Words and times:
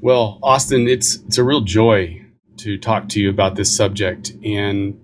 Well, 0.00 0.38
Austin, 0.44 0.86
it's 0.86 1.16
it's 1.16 1.38
a 1.38 1.44
real 1.44 1.62
joy 1.62 2.24
to 2.58 2.78
talk 2.78 3.08
to 3.10 3.20
you 3.20 3.30
about 3.30 3.56
this 3.56 3.74
subject 3.74 4.32
and 4.44 5.00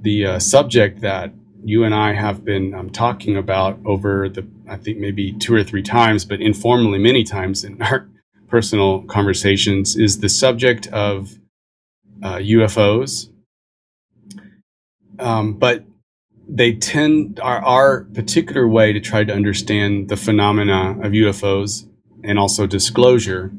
the 0.00 0.26
uh, 0.26 0.38
subject 0.38 1.02
that 1.02 1.32
you 1.62 1.84
and 1.84 1.94
I 1.94 2.14
have 2.14 2.42
been 2.42 2.74
um, 2.74 2.88
talking 2.88 3.36
about 3.36 3.78
over 3.84 4.30
the 4.30 4.46
I 4.66 4.76
think 4.76 4.98
maybe 4.98 5.32
two 5.34 5.54
or 5.54 5.62
three 5.62 5.82
times, 5.82 6.24
but 6.24 6.40
informally 6.40 6.98
many 6.98 7.22
times 7.22 7.64
in 7.64 7.82
our 7.82 8.08
personal 8.48 9.02
conversations 9.02 9.94
is 9.94 10.20
the 10.20 10.30
subject 10.30 10.86
of 10.86 11.38
uh, 12.22 12.36
UFOs. 12.36 13.28
Um, 15.18 15.54
but 15.54 15.84
they 16.48 16.72
tend 16.72 17.40
our, 17.40 17.62
our 17.62 18.04
particular 18.04 18.66
way 18.66 18.94
to 18.94 19.00
try 19.00 19.22
to 19.22 19.34
understand 19.34 20.08
the 20.08 20.16
phenomena 20.16 20.92
of 21.02 21.12
UFOs 21.12 21.86
and 22.22 22.38
also 22.38 22.66
disclosure 22.66 23.52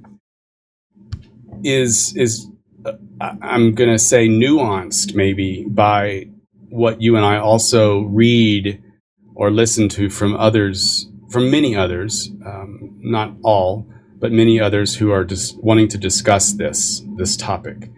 is 1.64 2.16
is 2.16 2.48
uh, 2.86 2.94
I'm 3.42 3.74
going 3.74 3.90
to 3.90 4.00
say 4.00 4.28
nuanced 4.28 5.16
maybe 5.16 5.66
by 5.68 6.30
what 6.70 7.02
you 7.02 7.16
and 7.16 7.26
I 7.26 7.38
also 7.38 8.02
read 8.02 8.82
or 9.34 9.52
listen 9.52 9.90
to 9.90 10.10
from 10.10 10.36
others 10.36 11.08
from 11.30 11.50
many 11.52 11.76
others 11.76 12.30
um, 12.46 12.98
not 13.02 13.34
all 13.44 13.88
but 14.20 14.32
many 14.32 14.60
others 14.60 14.96
who 14.96 15.12
are 15.12 15.24
just 15.24 15.62
wanting 15.64 15.88
to 15.90 15.98
discuss 15.98 16.54
this 16.54 17.04
this 17.18 17.38
topic. 17.38 17.90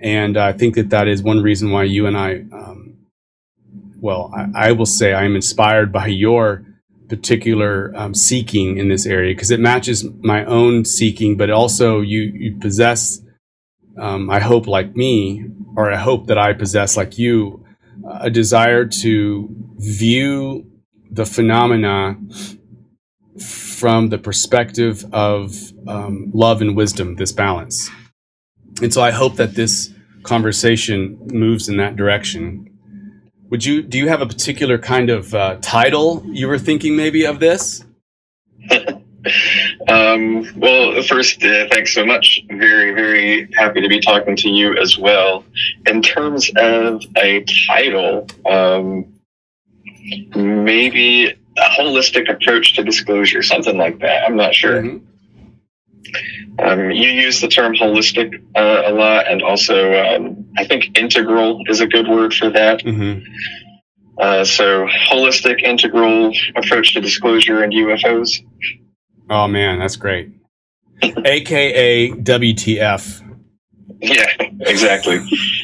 And 0.00 0.36
I 0.36 0.52
think 0.52 0.74
that 0.76 0.90
that 0.90 1.08
is 1.08 1.22
one 1.22 1.42
reason 1.42 1.70
why 1.70 1.84
you 1.84 2.06
and 2.06 2.16
I 2.16 2.44
um, 2.52 2.96
well 4.00 4.32
I, 4.34 4.68
I 4.68 4.72
will 4.72 4.86
say 4.86 5.12
I 5.12 5.24
am 5.24 5.36
inspired 5.36 5.92
by 5.92 6.06
your 6.06 6.64
particular 7.10 7.92
um, 7.96 8.14
seeking 8.14 8.78
in 8.78 8.88
this 8.88 9.04
area 9.04 9.34
because 9.34 9.50
it 9.50 9.60
matches 9.60 10.06
my 10.20 10.44
own 10.44 10.84
seeking, 10.84 11.36
but 11.36 11.50
also 11.50 12.00
you 12.00 12.22
you 12.34 12.56
possess, 12.58 13.20
um, 13.98 14.30
I 14.30 14.38
hope 14.38 14.66
like 14.66 14.96
me, 14.96 15.44
or 15.76 15.92
I 15.92 15.96
hope 15.96 16.28
that 16.28 16.38
I 16.38 16.52
possess 16.54 16.96
like 16.96 17.18
you, 17.18 17.66
a 18.20 18.30
desire 18.30 18.86
to 18.86 19.48
view 19.78 20.70
the 21.10 21.26
phenomena 21.26 22.16
from 23.40 24.10
the 24.10 24.18
perspective 24.18 25.04
of 25.12 25.54
um, 25.88 26.30
love 26.32 26.62
and 26.62 26.76
wisdom, 26.76 27.16
this 27.16 27.32
balance. 27.32 27.90
And 28.82 28.94
so 28.94 29.02
I 29.02 29.10
hope 29.10 29.34
that 29.36 29.54
this 29.54 29.92
conversation 30.22 31.18
moves 31.32 31.68
in 31.68 31.76
that 31.78 31.96
direction. 31.96 32.69
Would 33.50 33.64
you 33.64 33.82
do 33.82 33.98
you 33.98 34.08
have 34.08 34.22
a 34.22 34.26
particular 34.26 34.78
kind 34.78 35.10
of 35.10 35.34
uh, 35.34 35.58
title 35.60 36.22
you 36.26 36.46
were 36.46 36.58
thinking 36.58 36.96
maybe 36.96 37.26
of 37.26 37.40
this? 37.40 37.84
um, 39.88 40.46
well, 40.56 41.02
first, 41.02 41.44
uh, 41.44 41.66
thanks 41.70 41.92
so 41.92 42.06
much. 42.06 42.42
Very, 42.48 42.92
very 42.92 43.48
happy 43.54 43.80
to 43.80 43.88
be 43.88 44.00
talking 44.00 44.36
to 44.36 44.48
you 44.48 44.76
as 44.76 44.96
well. 44.96 45.44
In 45.86 46.00
terms 46.00 46.50
of 46.56 47.02
a 47.16 47.44
title, 47.66 48.28
um, 48.48 49.12
maybe 50.36 51.26
a 51.30 51.70
holistic 51.78 52.30
approach 52.30 52.74
to 52.76 52.84
disclosure, 52.84 53.42
something 53.42 53.76
like 53.76 53.98
that. 53.98 54.24
I'm 54.24 54.36
not 54.36 54.54
sure. 54.54 54.82
Mm-hmm. 54.82 55.09
Um, 56.58 56.90
you 56.90 57.08
use 57.08 57.40
the 57.40 57.48
term 57.48 57.74
holistic 57.74 58.34
uh, 58.56 58.82
a 58.86 58.92
lot, 58.92 59.28
and 59.28 59.42
also 59.42 59.92
um, 59.94 60.46
I 60.56 60.64
think 60.64 60.98
integral 60.98 61.62
is 61.68 61.80
a 61.80 61.86
good 61.86 62.08
word 62.08 62.34
for 62.34 62.50
that. 62.50 62.80
Mm-hmm. 62.80 63.24
Uh, 64.18 64.44
so, 64.44 64.86
holistic, 64.86 65.62
integral 65.62 66.32
approach 66.56 66.92
to 66.94 67.00
disclosure 67.00 67.62
and 67.62 67.72
UFOs. 67.72 68.44
Oh 69.30 69.46
man, 69.46 69.78
that's 69.78 69.96
great. 69.96 70.30
AKA 71.02 72.10
WTF. 72.10 73.29
Yeah, 74.00 74.28
exactly. 74.60 75.20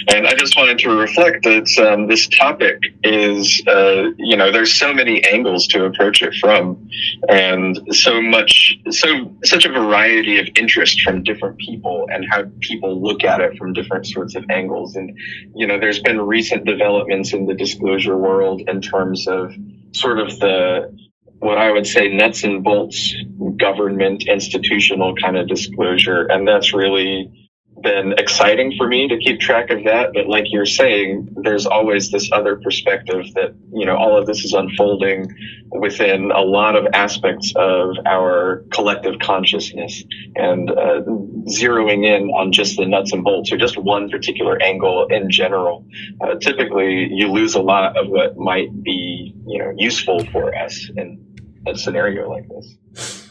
and 0.09 0.27
I 0.27 0.35
just 0.35 0.57
wanted 0.57 0.79
to 0.81 0.91
reflect 0.91 1.45
that 1.45 1.69
um, 1.79 2.07
this 2.07 2.29
topic 2.29 2.79
is, 3.03 3.63
uh, 3.67 4.11
you 4.19 4.37
know, 4.37 4.53
there's 4.53 4.75
so 4.75 4.93
many 4.93 5.25
angles 5.25 5.67
to 5.69 5.85
approach 5.85 6.23
it 6.23 6.35
from, 6.35 6.89
and 7.29 7.79
so 7.93 8.21
much, 8.21 8.75
so 8.91 9.35
such 9.45 9.65
a 9.65 9.71
variety 9.71 10.39
of 10.39 10.49
interest 10.57 11.01
from 11.03 11.23
different 11.23 11.59
people, 11.59 12.07
and 12.11 12.27
how 12.29 12.45
people 12.61 13.03
look 13.03 13.25
at 13.25 13.41
it 13.41 13.57
from 13.57 13.73
different 13.73 14.07
sorts 14.07 14.35
of 14.35 14.45
angles. 14.51 14.97
And 14.97 15.17
you 15.55 15.67
know, 15.67 15.79
there's 15.79 16.01
been 16.01 16.21
recent 16.21 16.65
developments 16.65 17.33
in 17.33 17.47
the 17.47 17.55
disclosure 17.55 18.17
world 18.17 18.63
in 18.67 18.81
terms 18.81 19.27
of 19.27 19.53
sort 19.93 20.19
of 20.19 20.39
the 20.39 20.95
what 21.39 21.59
I 21.59 21.71
would 21.71 21.87
say 21.87 22.09
nuts 22.09 22.45
and 22.45 22.65
bolts 22.65 23.15
government 23.57 24.25
institutional 24.27 25.15
kind 25.17 25.37
of 25.37 25.49
disclosure, 25.49 26.27
and 26.27 26.47
that's 26.47 26.75
really 26.75 27.46
been 27.83 28.13
exciting 28.13 28.75
for 28.77 28.87
me 28.87 29.09
to 29.09 29.19
keep 29.19 29.41
track 29.41 29.71
of 29.71 29.85
that. 29.85 30.13
But 30.15 30.29
like 30.29 30.47
you're 30.49 30.67
saying, 30.67 31.29
there's 31.43 31.67
always 31.67 32.11
this 32.11 32.31
other 32.33 32.57
perspective 32.57 33.33
that, 33.35 33.55
you 33.73 33.85
know, 33.85 33.97
all 33.97 34.17
of 34.17 34.27
this 34.27 34.45
is 34.45 34.53
unfolding 34.53 35.35
within 35.71 36.31
a 36.31 36.41
lot 36.41 36.77
of 36.77 36.87
aspects 36.95 37.53
of 37.57 37.97
our 38.07 38.65
collective 38.73 39.19
consciousness 39.21 40.03
and 40.37 40.71
uh, 40.71 41.03
zeroing 41.49 42.05
in 42.05 42.31
on 42.31 42.53
just 42.53 42.77
the 42.77 42.87
nuts 42.87 43.13
and 43.13 43.25
bolts 43.25 43.53
or 43.53 43.57
just 43.57 43.77
one 43.77 44.09
particular 44.09 44.61
angle 44.63 45.07
in 45.11 45.31
general. 45.31 45.87
Uh, 46.21 46.35
typically, 46.37 47.09
you 47.13 47.29
lose 47.31 47.55
a 47.55 47.63
lot 47.63 47.97
of 47.97 48.09
what 48.09 48.37
might 48.37 48.83
be, 48.83 49.35
you 49.47 49.59
know, 49.59 49.73
useful 49.77 50.25
for 50.27 50.55
us 50.57 50.89
in 50.97 51.23
a 51.67 51.77
scenario 51.77 52.31
like 52.31 52.49
this. 52.49 53.31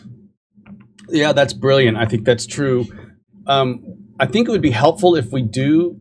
Yeah, 1.09 1.33
that's 1.33 1.53
brilliant. 1.53 1.97
I 1.97 2.05
think 2.05 2.25
that's 2.25 2.45
true. 2.45 2.87
Um, 3.47 4.04
I 4.19 4.25
think 4.25 4.47
it 4.47 4.51
would 4.51 4.61
be 4.61 4.71
helpful 4.71 5.15
if 5.15 5.31
we 5.31 5.41
do 5.41 5.99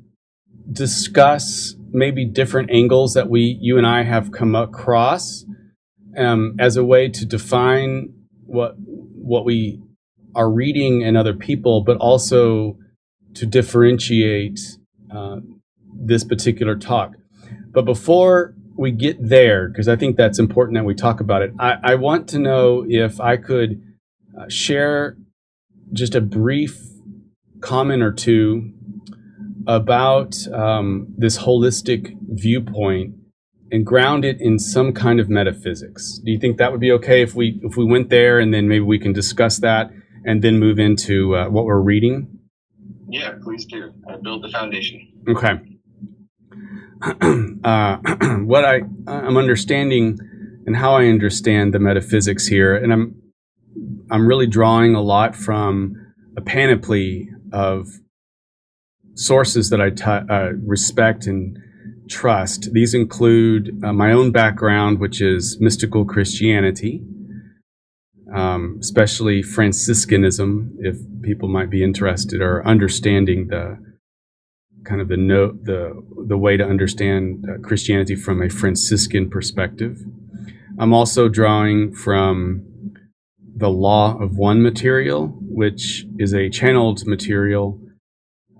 discuss 0.70 1.74
maybe 1.90 2.24
different 2.24 2.70
angles 2.70 3.14
that 3.14 3.28
we, 3.28 3.58
you 3.60 3.76
and 3.76 3.86
I, 3.86 4.02
have 4.02 4.30
come 4.30 4.54
across 4.54 5.44
um, 6.16 6.54
as 6.58 6.76
a 6.76 6.84
way 6.84 7.08
to 7.08 7.26
define 7.26 8.14
what 8.46 8.76
what 8.78 9.44
we 9.44 9.80
are 10.34 10.50
reading 10.50 11.00
in 11.00 11.16
other 11.16 11.34
people, 11.34 11.82
but 11.82 11.96
also 11.96 12.76
to 13.34 13.46
differentiate 13.46 14.60
uh, 15.14 15.40
this 15.92 16.24
particular 16.24 16.76
talk. 16.76 17.14
But 17.70 17.84
before 17.84 18.54
we 18.76 18.90
get 18.90 19.16
there, 19.20 19.68
because 19.68 19.88
I 19.88 19.96
think 19.96 20.16
that's 20.16 20.38
important 20.38 20.76
that 20.76 20.84
we 20.84 20.94
talk 20.94 21.20
about 21.20 21.42
it, 21.42 21.52
I, 21.58 21.76
I 21.82 21.94
want 21.94 22.28
to 22.28 22.38
know 22.38 22.84
if 22.88 23.20
I 23.20 23.36
could 23.36 23.82
uh, 24.38 24.48
share 24.48 25.16
just 25.92 26.14
a 26.14 26.20
brief 26.20 26.93
comment 27.64 28.02
or 28.02 28.12
two 28.12 28.70
about 29.66 30.36
um, 30.52 31.06
this 31.16 31.38
holistic 31.38 32.14
viewpoint 32.28 33.14
and 33.70 33.86
ground 33.86 34.24
it 34.24 34.36
in 34.38 34.58
some 34.58 34.92
kind 34.92 35.18
of 35.18 35.28
metaphysics. 35.28 36.20
Do 36.24 36.30
you 36.30 36.38
think 36.38 36.58
that 36.58 36.70
would 36.70 36.80
be 36.80 36.92
okay 36.92 37.22
if 37.22 37.34
we 37.34 37.58
if 37.62 37.76
we 37.76 37.84
went 37.84 38.10
there 38.10 38.38
and 38.38 38.52
then 38.52 38.68
maybe 38.68 38.84
we 38.84 38.98
can 38.98 39.12
discuss 39.12 39.58
that 39.60 39.90
and 40.24 40.42
then 40.42 40.58
move 40.58 40.78
into 40.78 41.34
uh, 41.34 41.48
what 41.48 41.64
we're 41.64 41.80
reading? 41.80 42.38
Yeah, 43.08 43.32
please 43.42 43.64
do. 43.64 43.92
Uh, 44.08 44.18
build 44.18 44.44
the 44.44 44.50
foundation. 44.50 45.00
Okay. 45.28 45.58
uh, 47.64 47.96
what 48.44 48.64
I 48.64 48.82
I'm 49.06 49.36
understanding 49.36 50.18
and 50.66 50.76
how 50.76 50.94
I 50.96 51.06
understand 51.06 51.72
the 51.72 51.78
metaphysics 51.78 52.46
here, 52.46 52.76
and 52.76 52.92
I'm 52.92 53.22
I'm 54.10 54.26
really 54.26 54.46
drawing 54.46 54.94
a 54.94 55.02
lot 55.02 55.34
from 55.34 55.94
a 56.36 56.40
panoply 56.40 57.30
of 57.54 57.86
sources 59.14 59.70
that 59.70 59.80
I 59.80 59.90
t- 59.90 60.04
uh, 60.04 60.52
respect 60.66 61.26
and 61.26 61.56
trust. 62.10 62.72
These 62.72 62.94
include 62.94 63.80
uh, 63.84 63.92
my 63.92 64.12
own 64.12 64.32
background, 64.32 64.98
which 64.98 65.20
is 65.20 65.58
mystical 65.60 66.04
Christianity, 66.04 67.02
um, 68.34 68.78
especially 68.80 69.40
Franciscanism, 69.42 70.76
if 70.80 70.96
people 71.22 71.48
might 71.48 71.70
be 71.70 71.84
interested 71.84 72.40
or 72.40 72.66
understanding 72.66 73.46
the 73.48 73.78
kind 74.84 75.00
of 75.00 75.08
the 75.08 75.16
no, 75.16 75.52
the 75.62 75.94
the 76.26 76.36
way 76.36 76.56
to 76.56 76.64
understand 76.64 77.44
uh, 77.48 77.58
Christianity 77.66 78.16
from 78.16 78.42
a 78.42 78.50
Franciscan 78.50 79.30
perspective. 79.30 79.98
I'm 80.78 80.92
also 80.92 81.28
drawing 81.28 81.94
from 81.94 82.66
the 83.56 83.70
law 83.70 84.18
of 84.18 84.36
one 84.36 84.62
material, 84.62 85.36
which 85.40 86.06
is 86.18 86.34
a 86.34 86.48
channeled 86.50 87.06
material 87.06 87.80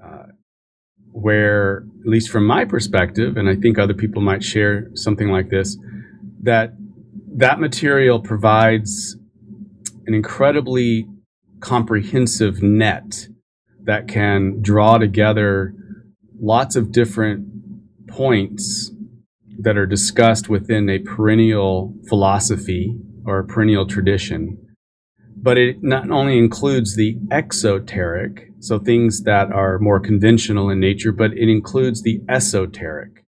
uh, 0.02 0.26
where, 1.10 1.84
at 2.00 2.06
least 2.06 2.30
from 2.30 2.46
my 2.46 2.64
perspective, 2.64 3.36
and 3.36 3.48
I 3.48 3.56
think 3.56 3.78
other 3.78 3.94
people 3.94 4.22
might 4.22 4.44
share 4.44 4.90
something 4.94 5.28
like 5.28 5.50
this, 5.50 5.76
that 6.42 6.74
that 7.36 7.58
material 7.58 8.20
provides 8.20 9.16
an 10.06 10.14
incredibly 10.14 11.08
comprehensive 11.58 12.62
net 12.62 13.26
that 13.82 14.06
can 14.06 14.62
draw 14.62 14.98
together 14.98 15.74
lots 16.38 16.76
of 16.76 16.92
different 16.92 17.48
points 18.06 18.92
that 19.58 19.76
are 19.76 19.86
discussed 19.86 20.48
within 20.48 20.88
a 20.88 20.98
perennial 21.00 21.94
philosophy 22.08 22.96
or 23.26 23.40
a 23.40 23.44
perennial 23.44 23.86
tradition 23.86 24.63
but 25.44 25.58
it 25.58 25.82
not 25.82 26.10
only 26.10 26.38
includes 26.38 26.96
the 26.96 27.18
exoteric, 27.30 28.50
so 28.60 28.78
things 28.78 29.24
that 29.24 29.52
are 29.52 29.78
more 29.78 30.00
conventional 30.00 30.70
in 30.70 30.80
nature, 30.80 31.12
but 31.12 31.32
it 31.34 31.50
includes 31.50 32.00
the 32.00 32.22
esoteric. 32.30 33.26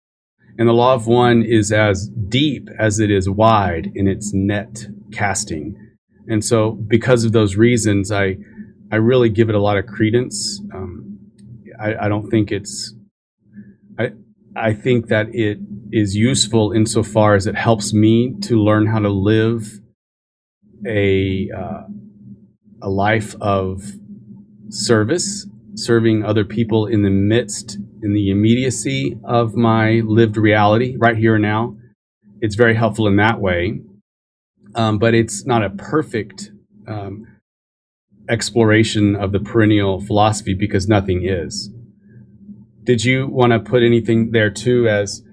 And 0.58 0.66
the 0.66 0.72
law 0.72 0.94
of 0.94 1.06
one 1.06 1.42
is 1.42 1.70
as 1.70 2.08
deep 2.08 2.70
as 2.78 3.00
it 3.00 3.10
is 3.10 3.28
wide 3.28 3.92
in 3.94 4.08
its 4.08 4.32
net 4.32 4.86
casting. 5.12 5.76
And 6.26 6.42
so, 6.42 6.70
because 6.70 7.24
of 7.26 7.32
those 7.32 7.56
reasons, 7.56 8.10
I, 8.10 8.38
I 8.90 8.96
really 8.96 9.28
give 9.28 9.50
it 9.50 9.54
a 9.54 9.60
lot 9.60 9.76
of 9.76 9.86
credence. 9.86 10.62
Um, 10.72 11.18
I, 11.78 12.06
I 12.06 12.08
don't 12.08 12.30
think 12.30 12.50
it's, 12.50 12.94
I, 13.98 14.12
I 14.56 14.72
think 14.72 15.08
that 15.08 15.26
it 15.34 15.58
is 15.92 16.16
useful 16.16 16.72
insofar 16.72 17.34
as 17.34 17.46
it 17.46 17.56
helps 17.56 17.92
me 17.92 18.36
to 18.44 18.56
learn 18.56 18.86
how 18.86 19.00
to 19.00 19.10
live 19.10 19.80
a 20.86 21.50
uh, 21.54 21.82
a 22.86 22.88
life 22.88 23.34
of 23.40 23.82
service, 24.68 25.44
serving 25.74 26.24
other 26.24 26.44
people 26.44 26.86
in 26.86 27.02
the 27.02 27.10
midst, 27.10 27.78
in 28.00 28.14
the 28.14 28.30
immediacy 28.30 29.18
of 29.24 29.56
my 29.56 30.02
lived 30.04 30.36
reality, 30.36 30.96
right 30.96 31.16
here 31.16 31.34
and 31.34 31.42
now. 31.42 31.76
It's 32.40 32.54
very 32.54 32.76
helpful 32.76 33.08
in 33.08 33.16
that 33.16 33.40
way, 33.40 33.80
um, 34.76 34.98
but 34.98 35.14
it's 35.14 35.44
not 35.44 35.64
a 35.64 35.70
perfect 35.70 36.52
um, 36.86 37.26
exploration 38.28 39.16
of 39.16 39.32
the 39.32 39.40
perennial 39.40 40.00
philosophy 40.00 40.54
because 40.54 40.86
nothing 40.86 41.26
is. 41.26 41.70
Did 42.84 43.04
you 43.04 43.26
want 43.26 43.52
to 43.52 43.58
put 43.58 43.82
anything 43.82 44.30
there 44.30 44.50
too 44.50 44.88
as 44.88 45.24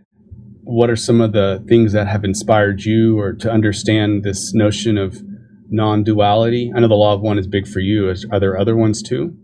what 0.64 0.90
are 0.90 0.96
some 0.96 1.22
of 1.22 1.34
the 1.34 1.64
things 1.68 1.94
that 1.94 2.08
have 2.08 2.24
inspired 2.24 2.84
you 2.84 3.20
or 3.20 3.32
to 3.34 3.52
understand 3.52 4.24
this 4.24 4.56
notion 4.56 4.98
of 4.98 5.22
non-duality? 5.69 6.71
I 6.75 6.80
know 6.80 6.88
the 6.88 6.95
law 6.95 7.13
of 7.13 7.21
one 7.21 7.38
is 7.38 7.48
big 7.48 7.68
for 7.68 7.80
you. 7.80 8.10
Is, 8.10 8.25
are 8.31 8.39
there 8.39 8.57
other 8.57 8.75
ones 8.75 9.01
too? 9.01 9.38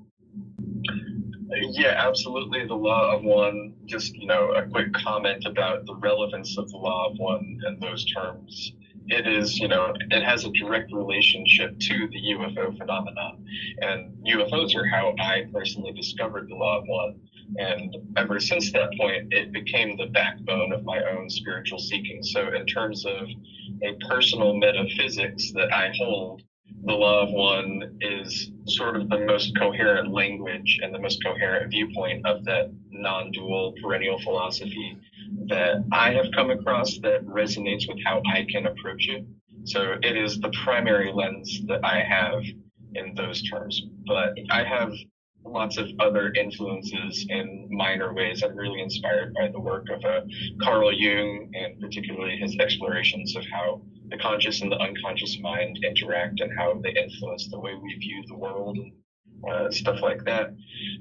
Yeah, 1.72 1.96
absolutely. 1.98 2.66
The 2.66 2.76
law 2.76 3.16
of 3.16 3.24
one, 3.24 3.76
just, 3.86 4.16
you 4.16 4.28
know, 4.28 4.54
a 4.54 4.68
quick 4.68 4.94
comment 4.94 5.46
about 5.46 5.86
the 5.86 5.96
relevance 5.96 6.58
of 6.58 6.70
the 6.70 6.78
law 6.78 7.10
of 7.10 7.18
one 7.18 7.60
and 7.66 7.82
those 7.82 8.06
terms. 8.06 8.74
It 9.08 9.28
is, 9.28 9.58
you 9.58 9.68
know, 9.68 9.94
it 10.12 10.24
has 10.24 10.46
a 10.46 10.52
direct 10.52 10.94
relationship 10.94 11.80
to 11.80 12.08
the 12.08 12.36
UFO 12.36 12.78
phenomenon. 12.78 13.44
And 13.82 14.16
UFOs 14.26 14.76
are 14.76 14.86
how 14.86 15.16
I 15.20 15.46
personally 15.52 15.92
discovered 15.94 16.48
the 16.48 16.56
law 16.56 16.78
of 16.80 16.84
one. 16.88 17.20
And 17.58 17.96
ever 18.18 18.40
since 18.40 18.72
that 18.74 18.90
point, 18.98 19.34
it 19.34 19.52
became 19.52 19.98
the 19.98 20.08
backbone 20.08 20.72
of 20.72 20.84
my 20.84 21.02
own 21.04 21.30
spiritual 21.30 21.80
seeking. 21.80 22.22
So, 22.24 22.54
in 22.54 22.66
terms 22.66 23.06
of 23.06 23.28
a 23.84 23.96
personal 24.08 24.56
metaphysics 24.56 25.52
that 25.54 25.74
I 25.74 25.92
hold, 25.98 26.44
the 26.86 26.94
law 26.94 27.24
of 27.24 27.32
one 27.32 27.98
is 28.02 28.52
sort 28.66 28.96
of 28.96 29.10
the 29.10 29.20
most 29.20 29.58
coherent 29.58 30.12
language 30.12 30.80
and 30.82 30.94
the 30.94 31.00
most 31.00 31.24
coherent 31.24 31.72
viewpoint 31.72 32.26
of 32.26 32.46
that 32.46 32.72
non 32.92 33.32
dual 33.32 33.74
perennial 33.82 34.20
philosophy 34.20 34.98
that 35.48 35.84
I 35.92 36.12
have 36.14 36.28
come 36.36 36.52
across 36.52 37.00
that 37.00 37.26
resonates 37.26 37.88
with 37.88 37.98
how 38.06 38.22
I 38.32 38.46
can 38.50 38.68
approach 38.68 39.10
it. 39.10 39.26
So, 39.64 39.96
it 40.04 40.16
is 40.16 40.40
the 40.40 40.52
primary 40.64 41.12
lens 41.12 41.62
that 41.68 41.84
I 41.84 42.02
have 42.02 42.44
in 42.94 43.14
those 43.16 43.42
terms. 43.50 43.82
But 44.06 44.38
I 44.52 44.64
have 44.64 44.94
lots 45.46 45.78
of 45.78 45.88
other 46.00 46.32
influences 46.34 47.26
in 47.30 47.68
minor 47.72 48.14
ways. 48.14 48.44
I'm 48.44 48.56
really 48.56 48.82
inspired 48.82 49.34
by 49.34 49.50
the 49.50 49.60
work 49.60 49.88
of 49.90 50.04
uh, 50.04 50.22
Carl 50.62 50.94
Jung 50.94 51.52
and 51.54 51.80
particularly 51.80 52.38
his 52.38 52.56
explorations 52.60 53.36
of 53.36 53.44
how 53.52 53.82
the 54.10 54.18
conscious 54.18 54.62
and 54.62 54.72
the 54.72 54.78
unconscious 54.78 55.38
mind 55.42 55.80
interact 55.84 56.40
and 56.40 56.52
how 56.58 56.80
they 56.84 56.92
influence 56.92 57.48
the 57.50 57.60
way 57.60 57.74
we 57.76 57.96
view 57.96 58.24
the 58.28 58.36
world 58.36 58.78
and 58.78 58.94
uh, 59.50 59.72
stuff 59.72 60.02
like 60.02 60.24
that. 60.26 60.56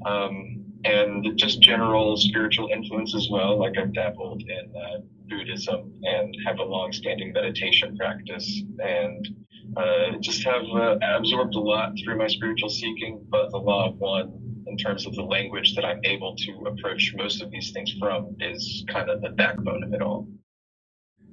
Um, 0.07 0.65
and 0.85 1.27
just 1.37 1.61
general 1.61 2.17
spiritual 2.17 2.69
influence 2.73 3.15
as 3.15 3.29
well. 3.31 3.59
Like 3.59 3.77
I've 3.77 3.93
dabbled 3.93 4.43
in 4.43 4.73
uh, 4.77 5.01
Buddhism 5.29 5.93
and 6.05 6.35
have 6.47 6.59
a 6.61 6.65
long-standing 6.65 7.33
meditation 7.33 7.97
practice 7.97 8.63
and 8.79 9.29
uh, 9.77 10.19
just 10.21 10.45
have 10.45 10.63
uh, 10.75 10.97
absorbed 11.17 11.55
a 11.55 11.61
lot 11.61 11.93
through 12.03 12.19
my 12.19 12.27
spiritual 12.27 12.69
seeking, 12.69 13.25
but 13.29 13.51
the 13.51 13.59
law 13.59 13.89
of 13.89 13.97
one, 13.99 14.33
in 14.67 14.77
terms 14.77 15.07
of 15.07 15.15
the 15.15 15.23
language 15.23 15.75
that 15.75 15.85
I'm 15.85 16.01
able 16.05 16.35
to 16.37 16.67
approach 16.67 17.13
most 17.17 17.43
of 17.43 17.51
these 17.51 17.71
things 17.73 17.93
from, 17.99 18.37
is 18.41 18.85
kind 18.89 19.11
of 19.11 19.21
the 19.23 19.31
backbone 19.31 19.83
of 19.83 19.93
it 19.93 20.03
all. 20.03 20.29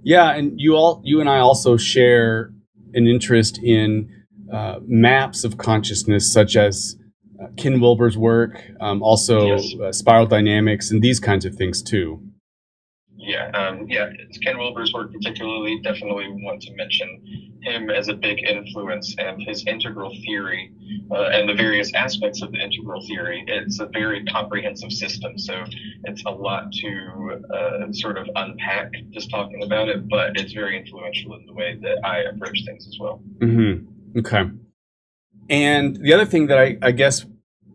Yeah, 0.04 0.32
and 0.32 0.60
you 0.60 0.76
all, 0.76 1.02
you 1.04 1.20
and 1.20 1.30
I 1.30 1.40
also 1.40 1.78
share 1.78 2.52
an 2.94 3.08
interest 3.08 3.58
in 3.64 4.10
uh, 4.52 4.80
maps 4.86 5.44
of 5.44 5.58
consciousness, 5.58 6.32
such 6.32 6.56
as 6.56 6.96
uh, 7.42 7.48
Ken 7.58 7.80
Wilber's 7.80 8.18
work, 8.18 8.62
um, 8.80 9.02
also 9.02 9.56
yes. 9.56 9.76
Uh, 9.82 9.92
spiral 9.92 10.28
dynamics, 10.28 10.92
and 10.92 11.02
these 11.02 11.20
kinds 11.20 11.46
of 11.46 11.56
things 11.56 11.82
too. 11.82 12.22
Yeah, 13.26 13.50
um, 13.52 13.88
yeah, 13.90 14.10
Ken 14.44 14.58
Wilber's 14.58 14.94
work 14.94 15.12
particularly. 15.12 15.80
Definitely 15.82 16.28
want 16.30 16.62
to 16.62 16.74
mention 16.76 17.56
him 17.64 17.90
as 17.90 18.08
a 18.08 18.14
big 18.14 18.44
influence 18.44 19.16
and 19.18 19.42
his 19.42 19.66
integral 19.66 20.16
theory 20.24 20.72
uh, 21.10 21.30
and 21.30 21.50
the 21.50 21.56
various 21.56 21.92
aspects 21.96 22.44
of 22.44 22.52
the 22.52 22.60
integral 22.60 23.02
theory. 23.08 23.44
It's 23.48 23.80
a 23.80 23.88
very 23.88 24.24
comprehensive 24.26 24.92
system, 24.92 25.40
so 25.40 25.64
it's 26.04 26.24
a 26.26 26.30
lot 26.30 26.72
to 26.72 27.42
uh, 27.52 27.92
sort 27.94 28.20
of 28.20 28.28
unpack 28.36 28.92
just 29.10 29.32
talking 29.32 29.64
about 29.64 29.90
it, 29.90 30.08
but 30.08 30.40
it's 30.40 30.54
very 30.54 30.78
influential 30.78 31.34
in 31.34 31.48
the 31.48 31.54
way 31.54 31.80
that 31.82 32.06
I 32.06 32.20
approach 32.20 32.60
things 32.66 32.88
as 32.88 32.98
well. 33.00 33.24
Mm-hmm. 33.40 34.20
Okay. 34.20 34.44
And 35.50 35.96
the 35.96 36.14
other 36.14 36.26
thing 36.26 36.48
that 36.48 36.60
I, 36.60 36.78
I 36.82 36.92
guess 36.92 37.26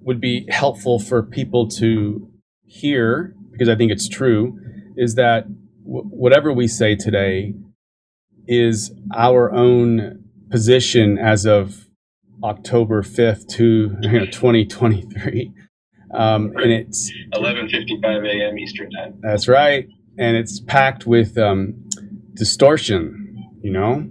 would 0.03 0.21
be 0.21 0.47
helpful 0.49 1.01
for 1.01 1.23
people 1.23 1.69
to 1.69 2.31
hear, 2.67 3.35
because 3.51 3.69
I 3.69 3.75
think 3.75 3.91
it's 3.91 4.09
true, 4.09 4.59
is 5.01 5.15
that 5.15 5.45
w- 5.83 6.05
whatever 6.05 6.53
we 6.53 6.69
say 6.69 6.95
today, 6.95 7.55
is 8.47 8.93
our 9.17 9.53
own 9.53 10.25
position 10.51 11.17
as 11.19 11.47
of 11.47 11.87
October 12.43 13.03
5th 13.03 13.47
to 13.49 13.97
you 14.01 14.13
know, 14.13 14.27
2023. 14.27 15.53
Um, 16.13 16.53
and 16.57 16.73
it's 16.73 17.13
11:55 17.35 18.27
a.m. 18.27 18.59
Eastern 18.59 18.91
time. 18.91 19.21
That's 19.23 19.47
right, 19.47 19.87
and 20.19 20.37
it's 20.37 20.61
packed 20.61 21.07
with 21.07 21.39
um, 21.39 21.89
distortion. 22.35 23.47
You 23.63 23.71
know, 23.71 24.09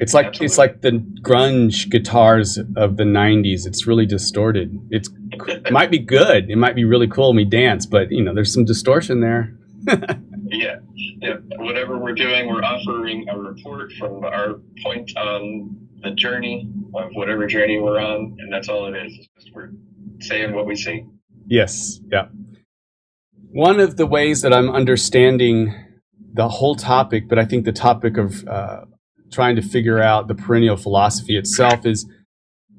it's 0.00 0.12
like 0.12 0.26
Absolutely. 0.26 0.46
it's 0.46 0.58
like 0.58 0.80
the 0.80 0.90
grunge 1.22 1.88
guitars 1.88 2.58
of 2.76 2.96
the 2.96 3.04
90s. 3.04 3.66
It's 3.66 3.86
really 3.86 4.06
distorted. 4.06 4.76
It's 4.90 5.08
it 5.46 5.70
might 5.70 5.92
be 5.92 6.00
good. 6.00 6.50
It 6.50 6.56
might 6.56 6.74
be 6.74 6.84
really 6.84 7.06
cool. 7.06 7.32
We 7.32 7.44
dance, 7.44 7.86
but 7.86 8.10
you 8.10 8.24
know, 8.24 8.34
there's 8.34 8.52
some 8.52 8.64
distortion 8.64 9.20
there. 9.20 9.54
Yeah, 9.86 10.76
yeah. 11.20 11.34
Whatever 11.56 11.98
we're 11.98 12.14
doing, 12.14 12.48
we're 12.48 12.62
offering 12.62 13.28
a 13.28 13.38
report 13.38 13.92
from 13.98 14.24
our 14.24 14.60
point 14.82 15.16
on 15.16 15.76
the 16.02 16.10
journey 16.12 16.68
of 16.94 17.10
whatever 17.12 17.46
journey 17.46 17.78
we're 17.78 18.00
on, 18.00 18.36
and 18.38 18.52
that's 18.52 18.68
all 18.68 18.92
it 18.92 18.96
is. 18.96 19.28
We're 19.54 19.70
saying 20.20 20.54
what 20.54 20.66
we 20.66 20.76
see. 20.76 21.04
Yes. 21.46 22.00
Yeah. 22.10 22.26
One 23.52 23.80
of 23.80 23.96
the 23.96 24.06
ways 24.06 24.42
that 24.42 24.52
I'm 24.52 24.70
understanding 24.70 25.74
the 26.32 26.48
whole 26.48 26.76
topic, 26.76 27.28
but 27.28 27.38
I 27.38 27.44
think 27.44 27.64
the 27.64 27.72
topic 27.72 28.16
of 28.16 28.46
uh, 28.46 28.82
trying 29.32 29.56
to 29.56 29.62
figure 29.62 30.00
out 30.00 30.28
the 30.28 30.34
perennial 30.34 30.76
philosophy 30.76 31.36
itself 31.36 31.84
is 31.84 32.08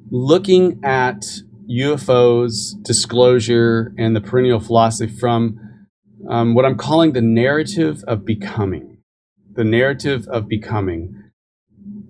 looking 0.09 0.79
at 0.83 1.25
UFOs, 1.69 2.81
disclosure, 2.83 3.93
and 3.97 4.15
the 4.15 4.21
perennial 4.21 4.59
philosophy 4.59 5.13
from 5.13 5.59
um, 6.29 6.53
what 6.53 6.65
I'm 6.65 6.77
calling 6.77 7.13
the 7.13 7.21
narrative 7.21 8.03
of 8.07 8.25
becoming. 8.25 8.97
The 9.53 9.63
narrative 9.63 10.27
of 10.27 10.47
becoming. 10.47 11.31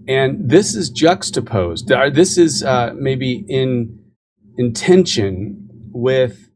And 0.08 0.50
this 0.50 0.75
is 0.75 0.89
juxtaposed. 0.89 1.88
This 1.88 2.38
is 2.38 2.63
uh, 2.63 2.94
maybe 2.96 3.46
in 3.48 4.00
intention 4.58 5.70
with 5.91 6.50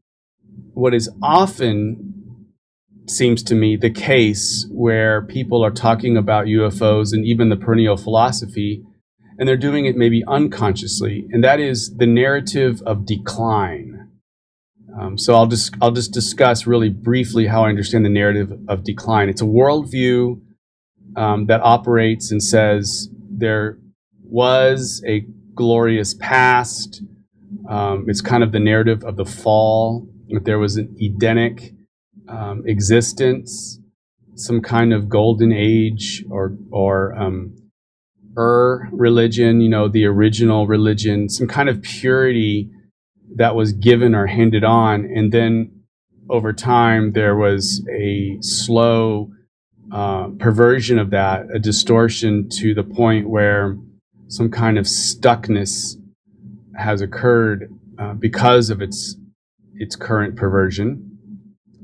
what 0.74 0.94
is 0.94 1.10
often 1.22 2.06
seems 3.08 3.42
to 3.44 3.54
me 3.54 3.76
the 3.76 3.90
case 3.90 4.66
where 4.70 5.22
people 5.22 5.64
are 5.64 5.70
talking 5.70 6.16
about 6.16 6.46
UFOs 6.46 7.12
and 7.12 7.24
even 7.24 7.48
the 7.48 7.56
perennial 7.56 7.96
philosophy, 7.96 8.82
and 9.38 9.48
they're 9.48 9.56
doing 9.56 9.86
it 9.86 9.96
maybe 9.96 10.24
unconsciously, 10.26 11.26
and 11.30 11.42
that 11.44 11.60
is 11.60 11.96
the 11.96 12.06
narrative 12.06 12.82
of 12.84 13.06
decline. 13.06 13.95
Um, 14.98 15.18
so 15.18 15.34
I'll 15.34 15.46
just 15.46 15.74
I'll 15.80 15.90
just 15.90 16.12
discuss 16.12 16.66
really 16.66 16.88
briefly 16.88 17.46
how 17.46 17.64
I 17.64 17.68
understand 17.68 18.04
the 18.04 18.10
narrative 18.10 18.52
of 18.68 18.84
decline. 18.84 19.28
It's 19.28 19.42
a 19.42 19.46
worldview 19.46 20.40
um, 21.16 21.46
that 21.46 21.60
operates 21.62 22.30
and 22.30 22.42
says 22.42 23.08
there 23.30 23.78
was 24.22 25.02
a 25.06 25.26
glorious 25.54 26.14
past. 26.14 27.02
Um, 27.68 28.06
it's 28.08 28.20
kind 28.20 28.42
of 28.42 28.52
the 28.52 28.60
narrative 28.60 29.04
of 29.04 29.16
the 29.16 29.24
fall. 29.24 30.08
That 30.30 30.44
there 30.44 30.58
was 30.58 30.76
an 30.76 30.96
Edenic 31.00 31.72
um, 32.28 32.64
existence, 32.66 33.78
some 34.34 34.60
kind 34.60 34.92
of 34.92 35.08
golden 35.08 35.52
age, 35.52 36.24
or 36.30 36.56
or 36.70 37.14
um, 37.18 37.54
Ur 38.38 38.88
religion, 38.92 39.60
you 39.60 39.68
know, 39.68 39.88
the 39.88 40.04
original 40.04 40.66
religion, 40.66 41.28
some 41.28 41.46
kind 41.46 41.68
of 41.68 41.80
purity 41.82 42.70
that 43.34 43.54
was 43.54 43.72
given 43.72 44.14
or 44.14 44.26
handed 44.26 44.64
on. 44.64 45.04
And 45.04 45.32
then 45.32 45.82
over 46.28 46.52
time, 46.52 47.12
there 47.12 47.36
was 47.36 47.86
a 47.92 48.38
slow 48.40 49.30
uh, 49.92 50.28
perversion 50.38 50.98
of 50.98 51.10
that, 51.10 51.46
a 51.54 51.58
distortion 51.58 52.48
to 52.48 52.74
the 52.74 52.82
point 52.82 53.28
where 53.28 53.76
some 54.28 54.50
kind 54.50 54.78
of 54.78 54.86
stuckness 54.86 55.94
has 56.76 57.00
occurred 57.00 57.72
uh, 57.98 58.14
because 58.14 58.70
of 58.70 58.82
its 58.82 59.16
its 59.78 59.94
current 59.94 60.36
perversion, 60.36 61.18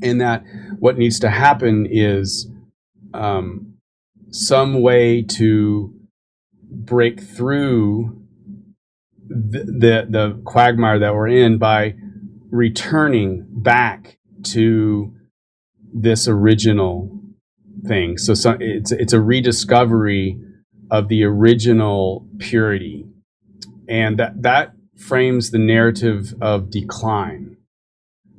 and 0.02 0.20
that 0.20 0.44
what 0.78 0.98
needs 0.98 1.20
to 1.20 1.30
happen 1.30 1.86
is 1.88 2.48
um, 3.14 3.74
some 4.30 4.80
way 4.80 5.22
to 5.22 5.94
break 6.70 7.20
through 7.20 8.21
the, 9.50 9.64
the, 9.64 10.06
the 10.08 10.42
quagmire 10.44 10.98
that 10.98 11.14
we're 11.14 11.28
in 11.28 11.58
by 11.58 11.94
returning 12.50 13.46
back 13.50 14.18
to 14.44 15.14
this 15.92 16.28
original 16.28 17.20
thing. 17.86 18.18
So, 18.18 18.56
it's 18.60 18.92
it's 18.92 19.12
a 19.12 19.20
rediscovery 19.20 20.38
of 20.90 21.08
the 21.08 21.24
original 21.24 22.26
purity, 22.38 23.06
and 23.88 24.18
that 24.18 24.42
that 24.42 24.74
frames 24.96 25.50
the 25.50 25.58
narrative 25.58 26.34
of 26.40 26.70
decline. 26.70 27.56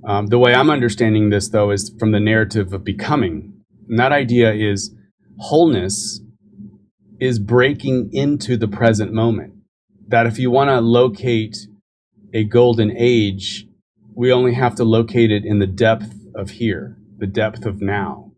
Um, 0.05 0.27
the 0.27 0.39
way 0.39 0.53
I'm 0.53 0.69
understanding 0.69 1.29
this, 1.29 1.49
though, 1.49 1.71
is 1.71 1.93
from 1.97 2.11
the 2.11 2.19
narrative 2.19 2.73
of 2.73 2.83
becoming. 2.83 3.53
And 3.87 3.99
that 3.99 4.11
idea 4.11 4.53
is 4.53 4.93
wholeness 5.39 6.21
is 7.19 7.39
breaking 7.39 8.09
into 8.13 8.57
the 8.57 8.67
present 8.67 9.13
moment. 9.13 9.52
That 10.13 10.27
if 10.27 10.37
you 10.37 10.51
want 10.51 10.69
to 10.69 10.79
locate 10.79 11.57
a 12.35 12.43
golden 12.43 12.95
age, 12.95 13.65
we 14.13 14.31
only 14.31 14.53
have 14.53 14.75
to 14.75 14.83
locate 14.83 15.31
it 15.31 15.43
in 15.43 15.57
the 15.57 15.65
depth 15.65 16.13
of 16.35 16.51
here, 16.51 16.99
the 17.17 17.25
depth 17.25 17.65
of 17.65 17.81
now. 17.81 18.31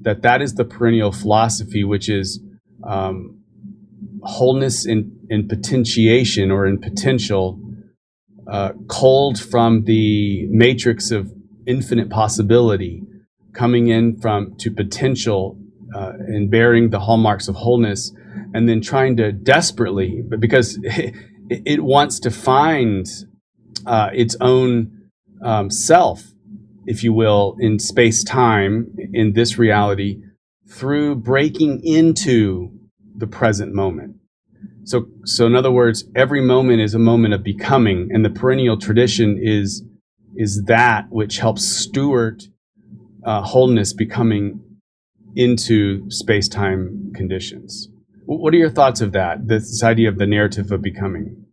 That 0.00 0.22
that 0.22 0.42
is 0.42 0.54
the 0.54 0.64
perennial 0.64 1.12
philosophy, 1.12 1.84
which 1.84 2.08
is 2.08 2.40
um, 2.82 3.38
wholeness 4.24 4.84
in, 4.84 5.16
in 5.30 5.46
potentiation 5.46 6.50
or 6.50 6.66
in 6.66 6.80
potential, 6.80 7.60
uh, 8.50 8.72
culled 8.88 9.38
from 9.38 9.84
the 9.84 10.48
matrix 10.50 11.12
of 11.12 11.32
infinite 11.68 12.10
possibility, 12.10 13.04
coming 13.52 13.86
in 13.86 14.20
from 14.20 14.56
to 14.56 14.72
potential 14.72 15.56
uh, 15.94 16.14
and 16.18 16.50
bearing 16.50 16.90
the 16.90 16.98
hallmarks 16.98 17.46
of 17.46 17.54
wholeness, 17.54 18.10
and 18.54 18.68
then 18.68 18.80
trying 18.80 19.16
to 19.16 19.32
desperately, 19.32 20.22
but 20.26 20.40
because 20.40 20.78
it, 20.82 21.14
it 21.50 21.84
wants 21.84 22.20
to 22.20 22.30
find 22.30 23.06
uh, 23.86 24.10
its 24.12 24.36
own 24.40 25.08
um, 25.42 25.70
self, 25.70 26.24
if 26.86 27.02
you 27.04 27.12
will, 27.12 27.56
in 27.58 27.78
space 27.78 28.24
time, 28.24 28.94
in 29.12 29.32
this 29.34 29.58
reality, 29.58 30.20
through 30.68 31.16
breaking 31.16 31.80
into 31.84 32.70
the 33.16 33.26
present 33.26 33.74
moment. 33.74 34.16
So, 34.84 35.06
so 35.24 35.46
in 35.46 35.54
other 35.54 35.70
words, 35.70 36.04
every 36.16 36.40
moment 36.40 36.80
is 36.80 36.94
a 36.94 36.98
moment 36.98 37.34
of 37.34 37.42
becoming, 37.42 38.08
and 38.12 38.24
the 38.24 38.30
perennial 38.30 38.78
tradition 38.78 39.38
is 39.40 39.84
is 40.34 40.62
that 40.64 41.06
which 41.10 41.38
helps 41.38 41.62
steward 41.62 42.42
uh, 43.22 43.42
wholeness 43.42 43.92
becoming 43.92 44.60
into 45.36 46.10
space 46.10 46.48
time 46.48 47.12
conditions. 47.14 47.88
What 48.38 48.54
are 48.54 48.58
your 48.58 48.70
thoughts 48.70 49.00
of 49.00 49.12
that? 49.12 49.46
This 49.46 49.82
idea 49.82 50.08
of 50.08 50.18
the 50.18 50.26
narrative 50.26 50.70
of 50.72 50.82
becoming. 50.82 51.46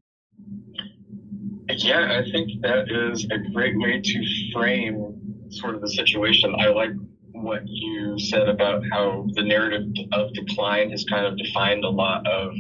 Yeah, 1.70 2.20
I 2.20 2.30
think 2.30 2.62
that 2.62 2.86
is 2.90 3.26
a 3.26 3.38
great 3.54 3.78
way 3.78 4.02
to 4.02 4.52
frame 4.54 5.48
sort 5.50 5.76
of 5.76 5.82
the 5.82 5.90
situation. 5.90 6.56
I 6.60 6.68
like 6.68 6.92
what 7.32 7.62
you 7.66 8.20
said 8.20 8.50
about 8.50 8.84
how 8.92 9.26
the 9.34 9.44
narrative 9.44 9.88
of 10.12 10.34
decline 10.34 10.92
has 10.92 11.06
kind 11.06 11.26
of 11.26 11.38
defined 11.38 11.84
a 11.84 11.90
lot 11.90 12.28
of, 12.28 12.52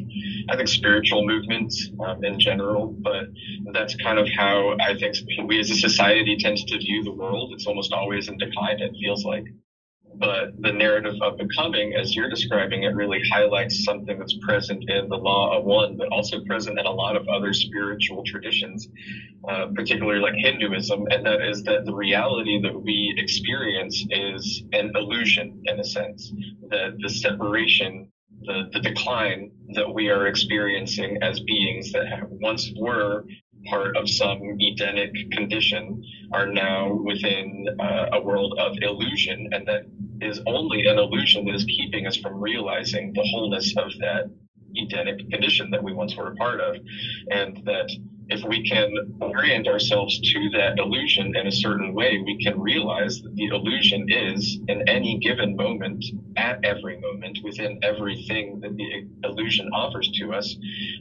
I 0.49 0.55
think, 0.55 0.69
spiritual 0.69 1.25
movements 1.25 1.89
um, 1.99 2.23
in 2.23 2.39
general. 2.39 2.95
But 2.99 3.25
that's 3.73 3.95
kind 3.95 4.19
of 4.19 4.27
how 4.38 4.77
I 4.79 4.97
think 4.97 5.15
we 5.47 5.59
as 5.59 5.69
a 5.69 5.75
society 5.75 6.38
tend 6.39 6.57
to 6.57 6.77
view 6.77 7.03
the 7.03 7.11
world. 7.11 7.51
It's 7.53 7.65
almost 7.65 7.91
always 7.93 8.27
in 8.27 8.38
decline, 8.38 8.79
it 8.79 8.93
feels 8.99 9.25
like. 9.25 9.45
But 10.16 10.60
the 10.60 10.72
narrative 10.72 11.16
of 11.22 11.38
becoming, 11.38 11.94
as 11.96 12.16
you're 12.16 12.30
describing 12.30 12.84
it, 12.84 12.94
really 12.96 13.22
highlights 13.32 13.84
something 13.84 14.20
that's 14.20 14.38
present 14.42 14.84
in 14.89 15.08
the 15.08 15.16
law 15.16 15.58
of 15.58 15.63
one, 15.63 15.98
but 15.98 16.10
also 16.10 16.44
present 16.46 16.78
in 16.78 16.86
a 16.86 16.92
lot 16.92 17.16
of 17.16 17.28
other 17.30 17.54
spiritual 17.54 18.24
traditions, 18.25 18.88
uh, 19.48 19.68
particularly 19.74 20.20
like 20.20 20.34
Hinduism. 20.36 21.06
And 21.10 21.25
that 21.25 21.42
is 21.42 21.63
that 21.63 21.86
the 21.86 21.96
reality 21.96 22.62
that 22.62 22.82
we 22.82 23.13
experience 23.18 24.06
is 24.10 24.63
an 24.74 24.92
illusion, 24.96 25.62
in 25.66 25.80
a 25.80 25.86
sense, 25.86 26.34
that 26.70 26.98
the 27.00 27.10
separation 27.10 28.12
the, 28.42 28.70
the 28.72 28.80
decline 28.80 29.51
that 29.74 29.94
we 29.94 30.10
are 30.10 30.28
experiencing 30.28 31.18
as 31.22 31.39
beings 31.42 31.92
that 31.92 32.08
have, 32.08 32.28
once 32.30 32.72
were 32.78 33.25
part 33.66 33.98
of 33.98 34.10
some 34.10 34.39
Edenic 34.60 35.32
condition 35.32 36.04
are 36.32 36.48
now 36.48 36.94
within 36.94 37.68
uh, 37.80 38.06
a 38.13 38.22
world 38.22 38.56
of 38.60 38.75
illusion, 38.82 39.50
and 39.51 39.68
that 39.68 39.84
is 40.22 40.39
only 40.48 40.86
an 40.88 40.98
illusion 40.98 41.46
that 41.46 41.56
is 41.56 41.66
keeping 41.66 42.08
us 42.08 42.18
from 42.18 42.42
realizing 42.42 43.13
the 43.13 43.24
wholeness 43.32 43.75
of 43.78 43.92
that 44.00 44.30
Edenic 44.75 45.30
condition 45.30 45.72
that 45.72 45.84
we 45.84 45.94
once 45.94 46.16
were 46.16 46.32
a 46.32 46.36
part 46.36 46.60
of, 46.62 46.75
and 47.32 47.62
that 47.66 47.89
if 48.29 48.43
we 48.48 48.67
can 48.67 48.93
orient 49.21 49.67
ourselves 49.67 50.19
to 50.19 50.50
that 50.51 50.77
illusion 50.77 51.36
in 51.36 51.48
a 51.48 51.51
certain 51.51 51.93
way, 51.93 52.21
we 52.24 52.41
can 52.43 52.59
realize 52.59 53.21
that 53.21 53.36
the 53.36 53.48
illusion 53.48 54.05
is 54.07 54.59
in 54.67 54.88
any 54.88 55.17
given 55.19 55.55
moment, 55.55 56.05
at 56.38 56.63
every 56.63 57.00
moment, 57.00 57.39
within 57.43 57.79
everything 57.83 58.59
that 58.62 58.75
the 58.75 59.07
illusion 59.27 59.69
offers 59.74 60.09
to 60.19 60.33
us, 60.33 60.55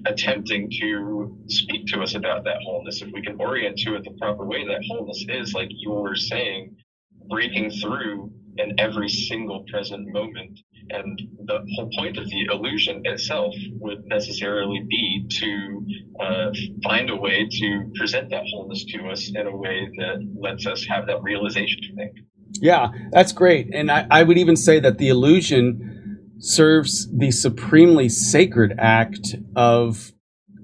attempting 0.06 0.70
to 0.80 1.36
speak 1.48 1.86
to 1.86 2.00
us 2.00 2.14
about 2.14 2.44
that 2.44 2.56
wholeness. 2.64 3.02
If 3.02 3.12
we 3.12 3.22
can 3.22 3.36
orient 3.38 3.78
to 3.80 3.94
it 3.96 4.04
the 4.04 4.12
proper 4.12 4.44
way, 4.44 4.66
that 4.66 4.80
wholeness 4.88 5.24
is, 5.28 5.52
like 5.52 5.68
you 5.70 5.90
were 5.90 6.16
saying, 6.16 6.76
breaking 7.28 7.70
through 7.70 8.32
in 8.56 8.78
every 8.78 9.08
single 9.08 9.64
present 9.70 10.08
moment 10.12 10.58
and 10.90 11.20
the 11.44 11.58
whole 11.76 11.90
point 11.96 12.16
of 12.16 12.28
the 12.28 12.46
illusion 12.50 13.02
itself 13.04 13.54
would 13.78 14.04
necessarily 14.06 14.84
be 14.88 15.26
to 15.28 15.86
uh, 16.20 16.50
find 16.82 17.10
a 17.10 17.16
way 17.16 17.46
to 17.50 17.92
present 17.96 18.30
that 18.30 18.42
wholeness 18.50 18.84
to 18.84 19.08
us 19.08 19.30
in 19.34 19.46
a 19.46 19.56
way 19.56 19.88
that 19.98 20.26
lets 20.40 20.66
us 20.66 20.84
have 20.86 21.06
that 21.06 21.22
realization, 21.22 21.80
I 21.92 21.96
think. 21.96 22.12
Yeah, 22.60 22.88
that's 23.12 23.32
great. 23.32 23.68
And 23.74 23.90
I, 23.90 24.06
I 24.10 24.22
would 24.22 24.38
even 24.38 24.56
say 24.56 24.80
that 24.80 24.98
the 24.98 25.08
illusion 25.08 26.36
serves 26.38 27.08
the 27.16 27.30
supremely 27.30 28.08
sacred 28.08 28.74
act 28.78 29.34
of 29.54 30.12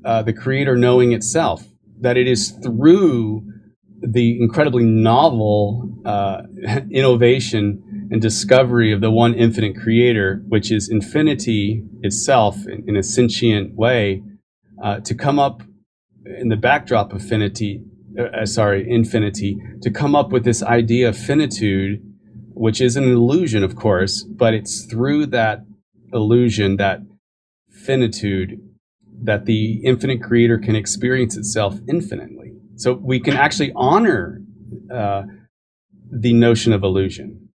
uh, 0.04 0.22
the 0.22 0.32
creator 0.32 0.76
knowing 0.76 1.12
itself, 1.12 1.64
that 2.00 2.16
it 2.16 2.26
is 2.26 2.50
through 2.50 3.44
the 4.06 4.40
incredibly 4.40 4.84
novel 4.84 5.88
uh, 6.04 6.42
innovation 6.90 8.08
and 8.10 8.20
discovery 8.20 8.92
of 8.92 9.00
the 9.00 9.10
one 9.10 9.34
infinite 9.34 9.76
creator, 9.76 10.42
which 10.48 10.70
is 10.70 10.88
infinity 10.88 11.82
itself 12.02 12.66
in, 12.66 12.84
in 12.86 12.96
a 12.96 13.02
sentient 13.02 13.74
way, 13.74 14.22
uh, 14.82 15.00
to 15.00 15.14
come 15.14 15.38
up 15.38 15.62
in 16.24 16.48
the 16.48 16.56
backdrop 16.56 17.12
of 17.12 17.22
finity, 17.22 17.82
uh, 18.18 18.24
uh, 18.24 18.46
sorry, 18.46 18.88
infinity, 18.88 19.58
to 19.82 19.90
come 19.90 20.14
up 20.14 20.30
with 20.30 20.44
this 20.44 20.62
idea 20.62 21.08
of 21.08 21.16
finitude, 21.16 22.00
which 22.54 22.80
is 22.80 22.96
an 22.96 23.04
illusion, 23.04 23.62
of 23.62 23.76
course, 23.76 24.22
but 24.22 24.54
it's 24.54 24.84
through 24.84 25.26
that 25.26 25.64
illusion, 26.12 26.76
that 26.76 27.00
finitude, 27.70 28.60
that 29.22 29.46
the 29.46 29.80
infinite 29.84 30.22
creator 30.22 30.58
can 30.58 30.76
experience 30.76 31.36
itself 31.36 31.78
infinitely. 31.88 32.43
So 32.76 32.94
we 32.94 33.20
can 33.20 33.34
actually 33.34 33.72
honor 33.74 34.40
uh, 34.92 35.22
the 36.10 36.32
notion 36.32 36.72
of 36.72 36.82
illusion. 36.82 37.48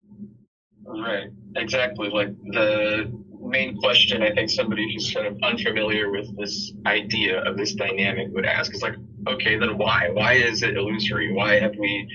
Right, 0.83 1.29
exactly. 1.55 2.09
Like 2.09 2.29
the 2.51 3.11
main 3.41 3.77
question 3.77 4.21
I 4.21 4.33
think 4.33 4.49
somebody 4.49 4.93
who's 4.93 5.11
kind 5.13 5.27
of 5.27 5.37
unfamiliar 5.43 6.11
with 6.11 6.37
this 6.37 6.71
idea 6.85 7.41
of 7.43 7.57
this 7.57 7.73
dynamic 7.73 8.27
would 8.31 8.45
ask 8.45 8.73
is 8.73 8.81
like, 8.81 8.95
okay, 9.27 9.57
then 9.57 9.77
why? 9.77 10.09
Why 10.11 10.33
is 10.33 10.63
it 10.63 10.77
illusory? 10.77 11.33
Why 11.33 11.59
have 11.59 11.75
we 11.77 12.07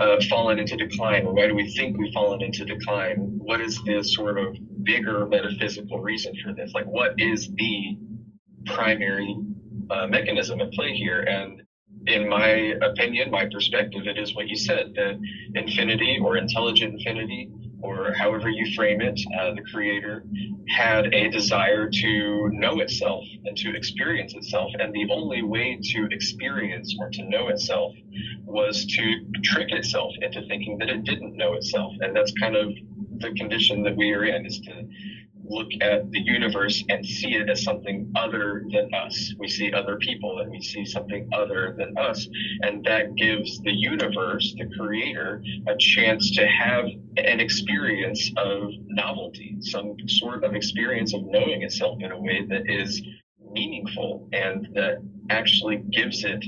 uh, 0.00 0.20
fallen 0.28 0.58
into 0.58 0.76
decline? 0.76 1.26
Why 1.26 1.46
do 1.46 1.54
we 1.54 1.72
think 1.74 1.98
we've 1.98 2.12
fallen 2.12 2.42
into 2.42 2.64
decline? 2.64 3.16
What 3.38 3.60
is 3.60 3.80
the 3.84 4.02
sort 4.02 4.38
of 4.38 4.56
bigger 4.82 5.26
metaphysical 5.26 6.00
reason 6.00 6.34
for 6.42 6.52
this? 6.52 6.72
Like, 6.74 6.86
what 6.86 7.14
is 7.18 7.50
the 7.54 7.98
primary 8.66 9.36
uh, 9.90 10.06
mechanism 10.06 10.60
at 10.60 10.72
play 10.72 10.94
here? 10.94 11.20
And 11.20 11.62
in 12.06 12.28
my 12.28 12.74
opinion, 12.82 13.30
my 13.30 13.46
perspective, 13.46 14.06
it 14.06 14.18
is 14.18 14.34
what 14.34 14.48
you 14.48 14.56
said 14.56 14.92
that 14.94 15.18
infinity 15.54 16.18
or 16.22 16.36
intelligent 16.36 16.94
infinity 16.94 17.50
or 17.84 18.14
however 18.14 18.48
you 18.48 18.74
frame 18.74 19.02
it, 19.02 19.20
uh, 19.38 19.52
the 19.54 19.60
creator 19.70 20.24
had 20.70 21.12
a 21.12 21.28
desire 21.28 21.88
to 21.90 22.48
know 22.54 22.80
itself 22.80 23.22
and 23.44 23.54
to 23.58 23.76
experience 23.76 24.32
itself. 24.34 24.70
And 24.78 24.92
the 24.94 25.06
only 25.12 25.42
way 25.42 25.78
to 25.92 26.08
experience 26.10 26.96
or 26.98 27.10
to 27.10 27.28
know 27.28 27.48
itself 27.48 27.92
was 28.46 28.86
to 28.86 29.26
trick 29.42 29.70
itself 29.70 30.12
into 30.22 30.40
thinking 30.48 30.78
that 30.78 30.88
it 30.88 31.04
didn't 31.04 31.36
know 31.36 31.52
itself. 31.52 31.92
And 32.00 32.16
that's 32.16 32.32
kind 32.40 32.56
of 32.56 32.72
the 33.18 33.32
condition 33.32 33.82
that 33.82 33.96
we 33.96 34.12
are 34.12 34.24
in 34.24 34.46
is 34.46 34.60
to 34.60 34.88
look 35.44 35.68
at 35.80 36.10
the 36.10 36.20
universe 36.20 36.82
and 36.88 37.04
see 37.04 37.34
it 37.34 37.48
as 37.50 37.62
something 37.62 38.10
other 38.16 38.64
than 38.72 38.92
us. 38.94 39.34
We 39.38 39.48
see 39.48 39.72
other 39.72 39.96
people 39.96 40.40
and 40.40 40.50
we 40.50 40.60
see 40.60 40.84
something 40.84 41.28
other 41.32 41.74
than 41.78 41.96
us. 41.98 42.26
And 42.62 42.84
that 42.84 43.14
gives 43.14 43.60
the 43.62 43.72
universe, 43.72 44.54
the 44.58 44.68
creator, 44.78 45.42
a 45.68 45.76
chance 45.78 46.34
to 46.36 46.46
have 46.46 46.86
an 47.16 47.40
experience 47.40 48.30
of 48.36 48.70
novelty, 48.88 49.56
some 49.60 49.96
sort 50.06 50.44
of 50.44 50.54
experience 50.54 51.14
of 51.14 51.22
knowing 51.24 51.62
itself 51.62 51.98
in 52.00 52.12
a 52.12 52.20
way 52.20 52.44
that 52.48 52.62
is 52.66 53.02
meaningful 53.52 54.28
and 54.32 54.68
that 54.74 54.96
actually 55.30 55.76
gives 55.90 56.24
it 56.24 56.44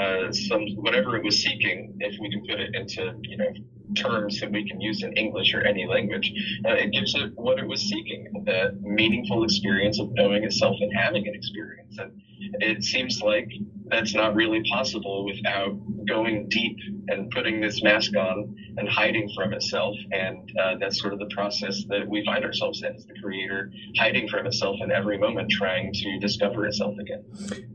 uh, 0.00 0.32
some 0.32 0.66
whatever 0.76 1.16
it 1.16 1.24
was 1.24 1.40
seeking, 1.42 1.96
if 2.00 2.18
we 2.20 2.30
can 2.30 2.44
put 2.46 2.60
it 2.60 2.74
into 2.74 3.14
you 3.22 3.36
know 3.36 3.46
terms 3.94 4.40
that 4.40 4.50
we 4.50 4.68
can 4.68 4.80
use 4.80 5.02
in 5.02 5.12
English 5.14 5.54
or 5.54 5.62
any 5.62 5.86
language. 5.86 6.32
Uh, 6.64 6.74
it 6.74 6.92
gives 6.92 7.14
it 7.14 7.32
what 7.34 7.58
it 7.58 7.66
was 7.66 7.80
seeking, 7.80 8.26
the 8.44 8.76
meaningful 8.80 9.44
experience 9.44 10.00
of 10.00 10.10
knowing 10.12 10.44
itself 10.44 10.76
and 10.80 10.92
having 10.96 11.26
an 11.26 11.34
experience. 11.34 11.96
And 11.98 12.12
it 12.60 12.84
seems 12.84 13.20
like 13.20 13.50
that's 13.86 14.14
not 14.14 14.34
really 14.34 14.62
possible 14.70 15.24
without 15.24 15.76
going 16.06 16.48
deep 16.48 16.76
and 17.08 17.30
putting 17.30 17.60
this 17.60 17.82
mask 17.82 18.14
on 18.16 18.54
and 18.76 18.88
hiding 18.88 19.30
from 19.34 19.52
itself. 19.52 19.96
And 20.12 20.50
uh, 20.60 20.76
that's 20.78 21.00
sort 21.00 21.12
of 21.12 21.18
the 21.18 21.28
process 21.34 21.84
that 21.88 22.06
we 22.06 22.24
find 22.24 22.44
ourselves 22.44 22.82
in 22.82 22.94
as 22.94 23.06
the 23.06 23.14
creator, 23.22 23.70
hiding 23.96 24.28
from 24.28 24.46
itself 24.46 24.76
in 24.80 24.92
every 24.92 25.18
moment, 25.18 25.50
trying 25.50 25.92
to 25.92 26.18
discover 26.20 26.66
itself 26.66 26.94
again. 26.98 27.24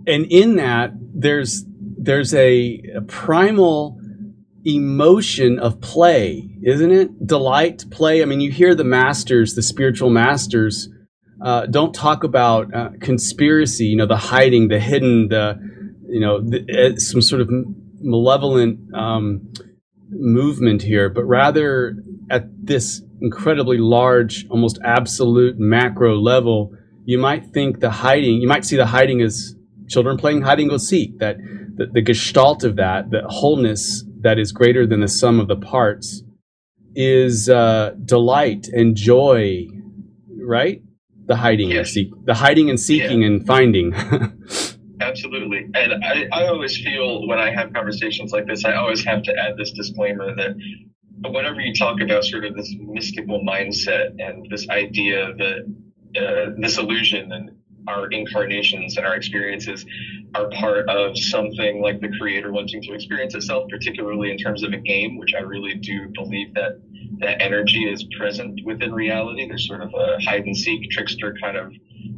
And 0.08 0.25
in 0.32 0.55
that, 0.58 0.91
there's 0.96 1.65
there's 1.98 2.34
a, 2.34 2.82
a 2.96 3.01
primal 3.01 4.00
emotion 4.65 5.60
of 5.60 5.82
play, 5.82 6.50
isn't 6.63 6.91
it? 6.91 7.27
Delight, 7.27 7.86
play. 7.91 8.22
I 8.22 8.25
mean, 8.25 8.41
you 8.41 8.51
hear 8.51 8.75
the 8.75 8.84
masters, 8.84 9.55
the 9.55 9.62
spiritual 9.62 10.10
masters, 10.10 10.89
uh, 11.41 11.65
don't 11.65 11.93
talk 11.93 12.24
about 12.24 12.74
uh, 12.74 12.89
conspiracy, 13.01 13.86
you 13.86 13.98
know, 13.98 14.05
the 14.05 14.17
hiding, 14.17 14.70
the 14.70 14.79
hidden, 14.79 15.27
the, 15.27 15.60
you 16.08 16.20
know, 16.20 16.41
the, 16.41 16.93
uh, 16.96 16.98
some 16.98 17.22
sort 17.22 17.41
of 17.41 17.50
malevolent 18.00 18.79
um, 18.93 19.51
movement 20.10 20.82
here, 20.82 21.10
but 21.10 21.24
rather 21.24 21.96
at 22.29 22.46
this 22.65 23.01
incredibly 23.22 23.77
large, 23.77 24.48
almost 24.50 24.79
absolute 24.86 25.60
macro 25.60 26.17
level, 26.17 26.72
you 27.05 27.17
might 27.17 27.48
think 27.48 27.79
the 27.79 27.89
hiding, 27.89 28.41
you 28.41 28.48
might 28.48 28.63
see 28.63 28.77
the 28.77 28.86
hiding 28.86 29.22
as 29.22 29.55
children 29.89 30.17
playing 30.17 30.41
hide 30.41 30.60
and 30.60 30.70
go 30.70 30.77
seek, 30.77 31.20
that 31.20 31.38
the, 31.75 31.88
the 31.88 32.01
gestalt 32.01 32.63
of 32.63 32.77
that, 32.77 33.10
the 33.12 33.22
wholeness 33.27 34.05
that 34.24 34.39
is 34.39 34.51
greater 34.51 34.88
than 34.88 35.01
the 35.01 35.08
sum 35.08 35.39
of 35.39 35.48
the 35.48 35.56
parts 35.56 36.24
is 36.96 37.50
uh, 37.50 37.94
delight 38.06 38.68
and 38.68 38.96
joy, 38.96 39.68
right? 40.42 40.82
The 41.25 41.36
hiding 41.36 41.70
yes. 41.70 41.77
and 41.77 41.88
seek, 41.88 42.25
the 42.25 42.34
hiding 42.34 42.70
and 42.70 42.80
seeking 42.80 43.22
yeah. 43.22 43.27
and 43.27 43.48
finding. 43.48 43.94
Absolutely, 45.01 45.70
and 45.74 46.03
I, 46.03 46.27
I 46.32 46.48
always 46.48 46.77
feel 46.77 47.27
when 47.27 47.39
I 47.39 47.51
have 47.51 47.74
conversations 47.74 48.32
like 48.32 48.48
this, 48.48 48.63
I 48.63 48.75
always 48.75 49.03
have 49.03 49.24
to 49.24 49.36
add 49.36 49.58
this 49.58 49.72
disclaimer 49.72 50.34
that 50.36 50.56
whenever 51.22 51.60
you 51.60 51.74
talk 51.74 52.00
about 52.01 52.24
sort 52.24 52.46
of 52.46 52.56
this 52.56 52.74
mystical 52.80 53.44
mindset 53.44 54.15
and 54.20 54.48
this 54.50 54.70
idea 54.70 55.34
that 55.34 55.75
uh, 56.15 56.51
this 56.58 56.77
illusion 56.77 57.32
and 57.32 57.51
our 57.87 58.09
incarnations 58.11 58.97
and 58.97 59.05
our 59.05 59.15
experiences 59.15 59.85
are 60.35 60.49
part 60.49 60.89
of 60.89 61.17
something 61.17 61.81
like 61.81 62.01
the 62.01 62.09
creator 62.19 62.51
wanting 62.51 62.81
to 62.83 62.93
experience 62.93 63.35
itself, 63.35 63.69
particularly 63.69 64.31
in 64.31 64.37
terms 64.37 64.63
of 64.63 64.73
a 64.73 64.77
game, 64.77 65.17
which 65.17 65.33
I 65.37 65.41
really 65.41 65.75
do 65.75 66.09
believe 66.13 66.53
that 66.55 66.81
that 67.19 67.41
energy 67.41 67.83
is 67.85 68.03
present 68.17 68.59
within 68.65 68.93
reality. 68.93 69.48
There's 69.48 69.67
sort 69.67 69.81
of 69.81 69.93
a 69.93 70.19
hide 70.22 70.46
and 70.46 70.57
seek 70.57 70.89
trickster 70.89 71.35
kind 71.41 71.57
of 71.57 71.72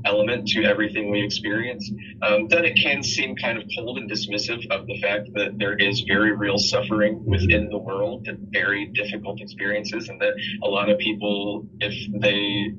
element 0.05 0.47
to 0.47 0.63
everything 0.63 1.11
we 1.11 1.23
experience. 1.23 1.91
Um, 2.21 2.47
then 2.47 2.65
it 2.65 2.77
can 2.81 3.03
seem 3.03 3.35
kind 3.35 3.57
of 3.57 3.63
cold 3.77 3.97
and 3.97 4.09
dismissive 4.09 4.65
of 4.71 4.87
the 4.87 4.99
fact 5.01 5.29
that 5.33 5.57
there 5.57 5.75
is 5.75 6.01
very 6.07 6.31
real 6.31 6.57
suffering 6.57 7.23
within 7.25 7.69
the 7.69 7.77
world, 7.77 8.27
and 8.27 8.47
very 8.51 8.87
difficult 8.87 9.41
experiences, 9.41 10.09
and 10.09 10.21
that 10.21 10.33
a 10.63 10.67
lot 10.67 10.89
of 10.89 10.97
people, 10.99 11.67
if 11.79 11.93
they 12.21 12.73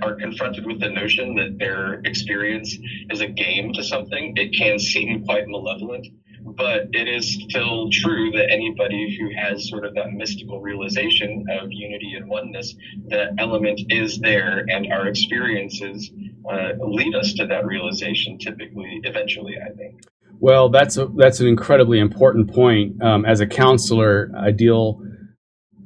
are 0.00 0.14
confronted 0.14 0.66
with 0.66 0.80
the 0.80 0.88
notion 0.88 1.34
that 1.36 1.58
their 1.58 2.00
experience 2.04 2.76
is 3.10 3.20
a 3.20 3.26
game 3.26 3.72
to 3.74 3.84
something, 3.84 4.34
it 4.36 4.56
can 4.56 4.78
seem 4.78 5.24
quite 5.24 5.46
malevolent. 5.46 6.06
But 6.44 6.88
it 6.92 7.06
is 7.06 7.34
still 7.48 7.88
true 7.92 8.32
that 8.32 8.50
anybody 8.50 9.16
who 9.16 9.30
has 9.40 9.68
sort 9.68 9.84
of 9.84 9.94
that 9.94 10.12
mystical 10.12 10.60
realization 10.60 11.44
of 11.48 11.68
unity 11.70 12.14
and 12.16 12.28
oneness, 12.28 12.74
that 13.08 13.34
element 13.38 13.80
is 13.90 14.18
there, 14.18 14.64
and 14.68 14.92
our 14.92 15.06
experiences 15.06 16.10
uh, 16.50 16.72
lead 16.80 17.14
us 17.14 17.34
to 17.34 17.46
that 17.46 17.64
realization. 17.64 18.38
Typically, 18.38 19.00
eventually, 19.04 19.54
I 19.64 19.72
think. 19.76 20.02
Well, 20.40 20.68
that's 20.68 20.96
a, 20.96 21.06
that's 21.16 21.38
an 21.38 21.46
incredibly 21.46 22.00
important 22.00 22.52
point. 22.52 23.00
Um, 23.00 23.24
as 23.24 23.38
a 23.40 23.46
counselor, 23.46 24.32
I 24.36 24.50
deal. 24.50 25.00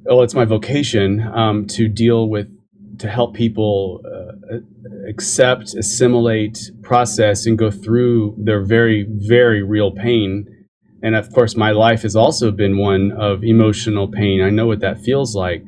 Well, 0.05 0.23
it's 0.23 0.35
my 0.35 0.47
vocation 0.47 1.21
um, 1.21 1.67
to 1.67 1.87
deal 1.89 2.31
with 2.31 2.49
to 2.99 3.09
help 3.09 3.35
people 3.35 4.01
uh, 4.05 4.59
accept, 5.09 5.75
assimilate, 5.75 6.71
process, 6.83 7.47
and 7.47 7.59
go 7.59 7.71
through 7.71 8.35
their 8.39 8.63
very, 8.65 9.07
very 9.09 9.63
real 9.63 9.93
pain. 9.93 10.47
And 11.03 11.15
of 11.15 11.33
course, 11.33 11.57
my 11.57 11.71
life 11.71 12.03
has 12.03 12.17
also 12.17 12.51
been 12.51 12.79
one 12.79 13.13
of 13.13 13.45
emotional 13.45 14.09
pain. 14.09 14.43
I 14.43 14.51
know 14.51 14.67
what 14.67 14.81
that 14.81 15.01
feels 15.01 15.35
like. 15.35 15.63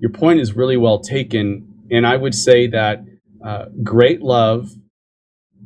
Your 0.00 0.10
point 0.10 0.40
is 0.40 0.54
really 0.54 0.76
well 0.76 1.00
taken. 1.00 1.68
And 1.90 2.06
I 2.06 2.16
would 2.16 2.34
say 2.34 2.66
that 2.68 3.04
uh, 3.44 3.66
great 3.82 4.22
love, 4.22 4.70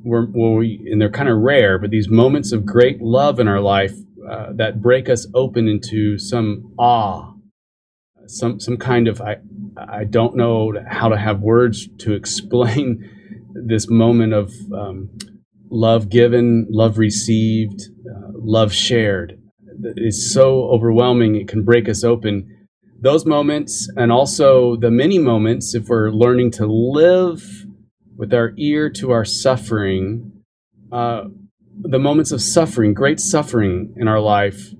where, 0.02 0.26
we, 0.26 0.86
and 0.90 1.00
they're 1.00 1.10
kind 1.10 1.28
of 1.28 1.38
rare, 1.38 1.78
but 1.78 1.90
these 1.90 2.08
moments 2.08 2.52
of 2.52 2.64
great 2.64 3.00
love 3.00 3.40
in 3.40 3.48
our 3.48 3.60
life 3.60 3.94
uh, 4.28 4.52
that 4.54 4.82
break 4.82 5.08
us 5.08 5.26
open 5.34 5.68
into 5.68 6.18
some 6.18 6.72
awe, 6.78 7.32
some 8.26 8.60
some 8.60 8.76
kind 8.76 9.08
of 9.08 9.20
I, 9.20 9.36
I 9.76 10.04
don't 10.04 10.36
know 10.36 10.72
how 10.88 11.08
to 11.08 11.16
have 11.16 11.40
words 11.40 11.88
to 11.98 12.14
explain 12.14 13.08
this 13.66 13.88
moment 13.88 14.32
of 14.32 14.52
um, 14.72 15.10
love 15.70 16.08
given, 16.08 16.66
love 16.70 16.98
received, 16.98 17.82
uh, 18.08 18.30
love 18.34 18.72
shared. 18.72 19.38
It's 19.96 20.32
so 20.32 20.64
overwhelming, 20.70 21.36
it 21.36 21.48
can 21.48 21.64
break 21.64 21.88
us 21.88 22.02
open. 22.02 22.52
Those 22.98 23.26
moments, 23.26 23.90
and 23.96 24.10
also 24.10 24.76
the 24.76 24.90
many 24.90 25.18
moments, 25.18 25.74
if 25.74 25.88
we're 25.88 26.10
learning 26.10 26.52
to 26.52 26.66
live 26.66 27.66
with 28.16 28.32
our 28.32 28.54
ear 28.56 28.88
to 28.90 29.10
our 29.10 29.24
suffering, 29.24 30.32
uh, 30.90 31.24
the 31.78 31.98
moments 31.98 32.32
of 32.32 32.40
suffering, 32.40 32.94
great 32.94 33.20
suffering 33.20 33.92
in 33.96 34.08
our 34.08 34.20
life, 34.20 34.70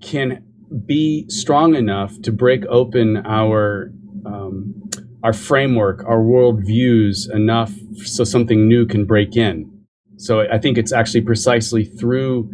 can 0.00 0.45
be 0.86 1.28
strong 1.28 1.74
enough 1.74 2.20
to 2.22 2.32
break 2.32 2.64
open 2.66 3.18
our 3.18 3.90
um, 4.24 4.74
our 5.22 5.32
framework, 5.32 6.04
our 6.04 6.22
world 6.22 6.64
views 6.64 7.28
enough 7.32 7.72
so 8.04 8.24
something 8.24 8.68
new 8.68 8.86
can 8.86 9.04
break 9.04 9.36
in. 9.36 9.70
So 10.18 10.40
I 10.40 10.58
think 10.58 10.78
it's 10.78 10.92
actually 10.92 11.22
precisely 11.22 11.84
through 11.84 12.50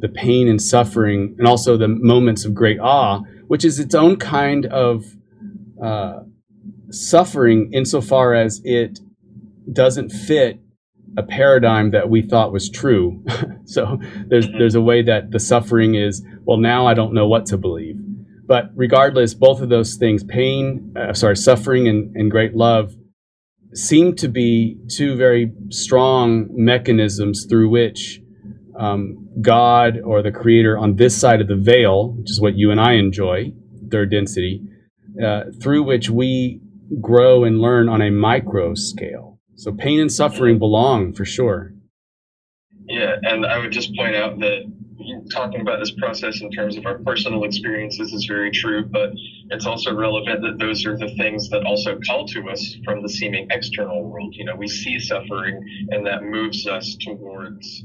the 0.00 0.08
pain 0.08 0.48
and 0.48 0.60
suffering 0.60 1.34
and 1.38 1.46
also 1.46 1.76
the 1.76 1.88
moments 1.88 2.44
of 2.44 2.54
great 2.54 2.78
awe, 2.78 3.20
which 3.46 3.64
is 3.64 3.78
its 3.78 3.94
own 3.94 4.16
kind 4.16 4.66
of 4.66 5.16
uh, 5.82 6.20
suffering 6.90 7.70
insofar 7.72 8.34
as 8.34 8.60
it 8.64 9.00
doesn't 9.72 10.10
fit 10.10 10.60
a 11.16 11.22
paradigm 11.22 11.90
that 11.90 12.08
we 12.10 12.22
thought 12.22 12.52
was 12.52 12.68
true. 12.68 13.24
so 13.64 13.98
there's 14.26 14.46
there's 14.58 14.74
a 14.74 14.80
way 14.80 15.02
that 15.02 15.30
the 15.30 15.40
suffering 15.40 15.94
is 15.94 16.22
well 16.48 16.56
now 16.56 16.86
I 16.86 16.94
don't 16.94 17.12
know 17.12 17.28
what 17.28 17.44
to 17.46 17.58
believe. 17.58 17.96
But 18.46 18.70
regardless, 18.74 19.34
both 19.34 19.60
of 19.60 19.68
those 19.68 19.96
things, 19.96 20.24
pain, 20.24 20.94
uh, 20.96 21.12
sorry, 21.12 21.36
suffering 21.36 21.86
and, 21.86 22.16
and 22.16 22.30
great 22.30 22.54
love, 22.56 22.94
seem 23.74 24.16
to 24.16 24.28
be 24.28 24.78
two 24.88 25.14
very 25.14 25.52
strong 25.68 26.48
mechanisms 26.52 27.44
through 27.44 27.68
which 27.68 28.22
um, 28.80 29.28
God 29.42 30.00
or 30.02 30.22
the 30.22 30.32
Creator 30.32 30.78
on 30.78 30.96
this 30.96 31.14
side 31.14 31.42
of 31.42 31.48
the 31.48 31.56
veil, 31.56 32.14
which 32.14 32.30
is 32.30 32.40
what 32.40 32.54
you 32.54 32.70
and 32.70 32.80
I 32.80 32.92
enjoy, 32.94 33.52
third 33.90 34.10
density, 34.10 34.62
uh, 35.22 35.42
through 35.60 35.82
which 35.82 36.08
we 36.08 36.62
grow 37.02 37.44
and 37.44 37.60
learn 37.60 37.90
on 37.90 38.00
a 38.00 38.10
micro 38.10 38.74
scale. 38.74 39.38
So 39.56 39.70
pain 39.70 40.00
and 40.00 40.10
suffering 40.10 40.58
belong 40.58 41.12
for 41.12 41.26
sure. 41.26 41.74
Yeah, 42.86 43.16
and 43.22 43.44
I 43.44 43.58
would 43.58 43.72
just 43.72 43.94
point 43.94 44.16
out 44.16 44.38
that 44.38 44.62
talking 45.30 45.60
about 45.60 45.78
this 45.80 45.90
process 45.92 46.40
in 46.40 46.50
terms 46.50 46.76
of 46.76 46.86
our 46.86 46.98
personal 46.98 47.44
experiences 47.44 48.12
is 48.12 48.26
very 48.26 48.50
true, 48.50 48.84
but 48.84 49.10
it's 49.50 49.66
also 49.66 49.94
relevant 49.94 50.42
that 50.42 50.58
those 50.58 50.84
are 50.86 50.96
the 50.96 51.14
things 51.16 51.48
that 51.50 51.64
also 51.64 51.98
call 52.06 52.26
to 52.28 52.48
us 52.50 52.76
from 52.84 53.02
the 53.02 53.08
seeming 53.08 53.46
external 53.50 54.04
world. 54.04 54.34
You 54.34 54.44
know, 54.44 54.56
we 54.56 54.68
see 54.68 54.98
suffering 54.98 55.60
and 55.90 56.06
that 56.06 56.22
moves 56.22 56.66
us 56.66 56.96
towards 57.00 57.84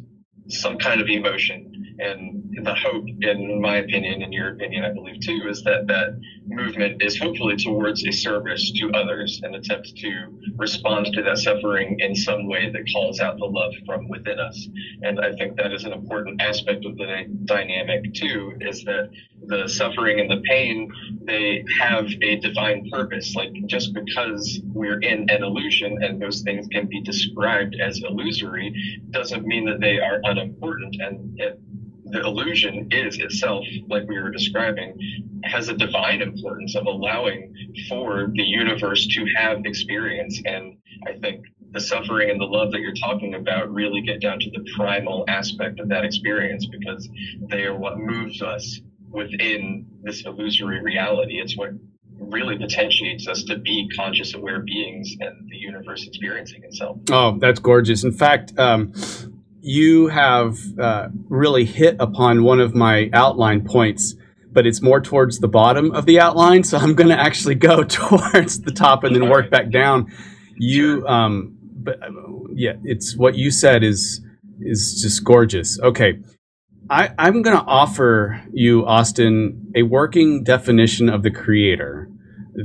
some 0.50 0.78
kind 0.78 1.02
of 1.02 1.08
emotion. 1.08 1.73
And 2.00 2.44
the 2.64 2.74
hope, 2.74 3.06
in 3.22 3.62
my 3.62 3.78
opinion, 3.78 4.22
in 4.22 4.32
your 4.32 4.54
opinion, 4.54 4.84
I 4.86 4.94
believe 4.94 5.20
too, 5.22 5.42
is 5.48 5.64
that 5.64 5.88
that 5.88 6.20
movement 6.46 7.02
is 7.02 7.18
hopefully 7.18 7.56
towards 7.56 8.06
a 8.06 8.12
service 8.12 8.72
to 8.72 8.92
others 8.92 9.42
and 9.44 9.56
attempts 9.56 9.92
to 9.94 10.40
respond 10.56 11.08
to 11.14 11.24
that 11.24 11.38
suffering 11.38 12.00
in 12.00 12.16
some 12.16 12.48
way 12.48 12.72
that 12.72 12.84
calls 12.94 13.20
out 13.20 13.38
the 13.38 13.46
love 13.46 13.74
from 13.86 14.08
within 14.10 14.40
us. 14.40 14.68
And 15.02 15.20
I 15.20 15.34
think 15.36 15.58
that 15.58 15.72
is 15.72 15.84
an 15.84 15.94
important 15.94 16.42
aspect 16.42 16.86
of 16.86 16.98
the 16.98 17.26
dynamic 17.46 18.14
too, 18.14 18.54
is 18.62 18.84
that 18.86 19.10
the 19.46 19.68
suffering 19.68 20.20
and 20.20 20.30
the 20.30 20.42
pain, 20.48 20.92
they 21.24 21.64
have 21.80 22.08
a 22.22 22.38
divine 22.38 22.90
purpose. 22.92 23.36
Like 23.36 23.54
just 23.68 23.94
because 23.94 24.62
we're 24.66 25.00
in 25.00 25.30
an 25.30 25.44
illusion 25.44 26.02
and 26.02 26.22
those 26.22 26.42
things 26.42 26.68
can 26.68 26.88
be 26.88 27.02
described 27.02 27.76
as 27.82 28.02
illusory 28.02 28.74
doesn't 29.12 29.46
mean 29.46 29.66
that 29.66 29.80
they 29.80 30.00
are 30.00 30.20
unimportant. 30.24 30.96
And 31.00 31.40
it, 31.40 31.60
the 32.14 32.22
illusion 32.22 32.90
is 32.92 33.18
itself, 33.18 33.66
like 33.90 34.08
we 34.08 34.22
were 34.22 34.30
describing, 34.30 34.96
has 35.44 35.68
a 35.68 35.74
divine 35.76 36.22
importance 36.22 36.76
of 36.76 36.86
allowing 36.86 37.54
for 37.90 38.32
the 38.36 38.44
universe 38.44 39.08
to 39.08 39.26
have 39.36 39.58
experience. 39.66 40.40
And 40.46 40.78
I 41.08 41.14
think 41.20 41.44
the 41.72 41.82
suffering 41.82 42.30
and 42.30 42.40
the 42.40 42.46
love 42.46 42.72
that 42.72 42.82
you're 42.82 42.94
talking 42.94 43.34
about 43.34 43.74
really 43.74 44.02
get 44.02 44.22
down 44.22 44.40
to 44.40 44.50
the 44.52 44.64
primal 44.76 45.26
aspect 45.28 45.80
of 45.80 45.90
that 45.90 46.06
experience 46.06 46.68
because 46.68 47.10
they 47.50 47.64
are 47.64 47.76
what 47.76 47.98
moves 47.98 48.44
us 48.44 48.80
within 49.10 49.88
this 50.04 50.24
illusory 50.24 50.84
reality. 50.84 51.40
It's 51.42 51.58
what 51.58 51.72
really 52.20 52.60
potentiates 52.60 53.28
us 53.28 53.44
to 53.46 53.58
be 53.58 53.90
conscious, 53.96 54.36
aware 54.36 54.60
beings 54.60 55.16
and 55.20 55.50
the 55.50 55.58
universe 55.58 56.06
experiencing 56.06 56.64
itself. 56.64 57.00
Oh, 57.10 57.38
that's 57.40 57.60
gorgeous. 57.60 58.04
In 58.04 58.12
fact, 58.12 58.54
um, 58.60 58.94
you 59.66 60.08
have 60.08 60.60
uh, 60.78 61.08
really 61.30 61.64
hit 61.64 61.96
upon 61.98 62.44
one 62.44 62.60
of 62.60 62.76
my 62.76 63.10
outline 63.14 63.64
points, 63.66 64.14
but 64.52 64.68
it's 64.68 64.82
more 64.82 65.00
towards 65.00 65.40
the 65.40 65.48
bottom 65.48 65.92
of 65.92 66.06
the 66.06 66.20
outline. 66.20 66.64
So 66.66 66.78
I'm 66.78 66.94
going 66.96 67.10
to 67.10 67.20
actually 67.20 67.56
go 67.56 67.84
towards 67.84 68.62
the 68.62 68.72
top 68.72 69.06
and 69.06 69.16
then 69.16 69.30
work 69.30 69.50
back 69.50 69.72
down. 69.72 70.12
You, 70.58 71.08
um, 71.08 71.58
but 71.64 71.98
yeah, 72.54 72.74
it's 72.84 73.16
what 73.16 73.36
you 73.36 73.52
said 73.52 73.84
is 73.84 74.22
is 74.60 75.02
just 75.02 75.24
gorgeous. 75.24 75.80
Okay. 75.80 76.20
I, 76.90 77.12
I'm 77.18 77.42
going 77.42 77.58
to 77.58 77.64
offer 77.64 78.44
you, 78.52 78.86
Austin, 78.86 79.72
a 79.76 79.84
working 79.84 80.44
definition 80.44 81.08
of 81.08 81.24
the 81.24 81.32
creator 81.32 82.10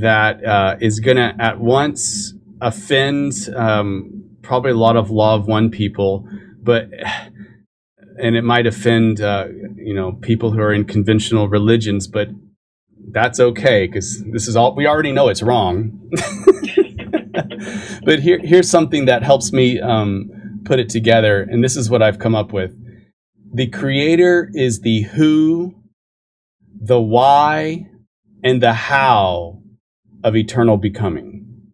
that 0.00 0.44
uh, 0.44 0.76
is 0.80 0.98
going 0.98 1.16
to 1.16 1.34
at 1.38 1.60
once 1.60 2.34
offend 2.60 3.32
um, 3.54 4.24
probably 4.42 4.72
a 4.72 4.76
lot 4.76 4.96
of 4.96 5.10
law 5.10 5.36
of 5.36 5.46
one 5.46 5.70
people, 5.70 6.28
but 6.68 6.90
and 8.18 8.36
it 8.36 8.44
might 8.44 8.66
offend 8.66 9.22
uh, 9.22 9.46
you 9.76 9.94
know 9.94 10.12
people 10.12 10.50
who 10.50 10.60
are 10.60 10.74
in 10.74 10.84
conventional 10.84 11.48
religions, 11.48 12.06
but 12.06 12.28
that's 13.10 13.40
okay 13.40 13.86
because 13.86 14.22
this 14.34 14.46
is 14.46 14.54
all 14.54 14.74
we 14.74 14.86
already 14.86 15.10
know 15.10 15.28
it's 15.28 15.42
wrong. 15.42 15.98
but 18.04 18.20
here, 18.20 18.38
here's 18.44 18.68
something 18.68 19.06
that 19.06 19.22
helps 19.22 19.50
me 19.50 19.80
um, 19.80 20.30
put 20.66 20.78
it 20.78 20.90
together, 20.90 21.40
and 21.40 21.64
this 21.64 21.74
is 21.74 21.88
what 21.88 22.02
I've 22.02 22.18
come 22.18 22.34
up 22.34 22.52
with 22.52 22.76
the 23.50 23.68
creator 23.68 24.50
is 24.52 24.82
the 24.82 25.04
who, 25.14 25.74
the 26.78 27.00
why, 27.00 27.86
and 28.44 28.62
the 28.62 28.74
how 28.74 29.62
of 30.22 30.36
eternal 30.36 30.76
becoming. 30.76 31.72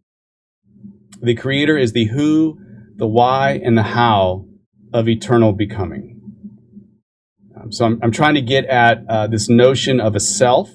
The 1.21 1.35
creator 1.35 1.77
is 1.77 1.95
the 1.95 2.05
who, 2.05 2.61
the 2.95 3.09
why, 3.09 3.61
and 3.65 3.77
the 3.77 3.83
how 3.83 4.47
of 4.95 5.09
eternal 5.09 5.53
becoming. 5.53 6.21
Um, 7.61 7.73
so 7.73 7.85
I'm, 7.85 7.99
I'm, 8.03 8.13
trying 8.13 8.35
to 8.35 8.41
get 8.41 8.65
at 8.67 9.05
uh, 9.09 9.27
this 9.27 9.49
notion 9.49 10.01
of 10.01 10.15
a 10.15 10.21
self 10.21 10.71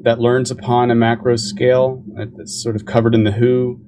that 0.00 0.18
learns 0.18 0.50
upon 0.50 0.90
a 0.90 0.94
macro 0.94 1.36
scale. 1.36 2.02
That's 2.16 2.60
sort 2.60 2.74
of 2.74 2.86
covered 2.86 3.14
in 3.14 3.24
the 3.24 3.32
who. 3.32 3.82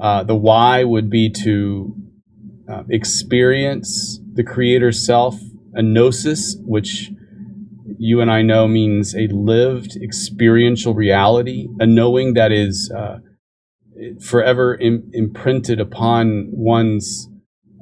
Uh, 0.00 0.22
the 0.22 0.36
why 0.36 0.84
would 0.84 1.10
be 1.10 1.28
to 1.42 1.94
uh, 2.70 2.84
experience 2.88 4.20
the 4.32 4.44
creator's 4.44 5.04
self 5.04 5.38
a 5.74 5.82
gnosis, 5.82 6.56
which 6.64 7.10
you 7.98 8.20
and 8.20 8.30
I 8.30 8.42
know 8.42 8.68
means 8.68 9.14
a 9.14 9.26
lived 9.26 9.96
experiential 10.00 10.94
reality, 10.94 11.66
a 11.80 11.86
knowing 11.86 12.34
that 12.34 12.52
is 12.52 12.92
uh, 12.96 13.18
forever 14.20 14.76
Im- 14.76 15.10
imprinted 15.12 15.80
upon 15.80 16.48
one's 16.52 17.28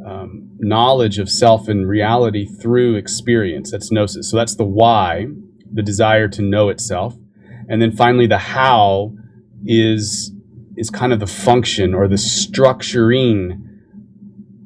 um, 0.05 0.51
knowledge 0.59 1.19
of 1.19 1.31
self 1.31 1.69
and 1.69 1.89
reality 1.89 2.47
through 2.47 2.97
experience. 2.97 3.71
That's 3.71 3.91
gnosis. 3.91 4.31
So 4.31 4.37
that's 4.37 4.57
the 4.57 4.65
why, 4.65 5.27
the 5.73 5.83
desire 5.83 6.29
to 6.29 6.43
know 6.43 6.69
itself. 6.69 7.17
And 7.69 7.81
then 7.81 7.93
finally, 7.93 8.27
the 8.27 8.39
how 8.39 9.15
is 9.65 10.33
is 10.77 10.91
kind 10.91 11.13
of 11.13 11.21
the 11.21 11.27
function 11.27 11.95
or 11.95 12.09
the 12.09 12.17
structuring 12.17 13.61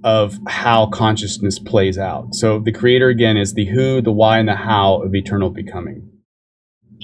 of 0.05 0.39
how 0.47 0.87
consciousness 0.87 1.59
plays 1.59 1.99
out. 1.99 2.35
So 2.35 2.61
the 2.61 2.71
creator 2.73 3.09
again 3.09 3.37
is 3.37 3.55
the 3.55 3.67
who, 3.67 4.01
the 4.01 4.13
why, 4.13 4.39
and 4.39 4.49
the 4.49 4.55
how 4.55 5.03
of 5.03 5.15
eternal 5.15 5.51
becoming. 5.51 6.11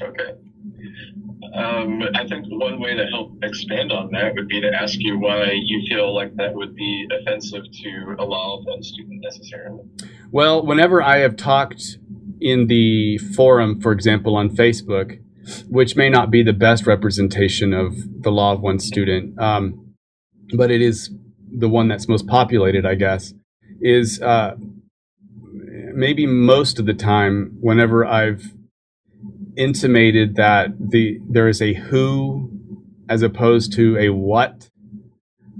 Okay. 0.01 0.35
Um, 1.55 2.03
I 2.15 2.27
think 2.27 2.47
one 2.49 2.81
way 2.81 2.95
to 2.95 3.05
help 3.07 3.33
expand 3.43 3.93
on 3.93 4.11
that 4.13 4.35
would 4.35 4.49
be 4.49 4.61
to 4.63 4.69
ask 4.73 4.99
you 4.99 5.19
why 5.19 5.53
you 5.53 5.83
feel 5.87 6.15
like 6.15 6.35
that 6.37 6.55
would 6.55 6.75
be 6.75 7.07
offensive 7.13 7.65
to 7.65 8.17
a 8.19 8.25
law 8.25 8.59
of 8.59 8.65
one 8.65 8.83
student 8.83 9.21
necessarily. 9.23 9.85
Well, 10.31 10.65
whenever 10.65 11.03
I 11.03 11.19
have 11.19 11.37
talked 11.37 11.99
in 12.41 12.69
the 12.69 13.19
forum, 13.19 13.81
for 13.81 13.93
example, 13.93 14.35
on 14.35 14.49
Facebook, 14.49 15.21
which 15.69 15.95
may 15.95 16.09
not 16.09 16.31
be 16.31 16.43
the 16.43 16.55
best 16.55 16.87
representation 16.87 17.75
of 17.75 18.23
the 18.23 18.31
law 18.31 18.53
of 18.53 18.61
one 18.61 18.79
student, 18.79 19.39
um, 19.39 19.95
but 20.55 20.71
it 20.71 20.81
is 20.81 21.11
the 21.55 21.69
one 21.69 21.89
that's 21.89 22.09
most 22.09 22.27
populated, 22.27 22.87
I 22.87 22.95
guess, 22.95 23.35
is 23.81 24.23
uh, 24.23 24.57
maybe 25.95 26.27
most 26.27 26.79
of 26.79 26.87
the 26.87 26.95
time 26.95 27.57
whenever 27.61 28.07
I've 28.07 28.55
intimated 29.57 30.37
that 30.37 30.69
the 30.79 31.19
there 31.29 31.49
is 31.49 31.61
a 31.61 31.75
who 31.75 32.51
as 33.09 33.23
opposed 33.23 33.73
to 33.75 33.99
a 33.99 34.09
what 34.11 34.71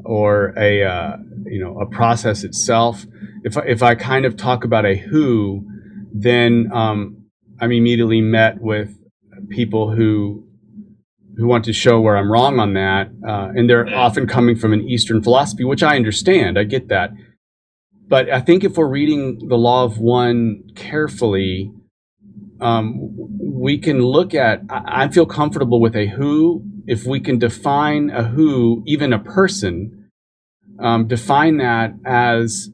or 0.05 0.55
a 0.57 0.83
uh, 0.83 1.17
you 1.45 1.61
know 1.63 1.79
a 1.81 1.87
process 1.87 2.45
itself. 2.45 3.05
If 3.45 3.57
I, 3.57 3.63
if 3.63 3.83
I 3.83 3.95
kind 3.95 4.25
of 4.25 4.37
talk 4.37 4.65
about 4.65 4.87
a 4.87 4.97
who, 4.97 5.67
then 6.13 6.71
um, 6.73 7.25
I'm 7.61 7.73
immediately 7.73 8.21
met 8.21 8.61
with 8.61 8.97
people 9.49 9.93
who 9.93 10.47
who 11.37 11.47
want 11.47 11.65
to 11.65 11.73
show 11.73 12.01
where 12.01 12.17
I'm 12.17 12.31
wrong 12.31 12.61
on 12.61 12.75
that, 12.75 13.09
uh, 13.27 13.49
and 13.55 13.69
they're 13.69 13.89
often 13.89 14.27
coming 14.27 14.57
from 14.57 14.73
an 14.73 14.83
Eastern 14.83 15.23
philosophy, 15.23 15.65
which 15.65 15.83
I 15.83 15.97
understand. 15.97 16.59
I 16.59 16.65
get 16.65 16.89
that, 16.89 17.11
but 18.09 18.31
I 18.31 18.41
think 18.41 18.65
if 18.65 18.77
we're 18.77 18.89
reading 18.89 19.49
the 19.49 19.57
Law 19.57 19.85
of 19.85 19.99
One 19.99 20.65
carefully, 20.75 21.73
um, 22.63 22.95
we 23.41 23.79
can 23.79 24.01
look 24.01 24.35
at. 24.35 24.63
I, 24.71 25.05
I 25.05 25.09
feel 25.09 25.27
comfortable 25.27 25.81
with 25.81 25.97
a 25.97 26.07
who 26.07 26.65
if 26.87 27.05
we 27.05 27.21
can 27.21 27.39
define 27.39 28.11
a 28.11 28.25
who, 28.25 28.83
even 28.87 29.13
a 29.13 29.19
person, 29.19 30.09
um, 30.79 31.07
define 31.07 31.59
that 31.59 31.95
as 32.05 32.71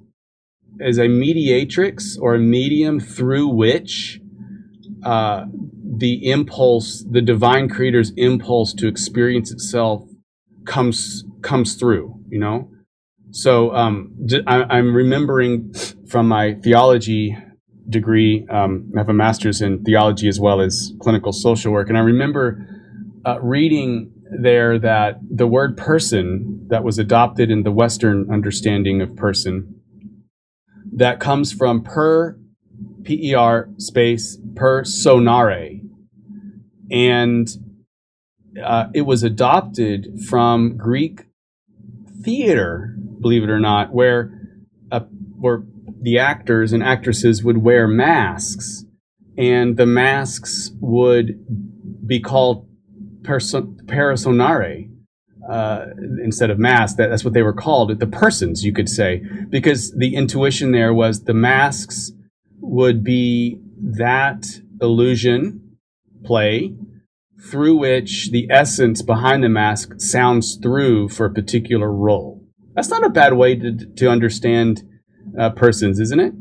as 0.80 0.98
a 0.98 1.08
mediatrix 1.08 2.16
or 2.18 2.34
a 2.34 2.38
medium 2.38 3.00
through 3.00 3.48
which 3.48 4.20
uh, 5.02 5.44
the 5.96 6.30
impulse, 6.30 7.04
the 7.10 7.20
divine 7.20 7.68
creator's 7.68 8.12
impulse 8.16 8.72
to 8.74 8.86
experience 8.86 9.50
itself 9.50 10.04
comes 10.64 11.24
comes 11.42 11.74
through, 11.74 12.14
you 12.28 12.38
know. 12.38 12.70
So 13.30 13.74
um, 13.74 14.16
I, 14.46 14.78
am 14.78 14.94
remembering 14.94 15.74
from 16.08 16.28
my 16.28 16.54
theology 16.54 17.36
degree. 17.88 18.46
Um, 18.48 18.92
I 18.94 19.00
have 19.00 19.08
a 19.08 19.14
master's 19.14 19.60
in 19.60 19.84
theology 19.84 20.28
as 20.28 20.38
well 20.38 20.60
as 20.60 20.92
clinical 21.00 21.32
social 21.32 21.72
work, 21.72 21.88
and 21.88 21.98
I 21.98 22.02
remember 22.02 22.66
uh, 23.26 23.40
reading 23.40 24.12
there 24.30 24.78
that 24.78 25.20
the 25.30 25.46
word 25.46 25.76
person 25.76 26.66
that 26.68 26.84
was 26.84 26.98
adopted 26.98 27.50
in 27.50 27.62
the 27.62 27.72
Western 27.72 28.30
understanding 28.30 29.00
of 29.00 29.16
person 29.16 29.80
that 30.92 31.20
comes 31.20 31.52
from 31.52 31.82
per 31.82 32.38
per 33.04 33.68
space 33.78 34.38
per 34.54 34.82
sonare 34.84 35.80
and 36.90 37.48
uh, 38.62 38.88
it 38.94 39.02
was 39.02 39.22
adopted 39.22 40.20
from 40.28 40.76
Greek 40.76 41.26
theater, 42.22 42.96
believe 43.20 43.42
it 43.42 43.50
or 43.50 43.60
not, 43.60 43.92
where 43.92 44.32
uh, 44.90 45.00
where 45.38 45.62
the 46.00 46.18
actors 46.18 46.72
and 46.72 46.82
actresses 46.82 47.42
would 47.42 47.58
wear 47.58 47.86
masks, 47.86 48.84
and 49.36 49.76
the 49.76 49.86
masks 49.86 50.70
would 50.80 51.44
be 52.06 52.20
called 52.20 52.68
perso- 53.22 53.74
personare 53.86 54.90
uh, 55.48 55.86
instead 56.22 56.50
of 56.50 56.58
masks. 56.58 56.96
That, 56.96 57.08
that's 57.08 57.24
what 57.24 57.34
they 57.34 57.42
were 57.42 57.52
called. 57.52 57.98
The 57.98 58.06
persons, 58.06 58.64
you 58.64 58.72
could 58.72 58.88
say, 58.88 59.22
because 59.48 59.92
the 59.92 60.14
intuition 60.14 60.72
there 60.72 60.94
was 60.94 61.24
the 61.24 61.34
masks 61.34 62.12
would 62.60 63.02
be 63.04 63.58
that 63.80 64.46
illusion 64.80 65.76
play 66.24 66.74
through 67.50 67.76
which 67.76 68.30
the 68.30 68.48
essence 68.50 69.00
behind 69.00 69.44
the 69.44 69.48
mask 69.48 70.00
sounds 70.00 70.56
through 70.56 71.08
for 71.08 71.26
a 71.26 71.32
particular 71.32 71.90
role. 71.92 72.42
That's 72.74 72.90
not 72.90 73.04
a 73.04 73.10
bad 73.10 73.34
way 73.34 73.54
to, 73.56 73.86
to 73.96 74.10
understand 74.10 74.82
uh, 75.38 75.50
persons, 75.50 76.00
isn't 76.00 76.20
it? 76.20 76.34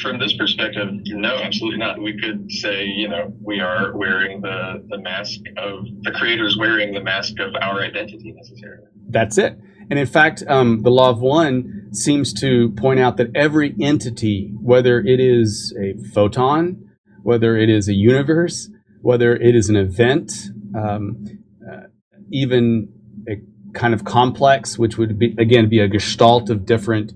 from 0.00 0.18
this 0.18 0.36
perspective, 0.36 0.88
no, 1.06 1.36
absolutely 1.36 1.78
not. 1.78 2.00
We 2.00 2.18
could 2.20 2.50
say, 2.50 2.84
you 2.84 3.08
know, 3.08 3.32
we 3.40 3.60
are 3.60 3.96
wearing 3.96 4.40
the, 4.40 4.84
the 4.88 4.98
mask 4.98 5.40
of 5.56 5.86
the 6.02 6.10
creator's 6.12 6.56
wearing 6.58 6.92
the 6.92 7.00
mask 7.00 7.38
of 7.40 7.54
our 7.60 7.80
identity 7.80 8.32
necessarily. 8.32 8.84
That's 9.08 9.38
it. 9.38 9.58
And 9.88 9.98
in 9.98 10.06
fact, 10.06 10.42
um, 10.48 10.82
the 10.82 10.90
law 10.90 11.10
of 11.10 11.20
one 11.20 11.88
seems 11.92 12.32
to 12.40 12.70
point 12.72 13.00
out 13.00 13.16
that 13.18 13.28
every 13.34 13.74
entity, 13.80 14.52
whether 14.60 15.00
it 15.00 15.20
is 15.20 15.74
a 15.80 15.96
photon, 16.12 16.84
whether 17.22 17.56
it 17.56 17.70
is 17.70 17.88
a 17.88 17.94
universe, 17.94 18.68
whether 19.00 19.34
it 19.34 19.54
is 19.54 19.68
an 19.68 19.76
event, 19.76 20.32
um, 20.76 21.24
uh, 21.66 21.86
even 22.30 22.88
a 23.28 23.36
kind 23.76 23.94
of 23.94 24.04
complex, 24.04 24.78
which 24.78 24.98
would 24.98 25.18
be, 25.18 25.34
again, 25.38 25.68
be 25.68 25.78
a 25.78 25.86
gestalt 25.86 26.50
of 26.50 26.66
different 26.66 27.12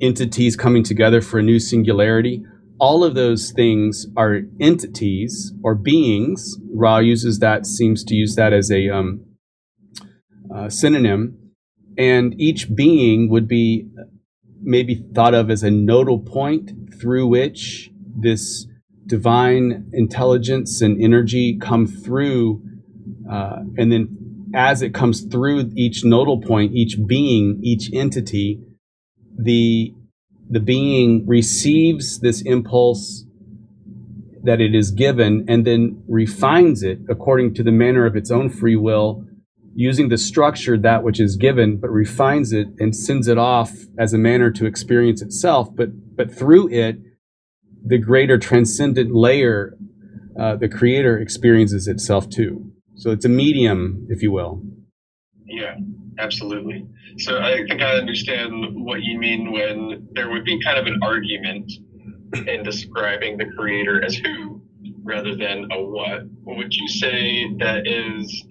entities 0.00 0.56
coming 0.56 0.82
together 0.82 1.20
for 1.20 1.38
a 1.38 1.42
new 1.42 1.60
singularity. 1.60 2.42
All 2.80 3.04
of 3.04 3.14
those 3.14 3.52
things 3.52 4.06
are 4.16 4.40
entities 4.58 5.52
or 5.62 5.74
beings. 5.74 6.56
Ra 6.74 6.98
uses 6.98 7.38
that, 7.40 7.66
seems 7.66 8.02
to 8.04 8.14
use 8.14 8.34
that 8.36 8.52
as 8.54 8.70
a 8.70 8.88
um, 8.88 9.20
uh, 10.52 10.70
synonym. 10.70 11.36
And 11.98 12.34
each 12.40 12.74
being 12.74 13.28
would 13.28 13.46
be 13.46 13.86
maybe 14.62 15.04
thought 15.14 15.34
of 15.34 15.50
as 15.50 15.62
a 15.62 15.70
nodal 15.70 16.18
point 16.18 16.72
through 16.98 17.26
which 17.26 17.90
this 18.16 18.66
divine 19.06 19.90
intelligence 19.92 20.80
and 20.80 21.02
energy 21.02 21.58
come 21.60 21.86
through. 21.86 22.62
Uh, 23.30 23.58
and 23.76 23.92
then 23.92 24.16
as 24.54 24.82
it 24.82 24.94
comes 24.94 25.22
through 25.22 25.70
each 25.76 26.04
nodal 26.04 26.40
point, 26.40 26.72
each 26.74 26.96
being, 27.06 27.60
each 27.62 27.90
entity, 27.92 28.60
the 29.36 29.94
the 30.48 30.60
being 30.60 31.24
receives 31.28 32.18
this 32.18 32.42
impulse 32.42 33.24
that 34.42 34.60
it 34.60 34.74
is 34.74 34.90
given 34.90 35.44
and 35.48 35.66
then 35.66 36.02
refines 36.08 36.82
it 36.82 36.98
according 37.08 37.54
to 37.54 37.62
the 37.62 37.70
manner 37.70 38.04
of 38.04 38.16
its 38.16 38.30
own 38.30 38.50
free 38.50 38.74
will 38.74 39.24
using 39.74 40.08
the 40.08 40.18
structure 40.18 40.76
that 40.76 41.04
which 41.04 41.20
is 41.20 41.36
given 41.36 41.76
but 41.76 41.88
refines 41.88 42.52
it 42.52 42.66
and 42.78 42.96
sends 42.96 43.28
it 43.28 43.38
off 43.38 43.72
as 43.96 44.12
a 44.12 44.18
manner 44.18 44.50
to 44.50 44.66
experience 44.66 45.22
itself 45.22 45.68
but 45.76 45.90
but 46.16 46.34
through 46.34 46.68
it 46.72 46.96
the 47.84 47.98
greater 47.98 48.38
transcendent 48.38 49.14
layer 49.14 49.76
uh, 50.38 50.56
the 50.56 50.68
creator 50.68 51.16
experiences 51.18 51.86
itself 51.86 52.28
too 52.28 52.69
so 53.00 53.10
it's 53.10 53.24
a 53.24 53.28
medium 53.28 54.06
if 54.08 54.22
you 54.22 54.30
will 54.30 54.62
yeah 55.46 55.74
absolutely 56.18 56.86
so 57.18 57.40
I 57.40 57.64
think 57.68 57.82
I 57.82 57.92
understand 57.96 58.52
what 58.84 59.02
you 59.02 59.18
mean 59.18 59.52
when 59.52 60.08
there 60.12 60.30
would 60.30 60.44
be 60.44 60.62
kind 60.62 60.78
of 60.78 60.86
an 60.86 61.00
argument 61.02 61.70
in 62.46 62.62
describing 62.62 63.36
the 63.36 63.46
creator 63.56 64.02
as 64.04 64.16
who 64.16 64.62
rather 65.02 65.34
than 65.36 65.66
a 65.72 65.82
what. 65.82 66.22
Would 66.44 66.74
you 66.74 66.88
say 66.88 67.52
that 67.58 67.86
is 67.86 68.44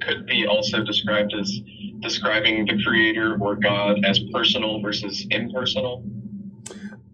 could 0.00 0.26
be 0.26 0.46
also 0.46 0.84
described 0.84 1.34
as 1.38 1.60
describing 2.00 2.64
the 2.66 2.82
creator 2.84 3.36
or 3.40 3.56
God 3.56 4.04
as 4.04 4.20
personal 4.32 4.80
versus 4.80 5.26
impersonal? 5.30 6.04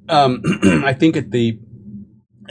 Um, 0.09 0.42
I 0.85 0.92
think 0.92 1.16
at 1.16 1.31
the 1.31 1.59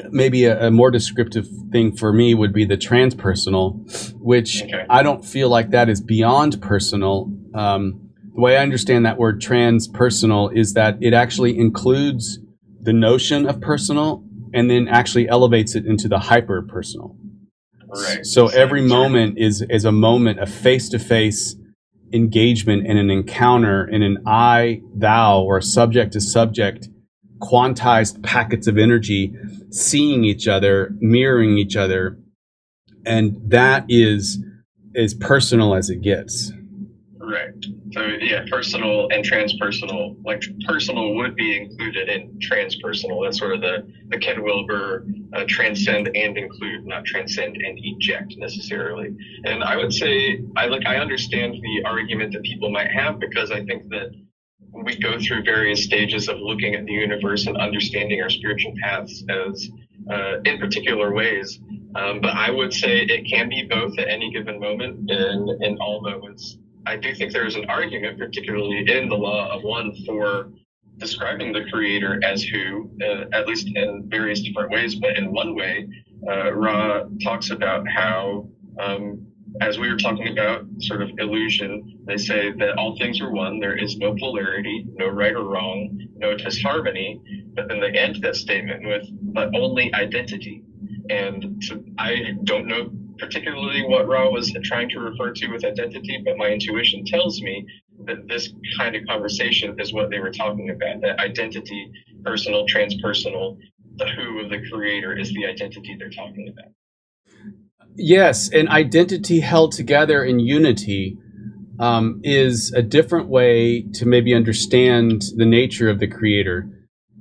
maybe 0.09 0.45
a, 0.45 0.67
a, 0.67 0.71
more 0.71 0.91
descriptive 0.91 1.47
thing 1.71 1.95
for 1.95 2.13
me 2.13 2.33
would 2.33 2.53
be 2.53 2.65
the 2.65 2.77
transpersonal, 2.77 4.13
which 4.19 4.63
okay. 4.63 4.85
I 4.89 5.03
don't 5.03 5.25
feel 5.25 5.49
like 5.49 5.71
that 5.71 5.89
is 5.89 6.01
beyond 6.01 6.61
personal. 6.61 7.31
Um, 7.53 8.09
the 8.33 8.41
way 8.41 8.57
I 8.57 8.63
understand 8.63 9.05
that 9.05 9.17
word 9.17 9.41
transpersonal 9.41 10.55
is 10.55 10.73
that 10.73 10.97
it 11.01 11.13
actually 11.13 11.57
includes 11.57 12.39
the 12.81 12.93
notion 12.93 13.47
of 13.47 13.61
personal 13.61 14.23
and 14.53 14.69
then 14.69 14.87
actually 14.87 15.27
elevates 15.27 15.75
it 15.75 15.85
into 15.85 16.07
the 16.07 16.19
hyper 16.19 16.61
personal. 16.61 17.15
Right. 17.87 18.25
So 18.25 18.47
every 18.47 18.81
moment 18.81 19.37
is 19.37 19.63
is 19.69 19.85
a 19.85 19.91
moment 19.91 20.39
of 20.39 20.49
face 20.51 20.89
to 20.89 20.99
face 20.99 21.55
engagement 22.11 22.87
and 22.87 22.97
an 22.97 23.09
encounter 23.09 23.87
in 23.87 24.01
an 24.01 24.23
I 24.25 24.81
thou 24.95 25.41
or 25.41 25.61
subject 25.61 26.13
to 26.13 26.21
subject 26.21 26.87
quantized 27.43 28.23
packets 28.23 28.67
of 28.67 28.77
energy 28.77 29.35
seeing 29.69 30.23
each 30.23 30.47
other, 30.47 30.91
mirroring 30.99 31.57
each 31.57 31.75
other, 31.75 32.17
and 33.05 33.37
that 33.49 33.85
is 33.89 34.43
as 34.95 35.13
personal 35.13 35.75
as 35.75 35.89
it 35.89 36.01
gets. 36.01 36.53
Right. 37.19 37.53
So 37.91 38.01
yeah, 38.21 38.43
personal 38.49 39.07
and 39.11 39.23
transpersonal. 39.23 40.15
Like 40.25 40.43
personal 40.67 41.15
would 41.15 41.35
be 41.35 41.57
included 41.57 42.09
in 42.09 42.37
transpersonal. 42.39 43.23
That's 43.25 43.39
sort 43.39 43.55
of 43.55 43.61
the 43.61 43.87
the 44.09 44.17
Ken 44.17 44.43
Wilber 44.43 45.05
uh, 45.33 45.43
transcend 45.47 46.09
and 46.15 46.37
include, 46.37 46.85
not 46.85 47.05
transcend 47.05 47.55
and 47.55 47.79
eject 47.81 48.35
necessarily. 48.37 49.15
And 49.45 49.63
I 49.63 49.77
would 49.77 49.93
say 49.93 50.41
I 50.55 50.67
like 50.67 50.85
I 50.85 50.97
understand 50.97 51.53
the 51.53 51.83
argument 51.85 52.33
that 52.33 52.43
people 52.43 52.69
might 52.69 52.91
have 52.91 53.19
because 53.19 53.51
I 53.51 53.63
think 53.63 53.89
that 53.89 54.11
we 54.73 54.97
go 54.97 55.19
through 55.19 55.43
various 55.43 55.83
stages 55.83 56.27
of 56.29 56.37
looking 56.39 56.75
at 56.75 56.85
the 56.85 56.93
universe 56.93 57.45
and 57.47 57.57
understanding 57.57 58.21
our 58.21 58.29
spiritual 58.29 58.73
paths 58.81 59.23
as 59.29 59.69
uh, 60.09 60.41
in 60.45 60.57
particular 60.57 61.13
ways. 61.13 61.59
Um, 61.95 62.21
but 62.21 62.35
I 62.35 62.49
would 62.49 62.73
say 62.73 63.01
it 63.01 63.29
can 63.29 63.49
be 63.49 63.63
both 63.69 63.97
at 63.99 64.07
any 64.09 64.31
given 64.31 64.59
moment 64.59 65.09
and 65.11 65.63
in 65.63 65.77
all 65.77 66.01
moments 66.01 66.57
I 66.85 66.97
do 66.97 67.13
think 67.15 67.31
there's 67.31 67.55
an 67.55 67.65
argument, 67.69 68.17
particularly 68.17 68.89
in 68.89 69.07
the 69.07 69.15
law 69.15 69.55
of 69.55 69.63
one, 69.63 69.93
for 70.05 70.51
describing 70.97 71.53
the 71.53 71.65
creator 71.71 72.19
as 72.23 72.43
who, 72.43 72.89
uh, 73.01 73.25
at 73.33 73.47
least 73.47 73.67
in 73.73 74.03
various 74.07 74.41
different 74.41 74.71
ways. 74.71 74.95
But 74.95 75.17
in 75.17 75.31
one 75.31 75.55
way, 75.55 75.87
uh, 76.27 76.53
Ra 76.53 77.03
talks 77.23 77.51
about 77.51 77.87
how, 77.87 78.49
um, 78.79 79.25
as 79.61 79.77
we 79.77 79.89
were 79.89 79.97
talking 79.97 80.29
about 80.29 80.65
sort 80.79 81.01
of 81.01 81.09
illusion, 81.17 81.99
they 82.05 82.17
say 82.17 82.51
that 82.53 82.77
all 82.77 82.97
things 82.97 83.21
are 83.21 83.31
one. 83.31 83.59
There 83.59 83.77
is 83.77 83.97
no 83.97 84.15
polarity, 84.15 84.85
no 84.93 85.07
right 85.07 85.33
or 85.33 85.43
wrong, 85.43 86.07
no 86.15 86.35
disharmony. 86.35 87.21
But 87.55 87.67
then 87.69 87.79
they 87.79 87.91
end 87.91 88.17
that 88.23 88.35
statement 88.35 88.85
with, 88.85 89.07
but 89.33 89.55
only 89.55 89.93
identity. 89.93 90.63
And 91.09 91.63
I 91.99 92.33
don't 92.45 92.67
know 92.67 92.91
particularly 93.19 93.85
what 93.85 94.07
Ra 94.07 94.29
was 94.29 94.51
trying 94.63 94.89
to 94.89 94.99
refer 94.99 95.31
to 95.33 95.47
with 95.47 95.63
identity, 95.63 96.21
but 96.25 96.37
my 96.37 96.49
intuition 96.49 97.05
tells 97.05 97.41
me 97.41 97.65
that 98.05 98.27
this 98.27 98.53
kind 98.77 98.95
of 98.95 99.05
conversation 99.07 99.79
is 99.79 99.93
what 99.93 100.09
they 100.09 100.19
were 100.19 100.31
talking 100.31 100.71
about. 100.71 101.01
That 101.01 101.19
identity, 101.19 101.91
personal, 102.23 102.65
transpersonal, 102.65 103.57
the 103.95 104.07
who 104.07 104.39
of 104.39 104.49
the 104.49 104.67
creator 104.69 105.17
is 105.17 105.31
the 105.33 105.45
identity 105.45 105.95
they're 105.97 106.09
talking 106.09 106.49
about. 106.49 106.71
Yes, 107.95 108.49
and 108.49 108.67
identity 108.69 109.41
held 109.41 109.71
together 109.71 110.23
in 110.23 110.39
unity 110.39 111.17
um, 111.79 112.21
is 112.23 112.71
a 112.73 112.81
different 112.81 113.29
way 113.29 113.83
to 113.93 114.07
maybe 114.07 114.33
understand 114.33 115.23
the 115.35 115.45
nature 115.45 115.89
of 115.89 115.99
the 115.99 116.07
creator, 116.07 116.69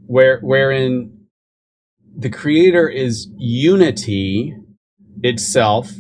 where 0.06 0.40
wherein 0.40 1.26
the 2.16 2.30
creator 2.30 2.88
is 2.88 3.28
unity 3.36 4.54
itself, 5.22 5.90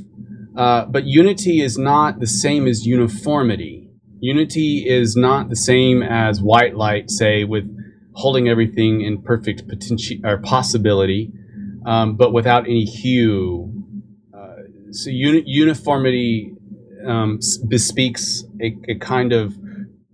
uh, 0.56 0.86
but 0.86 1.04
unity 1.04 1.60
is 1.60 1.76
not 1.76 2.20
the 2.20 2.26
same 2.26 2.66
as 2.66 2.86
uniformity. 2.86 3.90
Unity 4.20 4.84
is 4.88 5.16
not 5.16 5.48
the 5.48 5.56
same 5.56 6.02
as 6.02 6.40
white 6.40 6.76
light, 6.76 7.10
say, 7.10 7.44
with 7.44 7.64
holding 8.14 8.48
everything 8.48 9.00
in 9.00 9.20
perfect 9.20 9.66
potential 9.68 10.16
or 10.24 10.38
possibility, 10.38 11.32
um, 11.84 12.16
but 12.16 12.32
without 12.32 12.64
any 12.64 12.84
hue. 12.84 13.81
So 14.92 15.08
uni- 15.08 15.44
uniformity 15.46 16.52
um, 17.06 17.38
bespeaks 17.66 18.44
a, 18.60 18.76
a 18.88 18.94
kind 18.96 19.32
of 19.32 19.56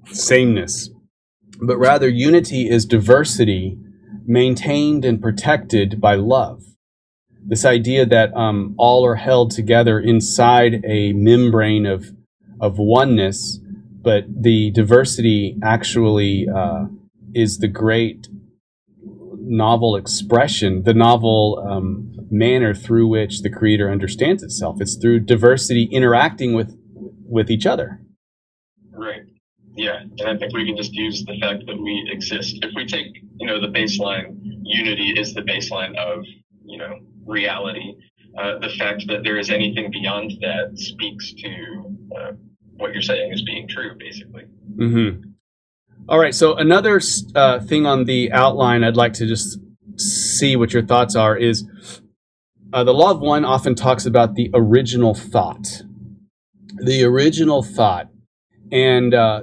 sameness, 0.07 0.91
but 1.61 1.77
rather 1.79 2.09
unity 2.09 2.71
is 2.71 2.87
diversity 2.87 3.77
maintained 4.25 5.05
and 5.05 5.21
protected 5.21 6.01
by 6.01 6.15
love. 6.15 6.63
This 7.45 7.65
idea 7.65 8.07
that 8.07 8.33
um, 8.37 8.75
all 8.79 9.05
are 9.05 9.17
held 9.17 9.51
together 9.51 9.99
inside 9.99 10.85
a 10.85 11.13
membrane 11.13 11.85
of 11.85 12.13
of 12.61 12.79
oneness, 12.79 13.61
but 14.03 14.25
the 14.29 14.71
diversity 14.71 15.57
actually 15.63 16.49
uh, 16.49 16.87
is 17.35 17.59
the 17.59 17.69
great 17.69 18.29
novel 19.41 19.97
expression, 19.97 20.83
the 20.85 20.95
novel 20.95 21.65
um, 21.67 22.18
manner 22.31 22.75
through 22.75 23.09
which 23.09 23.43
the 23.43 23.51
creator 23.51 23.91
understands 23.91 24.43
itself. 24.43 24.81
It's 24.81 24.97
through 24.97 25.21
diversity 25.21 25.85
interacting 25.85 26.55
with 26.55 26.77
with 27.29 27.51
each 27.51 27.67
other. 27.67 28.01
Right. 28.91 29.23
Yeah, 29.77 30.01
and 30.01 30.29
I 30.29 30.37
think 30.37 30.53
we 30.55 30.67
can 30.67 30.77
just 30.77 30.93
use 30.93 31.25
the 31.25 31.39
fact 31.41 31.65
that 31.67 31.81
we 31.81 32.09
exist. 32.13 32.59
If 32.63 32.73
we 32.75 32.85
take, 32.85 33.07
you 33.37 33.47
know, 33.47 33.61
the 33.61 33.69
baseline, 33.69 34.37
unity 34.65 35.15
is 35.17 35.35
the 35.35 35.43
baseline 35.43 35.97
of, 35.97 36.25
you 36.65 36.79
know, 36.79 36.99
reality. 37.27 37.95
Uh, 38.37 38.59
the 38.59 38.71
fact 38.71 39.05
that 39.09 39.23
there 39.23 39.39
is 39.39 39.51
anything 39.51 39.91
beyond 39.91 40.33
that 40.41 40.73
speaks 40.77 41.33
to 41.35 41.97
uh, 42.17 42.33
what 42.77 42.93
you're 42.93 43.03
saying 43.03 43.33
is 43.33 43.43
being 43.43 43.69
true, 43.69 43.93
basically. 43.99 44.45
Mm-hmm. 44.77 45.31
All 46.09 46.19
right. 46.19 46.35
So 46.35 46.55
another 46.55 47.01
uh, 47.35 47.61
thing 47.61 47.87
on 47.87 48.05
the 48.05 48.33
outline, 48.33 48.83
I'd 48.83 48.97
like 48.97 49.13
to 49.15 49.27
just 49.27 49.59
see 49.97 50.57
what 50.57 50.73
your 50.73 50.83
thoughts 50.83 51.15
are. 51.15 51.37
Is 51.37 51.65
uh, 52.73 52.85
the 52.85 52.93
law 52.93 53.11
of 53.11 53.21
one 53.21 53.45
often 53.45 53.75
talks 53.75 54.07
about 54.07 54.35
the 54.35 54.51
original 54.55 55.15
thought, 55.15 55.83
the 56.77 57.03
original 57.05 57.63
thought, 57.63 58.09
and 58.71 59.15
uh, 59.15 59.43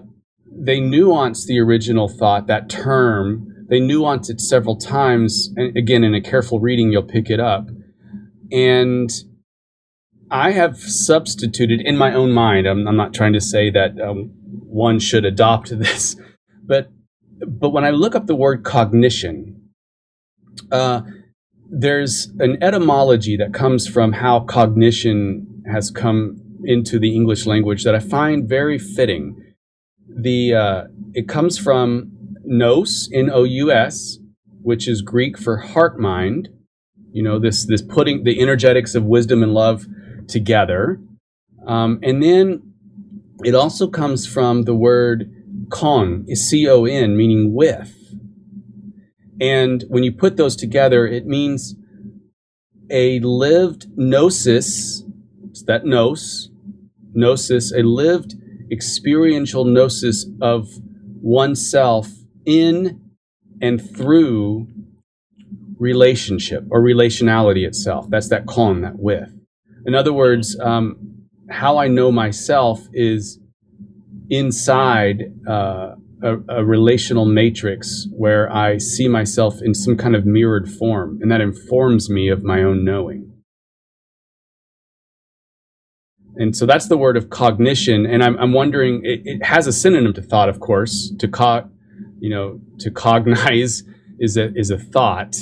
they 0.51 0.79
nuance 0.79 1.45
the 1.45 1.59
original 1.59 2.07
thought. 2.07 2.47
That 2.47 2.69
term 2.69 3.51
they 3.67 3.79
nuance 3.79 4.29
it 4.29 4.39
several 4.39 4.75
times, 4.75 5.49
and 5.55 5.75
again, 5.75 6.03
in 6.03 6.13
a 6.13 6.21
careful 6.21 6.59
reading, 6.59 6.91
you'll 6.91 7.03
pick 7.03 7.29
it 7.29 7.39
up. 7.39 7.67
And 8.51 9.09
I 10.29 10.51
have 10.51 10.77
substituted 10.77 11.81
in 11.81 11.97
my 11.97 12.13
own 12.13 12.31
mind. 12.31 12.67
I'm, 12.67 12.87
I'm 12.87 12.95
not 12.95 13.13
trying 13.13 13.33
to 13.33 13.41
say 13.41 13.71
that 13.71 13.99
um, 13.99 14.31
one 14.43 14.99
should 14.99 15.25
adopt 15.25 15.69
this, 15.79 16.15
but 16.63 16.89
but 17.45 17.71
when 17.71 17.83
I 17.83 17.89
look 17.89 18.15
up 18.15 18.27
the 18.27 18.35
word 18.35 18.63
cognition, 18.63 19.69
uh, 20.71 21.01
there's 21.69 22.31
an 22.39 22.61
etymology 22.61 23.37
that 23.37 23.53
comes 23.53 23.87
from 23.87 24.13
how 24.13 24.41
cognition 24.41 25.63
has 25.71 25.91
come 25.91 26.41
into 26.63 26.99
the 26.99 27.15
English 27.15 27.45
language 27.45 27.83
that 27.83 27.95
I 27.95 27.99
find 27.99 28.47
very 28.47 28.77
fitting. 28.77 29.41
The 30.07 30.53
uh, 30.53 30.83
it 31.13 31.27
comes 31.27 31.57
from 31.57 32.11
nous, 32.43 33.09
N 33.13 33.29
O 33.31 33.43
U 33.43 33.71
S, 33.71 34.19
which 34.61 34.87
is 34.87 35.01
Greek 35.01 35.37
for 35.37 35.57
heart 35.57 35.99
mind. 35.99 36.49
You 37.11 37.23
know 37.23 37.39
this 37.39 37.65
this 37.65 37.81
putting 37.81 38.23
the 38.23 38.39
energetics 38.39 38.95
of 38.95 39.03
wisdom 39.03 39.43
and 39.43 39.53
love 39.53 39.85
together, 40.27 40.99
um, 41.65 41.99
and 42.03 42.21
then 42.21 42.73
it 43.43 43.55
also 43.55 43.87
comes 43.87 44.25
from 44.25 44.63
the 44.63 44.75
word 44.75 45.31
con, 45.69 46.25
C 46.35 46.67
O 46.69 46.85
N, 46.85 47.17
meaning 47.17 47.53
with. 47.53 47.93
And 49.39 49.83
when 49.87 50.03
you 50.03 50.11
put 50.11 50.37
those 50.37 50.55
together, 50.55 51.05
it 51.05 51.25
means 51.25 51.75
a 52.89 53.19
lived 53.19 53.87
gnosis, 53.95 55.03
it's 55.49 55.63
that 55.63 55.85
nous, 55.85 56.49
gnosis, 57.13 57.71
a 57.71 57.83
lived 57.83 58.35
experiential 58.71 59.65
gnosis 59.65 60.25
of 60.41 60.69
oneself 61.21 62.09
in 62.45 63.01
and 63.61 63.81
through 63.95 64.67
relationship 65.77 66.63
or 66.69 66.81
relationality 66.81 67.65
itself. 67.65 68.09
That's 68.09 68.29
that 68.29 68.45
con, 68.47 68.81
that 68.81 68.97
with. 68.97 69.31
In 69.85 69.95
other 69.95 70.13
words, 70.13 70.57
um, 70.59 71.27
how 71.49 71.77
I 71.77 71.87
know 71.87 72.11
myself 72.11 72.87
is 72.93 73.39
inside 74.29 75.33
uh, 75.47 75.94
a, 76.25 76.37
a, 76.49 76.65
relational 76.65 77.25
matrix 77.25 78.07
where 78.11 78.51
I 78.51 78.77
see 78.79 79.07
myself 79.07 79.61
in 79.61 79.73
some 79.73 79.95
kind 79.95 80.15
of 80.15 80.25
mirrored 80.25 80.69
form, 80.69 81.19
and 81.21 81.31
that 81.31 81.39
informs 81.39 82.09
me 82.09 82.29
of 82.29 82.43
my 82.43 82.63
own 82.63 82.83
knowing. 82.83 83.31
And 86.37 86.55
so 86.55 86.65
that's 86.65 86.87
the 86.87 86.97
word 86.97 87.15
of 87.15 87.29
cognition. 87.29 88.05
And 88.05 88.23
I'm, 88.23 88.37
I'm 88.37 88.51
wondering, 88.51 89.01
it, 89.03 89.21
it, 89.23 89.45
has 89.45 89.67
a 89.67 89.71
synonym 89.71 90.13
to 90.13 90.21
thought, 90.21 90.49
of 90.49 90.59
course. 90.59 91.13
To 91.19 91.27
co- 91.27 91.69
you 92.19 92.29
know, 92.29 92.59
to 92.79 92.91
cognize 92.91 93.83
is 94.19 94.35
a 94.35 94.53
is 94.55 94.69
a 94.69 94.77
thought 94.77 95.35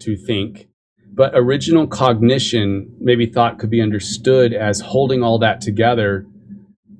to 0.00 0.16
think. 0.16 0.68
But 1.12 1.32
original 1.34 1.86
cognition, 1.86 2.94
maybe 3.00 3.26
thought 3.26 3.58
could 3.58 3.70
be 3.70 3.82
understood 3.82 4.54
as 4.54 4.80
holding 4.80 5.22
all 5.22 5.38
that 5.40 5.60
together. 5.60 6.26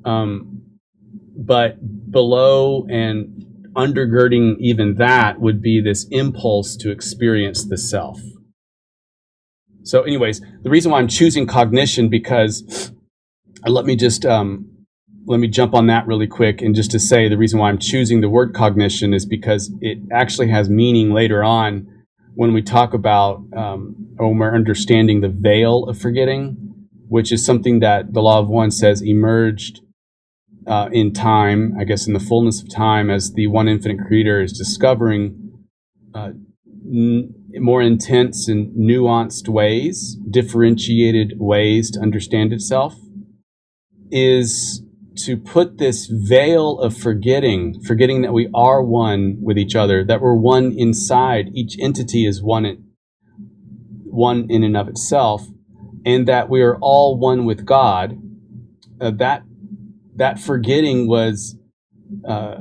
Um, 0.05 0.58
but 1.39 2.11
below 2.11 2.85
and 2.91 3.45
undergirding 3.77 4.57
even 4.59 4.97
that 4.97 5.41
would 5.41 5.63
be 5.63 5.81
this 5.81 6.07
impulse 6.11 6.77
to 6.77 6.91
experience 6.91 7.65
the 7.65 7.79
self. 7.79 8.21
So, 9.85 10.03
anyways, 10.03 10.43
the 10.63 10.69
reason 10.69 10.91
why 10.91 10.99
I'm 10.99 11.09
choosing 11.09 11.47
cognition 11.47 12.09
because 12.09 12.93
let 13.65 13.87
me 13.87 13.95
just 13.95 14.27
um, 14.27 14.69
let 15.27 15.39
me 15.39 15.47
jump 15.47 15.75
on 15.75 15.87
that 15.87 16.07
really 16.07 16.27
quick 16.27 16.61
and 16.61 16.75
just 16.75 16.91
to 16.91 16.99
say 16.99 17.29
the 17.29 17.39
reason 17.39 17.61
why 17.61 17.69
I'm 17.69 17.79
choosing 17.79 18.21
the 18.21 18.29
word 18.29 18.53
cognition 18.53 19.15
is 19.15 19.25
because 19.25 19.73
it 19.81 19.99
actually 20.13 20.49
has 20.49 20.69
meaning 20.69 21.13
later 21.13 21.45
on 21.45 21.87
when 22.35 22.53
we 22.53 22.63
talk 22.63 22.95
about 22.95 23.43
um, 23.57 23.95
when 24.17 24.39
we're 24.39 24.55
understanding 24.55 25.21
the 25.21 25.29
veil 25.29 25.85
of 25.85 25.99
forgetting, 25.99 26.57
which 27.09 27.31
is 27.31 27.45
something 27.45 27.81
that 27.81 28.13
the 28.13 28.21
law 28.21 28.41
of 28.41 28.49
one 28.49 28.71
says 28.71 29.03
emerged 29.03 29.81
uh, 30.69 30.89
in 30.93 31.13
time, 31.13 31.75
I 31.81 31.85
guess 31.85 32.07
in 32.07 32.13
the 32.13 32.21
fullness 32.21 32.61
of 32.61 32.69
time, 32.69 33.11
as 33.11 33.33
the 33.33 33.47
one 33.47 33.69
infinite 33.69 34.07
creator 34.07 34.43
is 34.43 34.53
discovering 34.53 35.53
uh, 36.15 36.33
n- 36.87 37.35
more 37.55 37.81
intense 37.81 38.49
and 38.49 38.77
nuanced 38.77 39.49
ways, 39.49 40.17
differentiated 40.31 41.35
ways 41.39 41.91
to 41.93 42.01
understand 42.01 42.53
itself, 42.53 42.95
is 44.11 44.83
to 45.17 45.37
put 45.37 45.79
this 45.79 46.07
veil 46.07 46.79
of 46.79 46.97
forgetting, 46.97 47.83
forgetting 47.83 48.23
that 48.23 48.33
we 48.33 48.49
are 48.55 48.83
one 48.83 49.39
with 49.41 49.59
each 49.59 49.75
other, 49.75 50.05
that 50.05 50.21
we're 50.21 50.35
one 50.35 50.75
inside. 50.77 51.49
Each 51.55 51.77
entity 51.81 52.27
is 52.27 52.43
one, 52.43 52.85
one 54.05 54.47
in 54.51 54.63
and 54.63 54.77
of 54.77 54.87
itself, 54.87 55.47
and 56.05 56.29
that 56.29 56.51
we 56.51 56.61
are 56.61 56.77
all 56.77 57.19
one 57.19 57.47
with 57.47 57.65
God. 57.65 58.19
Uh, 59.01 59.11
that 59.13 59.43
that 60.19 60.39
forgetting 60.39 61.09
was 61.09 61.57
uh, 62.27 62.59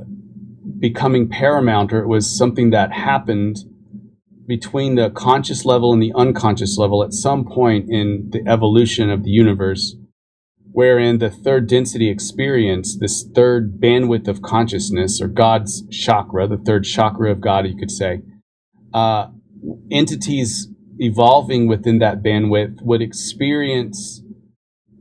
becoming 0.79 1.29
paramount, 1.29 1.93
or 1.93 2.01
it 2.01 2.07
was 2.07 2.37
something 2.37 2.71
that 2.71 2.91
happened 2.91 3.57
between 4.47 4.95
the 4.95 5.09
conscious 5.09 5.65
level 5.65 5.91
and 5.91 6.01
the 6.01 6.13
unconscious 6.15 6.77
level 6.77 7.03
at 7.03 7.13
some 7.13 7.45
point 7.45 7.89
in 7.89 8.29
the 8.31 8.41
evolution 8.49 9.09
of 9.09 9.23
the 9.23 9.29
universe 9.29 9.95
wherein 10.77 11.17
the 11.17 11.31
third 11.31 11.67
density 11.67 12.07
experience, 12.07 12.99
this 12.99 13.27
third 13.33 13.81
bandwidth 13.81 14.27
of 14.27 14.43
consciousness, 14.43 15.19
or 15.19 15.27
God's 15.27 15.81
chakra, 15.89 16.47
the 16.47 16.59
third 16.59 16.83
chakra 16.83 17.31
of 17.31 17.41
God, 17.41 17.65
you 17.65 17.75
could 17.75 17.89
say, 17.89 18.21
uh, 18.93 19.29
entities 19.89 20.67
evolving 20.99 21.67
within 21.67 21.97
that 21.97 22.21
bandwidth 22.21 22.79
would 22.83 23.01
experience 23.01 24.21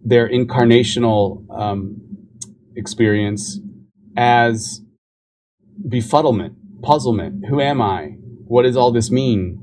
their 0.02 0.26
incarnational 0.26 1.44
um, 1.50 2.00
experience 2.76 3.60
as 4.16 4.82
befuddlement, 5.86 6.54
puzzlement. 6.82 7.46
Who 7.48 7.60
am 7.60 7.82
I? 7.82 8.16
What 8.46 8.62
does 8.62 8.76
all 8.76 8.92
this 8.92 9.10
mean? 9.10 9.62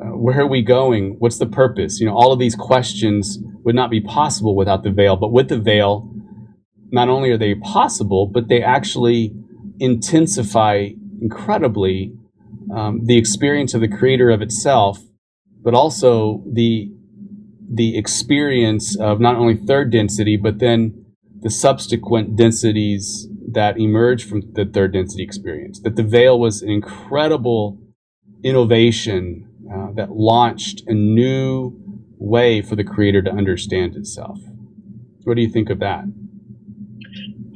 Uh, 0.00 0.16
where 0.16 0.40
are 0.40 0.46
we 0.46 0.62
going? 0.62 1.16
What's 1.18 1.38
the 1.38 1.46
purpose? 1.46 2.00
You 2.00 2.06
know, 2.06 2.14
all 2.14 2.32
of 2.32 2.38
these 2.38 2.54
questions 2.54 3.38
would 3.64 3.74
not 3.74 3.90
be 3.90 4.00
possible 4.00 4.56
without 4.56 4.82
the 4.82 4.90
veil. 4.90 5.16
But 5.16 5.32
with 5.32 5.48
the 5.48 5.58
veil, 5.58 6.10
not 6.90 7.08
only 7.08 7.30
are 7.30 7.38
they 7.38 7.54
possible, 7.54 8.26
but 8.26 8.48
they 8.48 8.62
actually 8.62 9.34
intensify 9.78 10.88
incredibly 11.20 12.12
um, 12.74 13.04
the 13.04 13.18
experience 13.18 13.74
of 13.74 13.80
the 13.80 13.88
creator 13.88 14.30
of 14.30 14.42
itself, 14.42 14.98
but 15.62 15.74
also 15.74 16.44
the 16.50 16.90
the 17.72 17.96
experience 17.96 18.96
of 18.98 19.20
not 19.20 19.36
only 19.36 19.54
third 19.54 19.92
density, 19.92 20.36
but 20.36 20.58
then 20.58 21.04
the 21.42 21.50
subsequent 21.50 22.36
densities 22.36 23.28
that 23.52 23.78
emerge 23.78 24.24
from 24.24 24.42
the 24.52 24.64
third 24.64 24.92
density 24.92 25.22
experience. 25.22 25.80
That 25.80 25.96
the 25.96 26.02
veil 26.02 26.38
was 26.38 26.62
an 26.62 26.70
incredible 26.70 27.78
innovation 28.44 29.48
uh, 29.72 29.92
that 29.94 30.12
launched 30.12 30.82
a 30.86 30.94
new 30.94 31.78
way 32.18 32.62
for 32.62 32.76
the 32.76 32.84
creator 32.84 33.22
to 33.22 33.30
understand 33.30 33.96
itself. 33.96 34.38
What 35.24 35.34
do 35.34 35.42
you 35.42 35.50
think 35.50 35.70
of 35.70 35.78
that? 35.80 36.04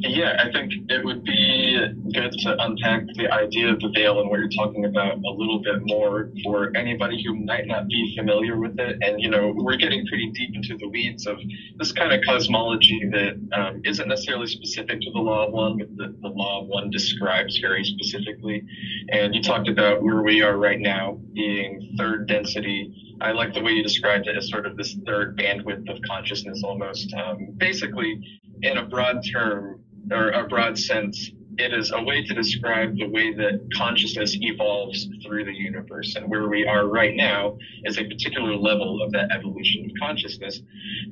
Yeah, 0.07 0.37
I 0.39 0.53
think 0.53 0.71
it 0.91 1.03
would 1.03 1.25
be 1.25 1.79
good 2.13 2.31
to 2.31 2.57
unpack 2.63 3.05
the 3.15 3.33
idea 3.33 3.73
of 3.73 3.81
the 3.81 3.91
veil 3.95 4.21
and 4.21 4.29
what 4.29 4.39
you're 4.39 4.51
talking 4.51 4.85
about 4.85 5.15
a 5.15 5.31
little 5.31 5.63
bit 5.63 5.77
more 5.81 6.31
for 6.45 6.77
anybody 6.77 7.25
who 7.25 7.35
might 7.35 7.67
not 7.67 7.89
be 7.89 8.15
familiar 8.15 8.59
with 8.59 8.79
it. 8.79 8.99
And, 9.01 9.19
you 9.19 9.31
know, 9.31 9.55
we're 9.57 9.77
getting 9.77 10.07
pretty 10.07 10.31
deep 10.33 10.51
into 10.55 10.77
the 10.77 10.89
weeds 10.89 11.27
of 11.27 11.39
this 11.79 11.93
kind 11.93 12.13
of 12.13 12.21
cosmology 12.29 13.09
that 13.13 13.33
um, 13.59 13.81
not 13.83 14.09
necessarily 14.09 14.47
specific 14.47 15.01
to 15.01 15.11
the 15.13 15.19
law 15.19 15.47
of 15.47 15.55
one, 15.55 15.79
but 15.79 15.89
the, 15.97 16.15
the 16.21 16.29
law 16.29 16.61
of 16.61 16.69
one 16.69 16.91
describes 16.91 17.59
very 17.59 17.83
specifically. 17.83 18.63
And 19.09 19.35
you 19.35 19.43
talked 19.43 19.69
about 19.69 20.03
where 20.03 20.23
we 20.23 20.43
are 20.43 20.59
right 20.59 20.81
now 20.81 21.19
being 21.33 21.95
third 21.97 22.29
density. 22.29 23.17
I 23.23 23.33
like 23.33 23.55
the 23.55 23.63
way 23.63 23.73
you 23.73 23.83
described 23.83 24.27
it 24.27 24.37
as 24.37 24.51
sort 24.51 24.67
of 24.67 24.77
this 24.77 24.97
third 25.07 25.39
bandwidth 25.39 25.89
of 25.89 25.99
consciousness 26.07 26.63
almost. 26.63 27.11
Um, 27.15 27.55
basically, 27.57 28.21
in 28.63 28.77
a 28.77 28.85
broad 28.85 29.23
term, 29.33 29.81
or 30.11 30.31
a 30.31 30.47
broad 30.47 30.79
sense, 30.79 31.31
it 31.57 31.73
is 31.73 31.93
a 31.93 32.03
way 32.03 32.25
to 32.25 32.35
describe 32.35 32.97
the 32.97 33.09
way 33.09 33.33
that 33.33 33.61
consciousness 33.77 34.37
evolves 34.41 35.09
through 35.25 35.45
the 35.45 35.55
universe. 35.55 36.15
And 36.17 36.29
where 36.29 36.49
we 36.49 36.67
are 36.67 36.87
right 36.87 37.15
now 37.15 37.57
is 37.85 37.99
a 37.99 38.05
particular 38.05 38.57
level 38.57 39.03
of 39.03 39.13
that 39.13 39.31
evolution 39.31 39.85
of 39.85 39.91
consciousness. 40.01 40.61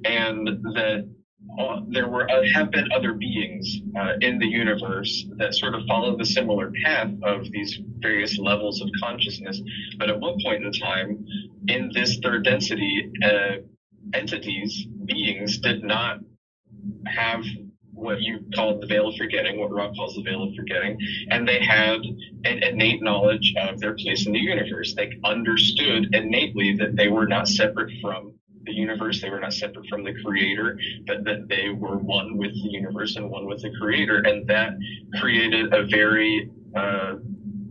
And 0.04 0.46
that 0.74 1.08
uh, 1.58 1.80
there 1.88 2.08
were 2.08 2.30
uh, 2.30 2.42
have 2.54 2.70
been 2.70 2.88
other 2.92 3.14
beings 3.14 3.80
uh, 3.98 4.12
in 4.20 4.38
the 4.38 4.46
universe 4.46 5.26
that 5.36 5.54
sort 5.54 5.74
of 5.74 5.82
follow 5.86 6.16
the 6.16 6.24
similar 6.24 6.72
path 6.84 7.10
of 7.22 7.50
these 7.50 7.78
various 7.98 8.38
levels 8.38 8.80
of 8.80 8.88
consciousness. 9.02 9.60
But 9.98 10.08
at 10.08 10.18
one 10.18 10.36
point 10.42 10.64
in 10.64 10.72
time, 10.72 11.24
in 11.68 11.90
this 11.92 12.18
third 12.22 12.44
density, 12.44 13.10
uh, 13.24 13.56
entities, 14.14 14.86
beings 15.04 15.58
did 15.58 15.84
not 15.84 16.20
have 17.06 17.44
what 18.02 18.20
you 18.20 18.40
called 18.54 18.82
the 18.82 18.86
veil 18.86 19.08
of 19.08 19.16
forgetting, 19.16 19.58
what 19.58 19.72
Ra 19.72 19.92
calls 19.94 20.14
the 20.14 20.22
veil 20.22 20.42
of 20.42 20.54
forgetting, 20.54 20.98
and 21.30 21.46
they 21.46 21.60
had 21.60 22.00
an 22.44 22.62
innate 22.62 23.02
knowledge 23.02 23.54
of 23.56 23.80
their 23.80 23.94
place 23.94 24.26
in 24.26 24.32
the 24.32 24.38
universe. 24.38 24.94
They 24.94 25.12
understood 25.24 26.14
innately 26.14 26.76
that 26.76 26.96
they 26.96 27.08
were 27.08 27.26
not 27.26 27.48
separate 27.48 27.92
from 28.00 28.34
the 28.64 28.72
universe, 28.72 29.20
they 29.20 29.30
were 29.30 29.40
not 29.40 29.52
separate 29.52 29.86
from 29.88 30.04
the 30.04 30.14
creator, 30.24 30.78
but 31.06 31.24
that 31.24 31.48
they 31.48 31.70
were 31.70 31.98
one 31.98 32.36
with 32.36 32.52
the 32.52 32.70
universe 32.70 33.16
and 33.16 33.28
one 33.28 33.46
with 33.46 33.60
the 33.62 33.72
creator. 33.80 34.18
And 34.18 34.46
that 34.48 34.74
created 35.20 35.72
a 35.74 35.84
very 35.86 36.48
uh, 36.76 37.14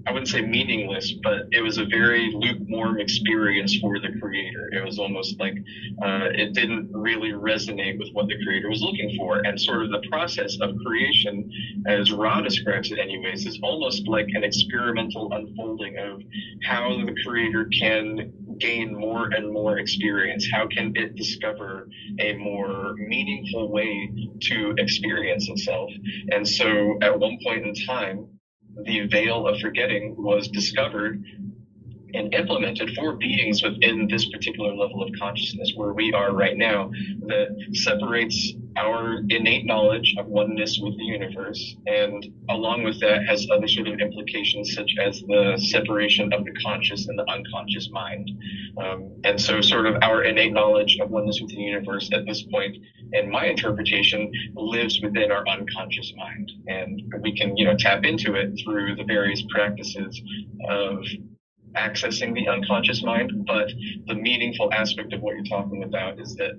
I 0.07 0.11
wouldn't 0.11 0.29
say 0.29 0.41
meaningless, 0.41 1.13
but 1.23 1.47
it 1.51 1.61
was 1.61 1.77
a 1.77 1.85
very 1.85 2.31
lukewarm 2.33 2.99
experience 2.99 3.77
for 3.79 3.99
the 3.99 4.09
creator. 4.19 4.69
It 4.73 4.83
was 4.83 4.97
almost 4.97 5.39
like 5.39 5.53
uh, 6.03 6.29
it 6.33 6.53
didn't 6.53 6.89
really 6.91 7.31
resonate 7.31 7.99
with 7.99 8.09
what 8.13 8.27
the 8.27 8.35
creator 8.43 8.69
was 8.69 8.81
looking 8.81 9.15
for. 9.17 9.39
And 9.39 9.59
sort 9.59 9.83
of 9.83 9.91
the 9.91 10.01
process 10.09 10.57
of 10.61 10.75
creation, 10.85 11.49
as 11.87 12.11
Ra 12.11 12.41
describes 12.41 12.91
it, 12.91 12.99
anyways, 12.99 13.45
is 13.45 13.59
almost 13.61 14.07
like 14.07 14.27
an 14.33 14.43
experimental 14.43 15.31
unfolding 15.33 15.97
of 15.97 16.21
how 16.63 16.89
the 17.05 17.15
creator 17.23 17.69
can 17.79 18.33
gain 18.59 18.97
more 18.97 19.27
and 19.27 19.51
more 19.51 19.77
experience. 19.77 20.47
How 20.51 20.67
can 20.67 20.93
it 20.95 21.15
discover 21.15 21.87
a 22.19 22.33
more 22.37 22.93
meaningful 22.95 23.71
way 23.71 24.11
to 24.43 24.75
experience 24.77 25.47
itself? 25.49 25.89
And 26.31 26.47
so 26.47 26.97
at 27.01 27.19
one 27.19 27.37
point 27.43 27.65
in 27.65 27.73
time, 27.85 28.27
the 28.85 29.07
veil 29.07 29.47
of 29.47 29.59
forgetting 29.59 30.15
was 30.17 30.47
discovered 30.47 31.23
and 32.13 32.33
implemented 32.33 32.91
for 32.95 33.15
beings 33.15 33.63
within 33.63 34.07
this 34.09 34.29
particular 34.29 34.73
level 34.75 35.03
of 35.03 35.09
consciousness 35.19 35.73
where 35.75 35.93
we 35.93 36.13
are 36.13 36.33
right 36.33 36.57
now 36.57 36.89
that 37.27 37.49
separates 37.73 38.53
our 38.77 39.21
innate 39.29 39.65
knowledge 39.65 40.15
of 40.17 40.27
oneness 40.27 40.79
with 40.81 40.97
the 40.97 41.03
universe 41.03 41.75
and 41.87 42.25
along 42.49 42.83
with 42.83 42.99
that 43.01 43.25
has 43.25 43.45
other 43.51 43.67
sort 43.67 43.87
of 43.87 43.99
implications 43.99 44.73
such 44.73 44.91
as 45.03 45.21
the 45.27 45.57
separation 45.69 46.31
of 46.33 46.45
the 46.45 46.51
conscious 46.63 47.07
and 47.07 47.19
the 47.19 47.29
unconscious 47.29 47.89
mind. 47.91 48.31
Um, 48.77 49.11
and 49.23 49.39
so 49.39 49.61
sort 49.61 49.87
of 49.87 49.95
our 50.01 50.23
innate 50.23 50.53
knowledge 50.53 50.97
of 51.01 51.09
oneness 51.09 51.39
with 51.41 51.49
the 51.51 51.57
universe 51.57 52.09
at 52.13 52.25
this 52.25 52.43
point 52.43 52.77
in 53.13 53.29
my 53.29 53.45
interpretation 53.45 54.31
lives 54.55 55.01
within 55.01 55.31
our 55.31 55.43
unconscious 55.47 56.13
mind. 56.15 56.51
And 56.67 57.01
we 57.21 57.35
can 57.35 57.57
you 57.57 57.65
know 57.65 57.75
tap 57.77 58.05
into 58.05 58.35
it 58.35 58.59
through 58.63 58.95
the 58.95 59.03
various 59.03 59.43
practices 59.49 60.21
of 60.69 61.03
accessing 61.75 62.33
the 62.33 62.47
unconscious 62.47 63.03
mind, 63.03 63.31
but 63.45 63.67
the 64.07 64.15
meaningful 64.15 64.71
aspect 64.73 65.13
of 65.13 65.21
what 65.21 65.35
you're 65.35 65.43
talking 65.45 65.83
about 65.83 66.19
is 66.19 66.35
that 66.35 66.51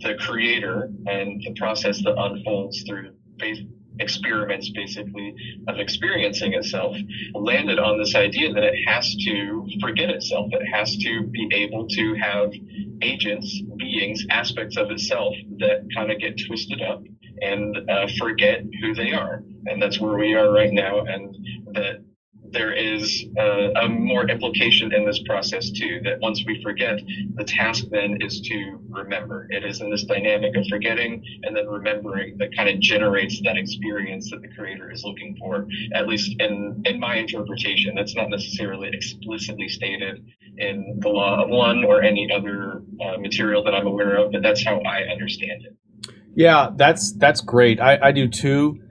the 0.00 0.14
creator 0.14 0.90
and 1.06 1.40
the 1.42 1.54
process 1.56 2.02
that 2.02 2.14
unfolds 2.16 2.82
through 2.82 3.10
experiments 4.00 4.70
basically 4.70 5.34
of 5.68 5.78
experiencing 5.78 6.54
itself 6.54 6.96
landed 7.34 7.78
on 7.78 7.98
this 7.98 8.14
idea 8.14 8.52
that 8.52 8.64
it 8.64 8.74
has 8.86 9.14
to 9.14 9.66
forget 9.80 10.10
itself. 10.10 10.48
It 10.50 10.66
has 10.72 10.96
to 10.98 11.26
be 11.28 11.48
able 11.52 11.86
to 11.88 12.14
have 12.14 12.50
agents 13.02 13.62
beings 13.78 14.24
aspects 14.30 14.76
of 14.76 14.90
itself 14.90 15.34
that 15.58 15.86
kind 15.94 16.10
of 16.10 16.18
get 16.18 16.40
twisted 16.46 16.82
up 16.82 17.02
and 17.40 17.76
uh, 17.88 18.08
forget 18.18 18.62
who 18.80 18.94
they 18.94 19.12
are. 19.12 19.42
And 19.66 19.80
that's 19.80 20.00
where 20.00 20.16
we 20.18 20.34
are 20.34 20.50
right 20.50 20.72
now 20.72 21.04
and 21.04 21.36
that 21.74 22.04
there 22.54 22.72
is 22.72 23.26
uh, 23.38 23.72
a 23.82 23.88
more 23.88 24.28
implication 24.30 24.94
in 24.94 25.04
this 25.04 25.22
process 25.24 25.70
too 25.70 26.00
that 26.04 26.20
once 26.20 26.42
we 26.46 26.62
forget 26.62 27.00
the 27.34 27.44
task 27.44 27.84
then 27.90 28.18
is 28.20 28.40
to 28.40 28.80
remember. 28.88 29.46
It 29.50 29.64
is 29.64 29.80
in 29.80 29.90
this 29.90 30.04
dynamic 30.04 30.56
of 30.56 30.66
forgetting 30.68 31.22
and 31.42 31.54
then 31.54 31.66
remembering 31.66 32.38
that 32.38 32.56
kind 32.56 32.68
of 32.68 32.80
generates 32.80 33.40
that 33.42 33.58
experience 33.58 34.30
that 34.30 34.40
the 34.40 34.48
creator 34.48 34.90
is 34.90 35.04
looking 35.04 35.36
for 35.38 35.66
at 35.92 36.06
least 36.06 36.34
in 36.40 36.82
in 36.86 36.98
my 36.98 37.16
interpretation. 37.16 37.94
That's 37.94 38.16
not 38.16 38.30
necessarily 38.30 38.88
explicitly 38.92 39.68
stated 39.68 40.24
in 40.56 41.00
the 41.00 41.08
law 41.08 41.42
of 41.42 41.50
one 41.50 41.84
or 41.84 42.02
any 42.02 42.30
other 42.32 42.82
uh, 43.04 43.18
material 43.18 43.64
that 43.64 43.74
i'm 43.74 43.86
aware 43.86 44.16
of 44.16 44.30
but 44.30 44.42
that's 44.42 44.64
how 44.64 44.78
i 44.82 45.02
understand 45.02 45.64
it. 45.64 45.76
Yeah 46.36 46.70
that's 46.76 47.12
that's 47.12 47.40
great. 47.40 47.80
I, 47.80 47.98
I 48.00 48.12
do 48.12 48.28
too 48.28 48.83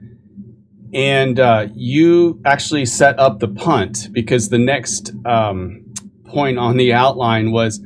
and 0.94 1.40
uh, 1.40 1.66
you 1.74 2.40
actually 2.44 2.86
set 2.86 3.18
up 3.18 3.40
the 3.40 3.48
punt 3.48 4.08
because 4.12 4.48
the 4.48 4.58
next 4.58 5.10
um, 5.26 5.84
point 6.24 6.56
on 6.56 6.76
the 6.76 6.92
outline 6.92 7.50
was 7.50 7.80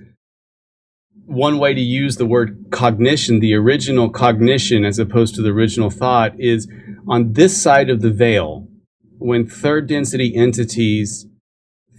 one 1.24 1.58
way 1.58 1.74
to 1.74 1.80
use 1.80 2.16
the 2.16 2.26
word 2.26 2.66
cognition, 2.70 3.40
the 3.40 3.54
original 3.54 4.10
cognition 4.10 4.84
as 4.84 4.98
opposed 4.98 5.34
to 5.34 5.42
the 5.42 5.50
original 5.50 5.90
thought, 5.90 6.38
is 6.38 6.68
on 7.06 7.32
this 7.32 7.60
side 7.60 7.88
of 7.88 8.02
the 8.02 8.10
veil, 8.10 8.68
when 9.18 9.46
third 9.46 9.86
density 9.86 10.36
entities, 10.36 11.26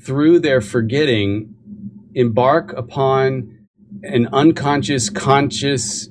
through 0.04 0.40
their 0.40 0.62
forgetting, 0.62 1.54
embark 2.14 2.72
upon 2.74 3.68
an 4.04 4.28
unconscious 4.32 5.10
conscious 5.10 6.10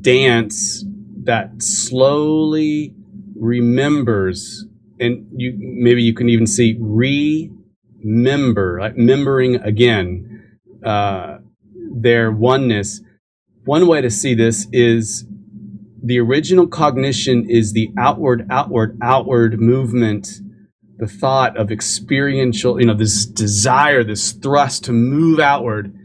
dance 0.00 0.84
that 1.24 1.62
slowly 1.62 2.94
remembers, 3.36 4.64
and 5.00 5.26
you 5.36 5.54
maybe 5.58 6.02
you 6.02 6.14
can 6.14 6.28
even 6.28 6.46
see 6.46 6.76
remember, 6.80 8.80
like 8.80 8.96
remembering 8.96 9.56
again 9.56 10.58
uh, 10.84 11.38
their 11.94 12.30
oneness. 12.30 13.00
One 13.64 13.86
way 13.86 14.02
to 14.02 14.10
see 14.10 14.34
this 14.34 14.66
is 14.72 15.24
the 16.02 16.20
original 16.20 16.66
cognition 16.66 17.48
is 17.48 17.72
the 17.72 17.90
outward, 17.98 18.46
outward, 18.50 18.98
outward 19.00 19.58
movement, 19.58 20.28
the 20.98 21.06
thought 21.06 21.56
of 21.56 21.72
experiential, 21.72 22.78
you 22.78 22.86
know, 22.86 22.94
this 22.94 23.24
desire, 23.24 24.04
this 24.04 24.32
thrust 24.32 24.84
to 24.84 24.92
move 24.92 25.40
outward. 25.40 25.96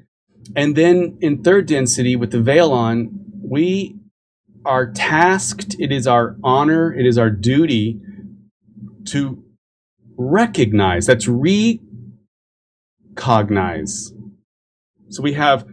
And 0.55 0.75
then 0.75 1.17
in 1.19 1.43
third 1.43 1.67
density 1.67 2.15
with 2.15 2.31
the 2.31 2.41
veil 2.41 2.71
on, 2.71 3.09
we 3.43 3.98
are 4.65 4.91
tasked, 4.91 5.75
it 5.79 5.91
is 5.91 6.07
our 6.07 6.35
honor, 6.43 6.93
it 6.93 7.05
is 7.05 7.17
our 7.17 7.29
duty 7.29 7.99
to 9.05 9.43
recognize, 10.17 11.05
that's 11.05 11.27
recognize. 11.27 11.83
So 15.09 15.23
we 15.23 15.33
have 15.33 15.65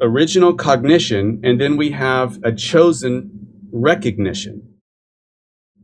original 0.00 0.54
cognition, 0.54 1.40
and 1.42 1.60
then 1.60 1.76
we 1.76 1.90
have 1.90 2.38
a 2.44 2.52
chosen 2.52 3.48
recognition. 3.72 4.74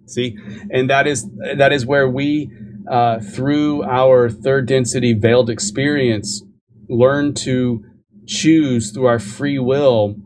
See, 0.07 0.37
and 0.71 0.91
that 0.91 1.07
is 1.07 1.29
that 1.57 1.73
is 1.73 1.87
where 1.87 2.09
we, 2.09 2.51
uh, 2.91 3.21
through 3.21 3.85
our 3.85 4.29
third 4.29 4.67
density 4.67 5.15
veiled 5.15 5.49
experience, 5.49 6.43
learn 6.89 7.35
to 7.35 7.85
choose 8.27 8.93
through 8.93 9.07
our 9.07 9.19
free 9.19 9.59
will 9.59 10.17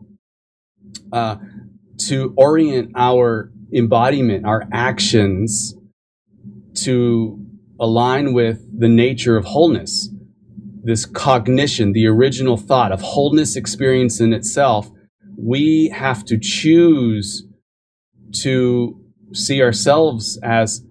uh, 1.11 1.37
to 1.97 2.33
orient 2.37 2.91
our 2.95 3.51
embodiment, 3.73 4.45
our 4.45 4.67
actions 4.71 5.75
to 6.75 7.43
align 7.79 8.33
with 8.33 8.61
the 8.77 8.87
nature 8.87 9.37
of 9.37 9.45
wholeness. 9.45 10.09
This 10.83 11.05
cognition, 11.05 11.93
the 11.93 12.07
original 12.07 12.57
thought 12.57 12.91
of 12.91 13.01
wholeness 13.01 13.55
experience 13.55 14.19
in 14.19 14.33
itself, 14.33 14.89
we 15.37 15.89
have 15.89 16.23
to 16.25 16.39
choose 16.39 17.45
to 18.41 18.99
see 19.33 19.61
ourselves 19.61 20.39
as 20.43 20.83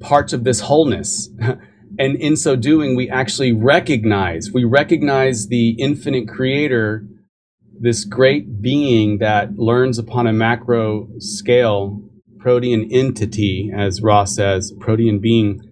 parts 0.00 0.32
of 0.32 0.44
this 0.44 0.60
wholeness. 0.60 1.28
and 1.98 2.16
in 2.16 2.36
so 2.36 2.56
doing, 2.56 2.96
we 2.96 3.08
actually 3.10 3.52
recognize, 3.52 4.50
we 4.52 4.64
recognize 4.64 5.48
the 5.48 5.70
infinite 5.78 6.28
creator, 6.28 7.04
this 7.80 8.04
great 8.04 8.60
being 8.60 9.18
that 9.18 9.56
learns 9.56 9.98
upon 9.98 10.26
a 10.26 10.32
macro 10.32 11.08
scale, 11.18 12.02
protean 12.38 12.88
entity, 12.92 13.72
as 13.74 14.02
Ra 14.02 14.24
says, 14.24 14.72
protean 14.78 15.18
being, 15.18 15.62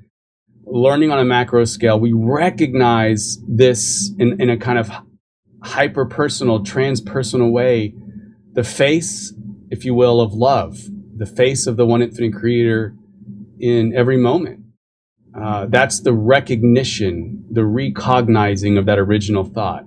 learning 0.65 1.11
on 1.11 1.19
a 1.19 1.25
macro 1.25 1.67
scale. 1.67 2.01
We 2.01 2.15
recognize 2.15 3.39
this 3.47 4.11
in, 4.19 4.41
in 4.41 4.49
a 4.49 4.57
kind 4.57 4.79
of 4.79 4.91
hyper 5.63 6.07
personal, 6.07 6.65
transpersonal 6.65 7.53
way, 7.53 7.95
the 8.55 8.65
face, 8.65 9.35
if 9.71 9.85
you 9.85 9.93
will, 9.93 10.23
of 10.23 10.33
love, 10.33 10.79
the 11.15 11.27
face 11.27 11.67
of 11.67 11.77
the 11.77 11.85
one 11.85 12.01
infinite 12.01 12.33
creator 12.33 12.95
in 13.61 13.95
every 13.95 14.17
moment. 14.17 14.61
Uh, 15.39 15.67
that's 15.67 16.01
the 16.01 16.15
recognition, 16.15 17.45
the 17.51 17.67
recognizing 17.67 18.79
of 18.79 18.87
that 18.87 18.99
original 18.99 19.45
thought. 19.45 19.85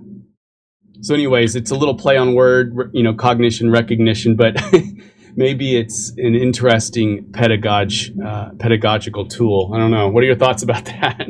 So, 1.02 1.14
anyways, 1.14 1.56
it's 1.56 1.72
a 1.72 1.74
little 1.74 1.96
play 1.96 2.16
on 2.16 2.34
word, 2.34 2.90
you 2.92 3.02
know, 3.02 3.12
cognition, 3.12 3.72
recognition, 3.72 4.36
but 4.36 4.54
maybe 5.36 5.76
it's 5.76 6.10
an 6.16 6.36
interesting 6.36 7.32
pedagog, 7.32 7.90
uh, 8.24 8.50
pedagogical 8.60 9.26
tool. 9.26 9.72
I 9.74 9.78
don't 9.78 9.90
know. 9.90 10.08
What 10.08 10.22
are 10.22 10.26
your 10.26 10.36
thoughts 10.36 10.62
about 10.62 10.84
that? 10.86 11.26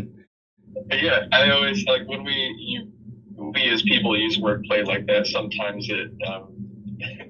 Yeah, 0.91 1.21
I 1.33 1.51
always 1.53 1.87
like 1.87 2.07
when 2.07 2.23
we 2.23 2.55
you 2.59 2.93
we 3.55 3.71
as 3.71 3.83
people 3.83 4.19
use 4.19 4.39
wordplay 4.39 4.87
like 4.87 5.07
that. 5.07 5.27
Sometimes 5.27 5.89
it 5.89 6.11
um, 6.27 6.53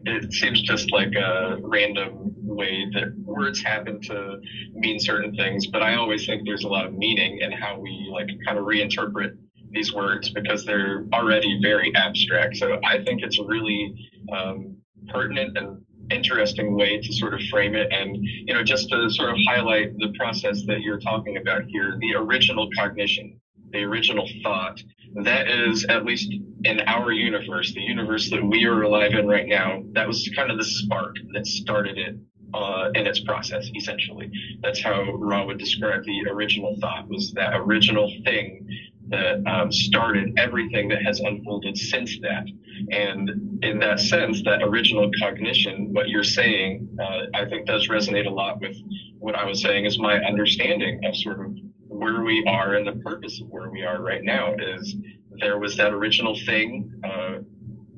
it 0.04 0.32
seems 0.32 0.62
just 0.62 0.90
like 0.90 1.14
a 1.14 1.58
random 1.62 2.34
way 2.42 2.86
that 2.94 3.14
words 3.24 3.62
happen 3.62 4.00
to 4.02 4.40
mean 4.74 4.98
certain 4.98 5.34
things, 5.36 5.68
but 5.68 5.82
I 5.82 5.94
always 5.94 6.26
think 6.26 6.42
there's 6.44 6.64
a 6.64 6.68
lot 6.68 6.86
of 6.86 6.92
meaning 6.92 7.38
in 7.38 7.52
how 7.52 7.78
we 7.78 8.08
like 8.12 8.28
kind 8.44 8.58
of 8.58 8.64
reinterpret 8.64 9.36
these 9.72 9.92
words 9.92 10.30
because 10.30 10.64
they're 10.64 11.04
already 11.12 11.58
very 11.62 11.92
abstract. 11.94 12.56
So 12.56 12.78
I 12.84 13.02
think 13.04 13.22
it's 13.22 13.38
a 13.38 13.44
really 13.44 13.94
um, 14.32 14.76
pertinent 15.08 15.56
and 15.56 15.82
interesting 16.10 16.76
way 16.76 17.00
to 17.00 17.12
sort 17.14 17.34
of 17.34 17.40
frame 17.50 17.74
it. 17.74 17.92
And, 17.92 18.16
you 18.16 18.54
know, 18.54 18.62
just 18.62 18.88
to 18.90 19.10
sort 19.10 19.30
of 19.30 19.36
highlight 19.46 19.96
the 19.98 20.12
process 20.18 20.62
that 20.66 20.80
you're 20.80 21.00
talking 21.00 21.36
about 21.36 21.62
here, 21.68 21.96
the 22.00 22.14
original 22.14 22.68
cognition, 22.76 23.40
the 23.70 23.82
original 23.84 24.28
thought, 24.42 24.82
that 25.22 25.48
is 25.48 25.84
at 25.88 26.04
least 26.04 26.32
in 26.64 26.80
our 26.80 27.12
universe, 27.12 27.72
the 27.74 27.80
universe 27.82 28.30
that 28.30 28.42
we 28.44 28.64
are 28.64 28.82
alive 28.82 29.12
in 29.12 29.26
right 29.26 29.46
now, 29.46 29.82
that 29.92 30.06
was 30.06 30.28
kind 30.34 30.50
of 30.50 30.58
the 30.58 30.64
spark 30.64 31.16
that 31.34 31.46
started 31.46 31.98
it 31.98 32.16
uh, 32.54 32.90
in 32.94 33.06
its 33.06 33.20
process, 33.20 33.70
essentially. 33.74 34.30
That's 34.62 34.82
how 34.82 35.12
Ra 35.12 35.44
would 35.44 35.58
describe 35.58 36.04
the 36.04 36.30
original 36.30 36.76
thought, 36.80 37.08
was 37.08 37.32
that 37.32 37.54
original 37.54 38.12
thing 38.24 38.66
that 39.08 39.46
um, 39.46 39.70
started 39.70 40.32
everything 40.38 40.88
that 40.88 41.02
has 41.04 41.20
unfolded 41.20 41.76
since 41.76 42.18
that. 42.20 42.44
And 42.90 43.62
in 43.62 43.78
that 43.80 44.00
sense, 44.00 44.42
that 44.44 44.62
original 44.62 45.10
cognition, 45.20 45.92
what 45.92 46.08
you're 46.08 46.24
saying, 46.24 46.88
uh, 47.00 47.26
I 47.34 47.44
think 47.48 47.66
does 47.66 47.88
resonate 47.88 48.26
a 48.26 48.30
lot 48.30 48.60
with 48.60 48.76
what 49.18 49.34
I 49.34 49.44
was 49.44 49.60
saying 49.62 49.84
is 49.84 49.98
my 49.98 50.16
understanding 50.16 51.00
of 51.04 51.16
sort 51.16 51.44
of 51.44 51.54
where 51.88 52.22
we 52.22 52.44
are 52.48 52.74
and 52.74 52.86
the 52.86 53.00
purpose 53.02 53.40
of 53.40 53.48
where 53.48 53.70
we 53.70 53.84
are 53.84 54.02
right 54.02 54.24
now 54.24 54.54
is 54.58 54.96
there 55.40 55.58
was 55.58 55.76
that 55.76 55.92
original 55.92 56.36
thing 56.46 56.92
uh, 57.04 57.38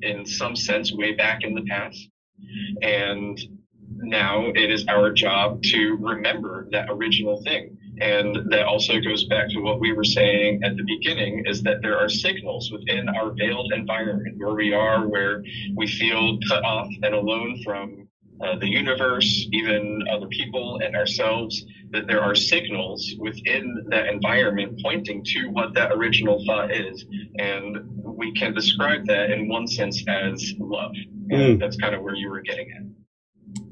in 0.01 0.25
some 0.25 0.55
sense 0.55 0.93
way 0.93 1.13
back 1.13 1.43
in 1.43 1.55
the 1.55 1.63
past. 1.63 2.09
And 2.81 3.39
now 3.97 4.45
it 4.53 4.69
is 4.69 4.85
our 4.87 5.11
job 5.11 5.61
to 5.63 5.97
remember 5.99 6.67
that 6.71 6.87
original 6.89 7.41
thing. 7.43 7.77
And 8.01 8.51
that 8.51 8.65
also 8.65 8.99
goes 8.99 9.25
back 9.25 9.49
to 9.49 9.59
what 9.59 9.79
we 9.79 9.93
were 9.93 10.03
saying 10.03 10.61
at 10.63 10.75
the 10.75 10.83
beginning 10.83 11.43
is 11.45 11.61
that 11.63 11.81
there 11.81 11.97
are 11.97 12.09
signals 12.09 12.71
within 12.71 13.07
our 13.09 13.31
veiled 13.31 13.71
environment 13.73 14.37
where 14.37 14.53
we 14.53 14.73
are, 14.73 15.07
where 15.07 15.43
we 15.75 15.87
feel 15.87 16.37
cut 16.49 16.63
off 16.63 16.89
and 17.03 17.13
alone 17.13 17.61
from 17.63 18.07
uh, 18.43 18.57
the 18.59 18.67
universe, 18.67 19.47
even 19.53 20.03
other 20.11 20.27
people 20.27 20.79
and 20.83 20.95
ourselves, 20.95 21.65
that 21.91 22.05
there 22.07 22.21
are 22.21 22.35
signals 22.35 23.13
within 23.19 23.85
that 23.89 24.07
environment 24.07 24.77
pointing 24.83 25.23
to 25.23 25.47
what 25.51 25.73
that 25.73 25.91
original 25.93 26.43
thought 26.45 26.71
is. 26.71 27.05
And 27.37 27.77
we 28.03 28.33
can 28.33 28.53
describe 28.53 29.05
that 29.07 29.31
in 29.31 29.47
one 29.47 29.67
sense 29.67 30.03
as 30.07 30.53
love. 30.59 30.91
Mm. 31.31 31.59
That's 31.59 31.77
kind 31.77 31.95
of 31.95 32.01
where 32.01 32.15
you 32.15 32.29
were 32.29 32.41
getting 32.41 32.71
at. 32.71 32.83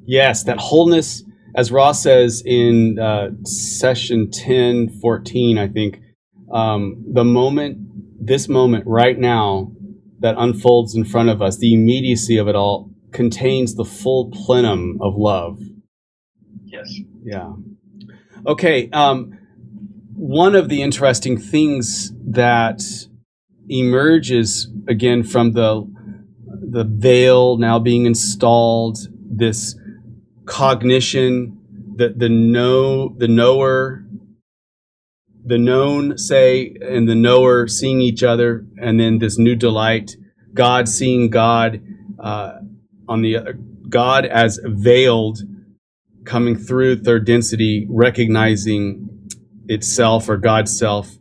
Yes, 0.05 0.43
that 0.43 0.57
wholeness, 0.57 1.23
as 1.55 1.71
Ra 1.71 1.91
says 1.91 2.41
in 2.45 2.97
uh, 2.99 3.29
session 3.43 4.31
10, 4.31 4.99
14, 5.01 5.57
I 5.57 5.67
think, 5.67 5.99
um, 6.51 7.03
the 7.11 7.23
moment, 7.23 7.77
this 8.19 8.47
moment 8.47 8.85
right 8.87 9.17
now 9.17 9.71
that 10.19 10.35
unfolds 10.37 10.95
in 10.95 11.05
front 11.05 11.29
of 11.29 11.41
us, 11.41 11.57
the 11.57 11.73
immediacy 11.73 12.37
of 12.37 12.47
it 12.47 12.55
all 12.55 12.89
contains 13.11 13.75
the 13.75 13.85
full 13.85 14.31
plenum 14.31 14.97
of 15.01 15.15
love. 15.15 15.59
Yes. 16.63 16.99
Yeah. 17.23 17.53
Okay. 18.47 18.89
Um, 18.91 19.37
one 20.15 20.55
of 20.55 20.69
the 20.69 20.81
interesting 20.81 21.37
things 21.37 22.11
that 22.25 22.81
emerges 23.69 24.69
again 24.87 25.23
from 25.23 25.53
the 25.53 25.89
the 26.69 26.83
veil 26.83 27.57
now 27.57 27.77
being 27.77 28.05
installed, 28.05 28.97
this 29.29 29.75
cognition, 30.45 31.59
the 31.95 32.09
the 32.09 32.29
know 32.29 33.09
the 33.17 33.27
knower, 33.27 34.05
the 35.45 35.57
known 35.57 36.17
say, 36.17 36.75
and 36.81 37.07
the 37.07 37.15
knower 37.15 37.67
seeing 37.67 38.01
each 38.01 38.23
other, 38.23 38.65
and 38.81 38.99
then 38.99 39.19
this 39.19 39.37
new 39.37 39.55
delight, 39.55 40.15
God 40.53 40.87
seeing 40.89 41.29
God 41.29 41.81
uh, 42.19 42.59
on 43.07 43.21
the 43.21 43.37
uh, 43.37 43.43
God 43.89 44.25
as 44.25 44.59
veiled, 44.63 45.39
coming 46.25 46.55
through 46.55 46.97
third 46.97 47.25
density, 47.25 47.85
recognizing 47.89 49.29
itself 49.67 50.29
or 50.29 50.37
God's 50.37 50.77
self, 50.77 51.17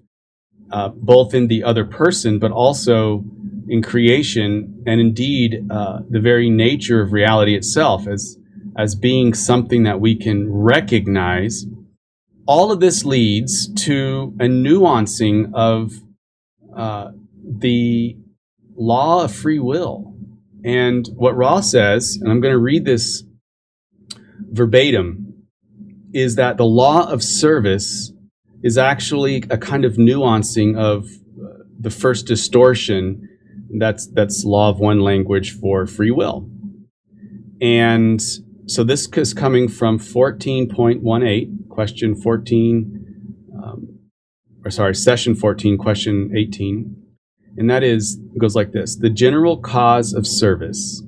uh, 0.70 0.89
both 0.89 1.35
in 1.35 1.49
the 1.49 1.64
other 1.64 1.85
person, 1.85 2.39
but 2.39 2.51
also 2.51 3.25
in 3.68 3.83
creation, 3.83 4.83
and 4.87 5.01
indeed 5.01 5.66
uh, 5.70 6.01
the 6.09 6.20
very 6.20 6.51
nature 6.51 7.01
of 7.01 7.12
reality 7.12 7.55
itself 7.55 8.07
as 8.07 8.37
as 8.77 8.95
being 8.95 9.35
something 9.35 9.83
that 9.83 10.01
we 10.01 10.16
can 10.16 10.53
recognize. 10.53 11.66
All 12.47 12.73
of 12.73 12.81
this 12.81 13.05
leads 13.05 13.73
to 13.85 14.35
a 14.41 14.45
nuancing 14.45 15.53
of 15.55 15.93
uh, 16.75 17.12
the 17.45 18.16
law 18.75 19.25
of 19.25 19.35
free 19.35 19.59
will. 19.59 20.14
And 20.64 21.07
what 21.14 21.37
Ra 21.37 21.61
says, 21.61 22.18
and 22.20 22.31
I'm 22.31 22.41
going 22.41 22.53
to 22.53 22.59
read 22.59 22.85
this 22.85 23.25
verbatim, 24.51 25.47
is 26.12 26.37
that 26.37 26.57
the 26.57 26.64
law 26.64 27.11
of 27.11 27.23
service 27.23 28.12
is 28.62 28.79
actually 28.79 29.45
a 29.51 29.59
kind 29.59 29.85
of 29.85 29.95
nuancing 29.95 30.77
of 30.77 31.07
uh, 31.07 31.64
the 31.79 31.91
first 31.91 32.27
distortion. 32.27 33.29
That's 33.79 34.07
that's 34.07 34.45
law 34.45 34.68
of 34.68 34.79
one 34.79 35.01
language 35.01 35.59
for 35.59 35.87
free 35.87 36.11
will. 36.11 36.49
And 37.61 38.20
so 38.67 38.85
this 38.85 39.09
is 39.17 39.35
coming 39.35 39.69
from 39.69 39.99
14.18, 39.99 41.69
question 41.69 42.15
14, 42.15 43.49
um, 43.61 43.99
or 44.65 44.71
sorry, 44.71 44.95
session 44.95 45.35
14, 45.35 45.77
question 45.79 46.33
18. 46.37 46.97
And 47.57 47.69
that 47.69 47.83
is, 47.83 48.21
goes 48.39 48.55
like 48.55 48.73
this 48.73 48.97
The 48.97 49.11
general 49.11 49.59
cause 49.59 50.13
of 50.13 50.27
service, 50.27 51.03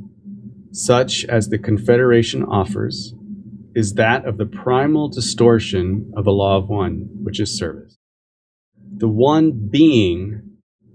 such 0.72 1.24
as 1.26 1.48
the 1.48 1.58
Confederation 1.58 2.42
offers, 2.42 3.14
is 3.74 3.94
that 3.94 4.24
of 4.24 4.36
the 4.36 4.46
primal 4.46 5.08
distortion 5.08 6.12
of 6.16 6.24
the 6.24 6.32
law 6.32 6.56
of 6.56 6.68
one, 6.68 7.08
which 7.22 7.38
is 7.38 7.56
service. 7.56 7.96
The 8.96 9.08
one 9.08 9.68
being 9.70 10.42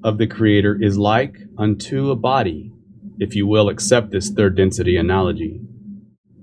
of 0.03 0.17
the 0.17 0.27
Creator 0.27 0.77
is 0.81 0.97
like 0.97 1.37
unto 1.57 2.11
a 2.11 2.15
body, 2.17 2.73
if 3.17 3.33
you 3.33 3.47
will 3.47 3.69
accept 3.69 4.11
this 4.11 4.29
third 4.29 4.55
density 4.57 4.97
analogy 4.97 5.61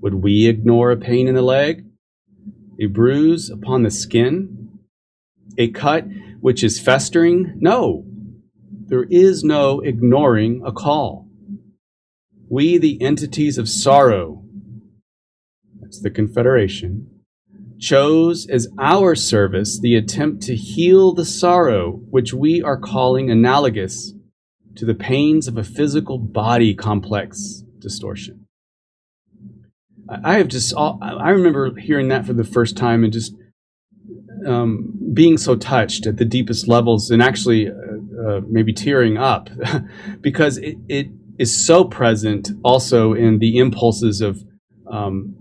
would 0.01 0.15
we 0.15 0.47
ignore 0.47 0.91
a 0.91 0.97
pain 0.97 1.27
in 1.27 1.35
the 1.35 1.41
leg? 1.41 1.85
A 2.79 2.85
bruise 2.85 3.49
upon 3.49 3.83
the 3.83 3.91
skin? 3.91 4.79
A 5.57 5.69
cut 5.69 6.05
which 6.39 6.63
is 6.63 6.79
festering? 6.79 7.53
No. 7.59 8.05
There 8.85 9.05
is 9.09 9.43
no 9.43 9.81
ignoring 9.81 10.61
a 10.65 10.71
call. 10.71 11.27
We, 12.49 12.77
the 12.77 13.01
entities 13.01 13.57
of 13.57 13.67
sorrow, 13.67 14.45
that's 15.81 15.99
the 15.99 16.09
Confederation, 16.09 17.09
chose 17.79 18.47
as 18.47 18.67
our 18.79 19.15
service 19.15 19.79
the 19.79 19.95
attempt 19.95 20.43
to 20.43 20.55
heal 20.55 21.13
the 21.13 21.25
sorrow 21.25 21.99
which 22.09 22.33
we 22.33 22.61
are 22.61 22.77
calling 22.77 23.29
analogous 23.29 24.13
to 24.75 24.85
the 24.85 24.95
pains 24.95 25.47
of 25.47 25.57
a 25.57 25.63
physical 25.63 26.17
body 26.17 26.73
complex 26.73 27.63
distortion. 27.79 28.46
I 30.09 30.37
have 30.37 30.47
just, 30.47 30.73
I 30.77 31.29
remember 31.29 31.75
hearing 31.75 32.07
that 32.09 32.25
for 32.25 32.33
the 32.33 32.43
first 32.43 32.77
time 32.77 33.03
and 33.03 33.11
just 33.11 33.33
um, 34.45 34.93
being 35.13 35.37
so 35.37 35.55
touched 35.55 36.05
at 36.05 36.17
the 36.17 36.25
deepest 36.25 36.67
levels 36.67 37.09
and 37.09 37.21
actually 37.21 37.69
uh, 37.69 37.73
uh, 38.27 38.41
maybe 38.47 38.73
tearing 38.73 39.17
up 39.17 39.49
because 40.21 40.57
it, 40.57 40.77
it 40.87 41.07
is 41.37 41.65
so 41.65 41.83
present 41.83 42.51
also 42.63 43.13
in 43.13 43.39
the 43.39 43.57
impulses 43.57 44.21
of 44.21 44.43
um, 44.89 45.35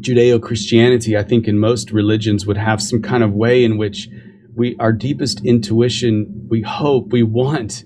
Judeo 0.00 0.40
Christianity. 0.40 1.16
I 1.16 1.22
think 1.22 1.46
in 1.46 1.58
most 1.58 1.90
religions 1.90 2.46
would 2.46 2.56
have 2.56 2.80
some 2.82 3.02
kind 3.02 3.22
of 3.22 3.32
way 3.32 3.64
in 3.64 3.76
which 3.76 4.08
we, 4.54 4.76
our 4.78 4.92
deepest 4.92 5.44
intuition, 5.44 6.46
we 6.48 6.62
hope, 6.62 7.12
we 7.12 7.22
want 7.22 7.84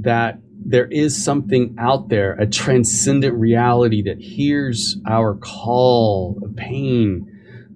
that 0.00 0.38
there 0.64 0.86
is 0.86 1.22
something 1.22 1.76
out 1.78 2.08
there, 2.08 2.32
a 2.34 2.46
transcendent 2.46 3.34
reality 3.34 4.02
that 4.02 4.18
hears 4.18 4.96
our 5.06 5.34
call 5.34 6.38
of 6.42 6.56
pain, 6.56 7.26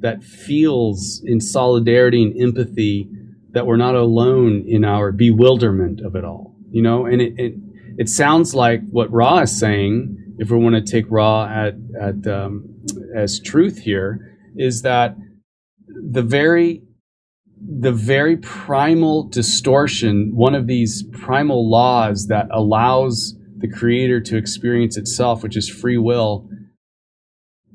that 0.00 0.22
feels 0.22 1.22
in 1.24 1.40
solidarity 1.40 2.22
and 2.22 2.40
empathy 2.40 3.08
that 3.52 3.66
we're 3.66 3.76
not 3.76 3.94
alone 3.94 4.64
in 4.66 4.84
our 4.84 5.12
bewilderment 5.12 6.00
of 6.00 6.16
it 6.16 6.24
all. 6.24 6.56
You 6.70 6.82
know, 6.82 7.06
and 7.06 7.20
it, 7.20 7.34
it, 7.36 7.54
it 7.98 8.08
sounds 8.08 8.54
like 8.54 8.80
what 8.90 9.12
Ra 9.12 9.40
is 9.40 9.58
saying, 9.58 10.36
if 10.38 10.50
we 10.50 10.58
want 10.58 10.74
to 10.74 10.92
take 10.92 11.04
Ra 11.08 11.46
at, 11.46 11.74
at 12.00 12.26
um, 12.26 12.74
as 13.14 13.38
truth 13.38 13.78
here, 13.78 14.36
is 14.56 14.82
that 14.82 15.16
the 15.86 16.22
very 16.22 16.82
the 17.64 17.92
very 17.92 18.36
primal 18.36 19.28
distortion, 19.28 20.32
one 20.34 20.54
of 20.54 20.66
these 20.66 21.04
primal 21.12 21.70
laws 21.70 22.26
that 22.26 22.48
allows 22.50 23.36
the 23.58 23.68
creator 23.68 24.20
to 24.20 24.36
experience 24.36 24.96
itself, 24.96 25.42
which 25.42 25.56
is 25.56 25.68
free 25.68 25.98
will, 25.98 26.48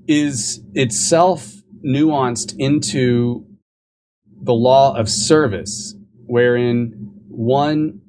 is 0.08 0.62
itself 0.74 1.54
nuanced 1.86 2.56
into 2.58 3.46
the 4.42 4.54
law 4.54 4.96
of 4.96 5.10
service, 5.10 5.96
wherein 6.26 7.12
one 7.30 8.02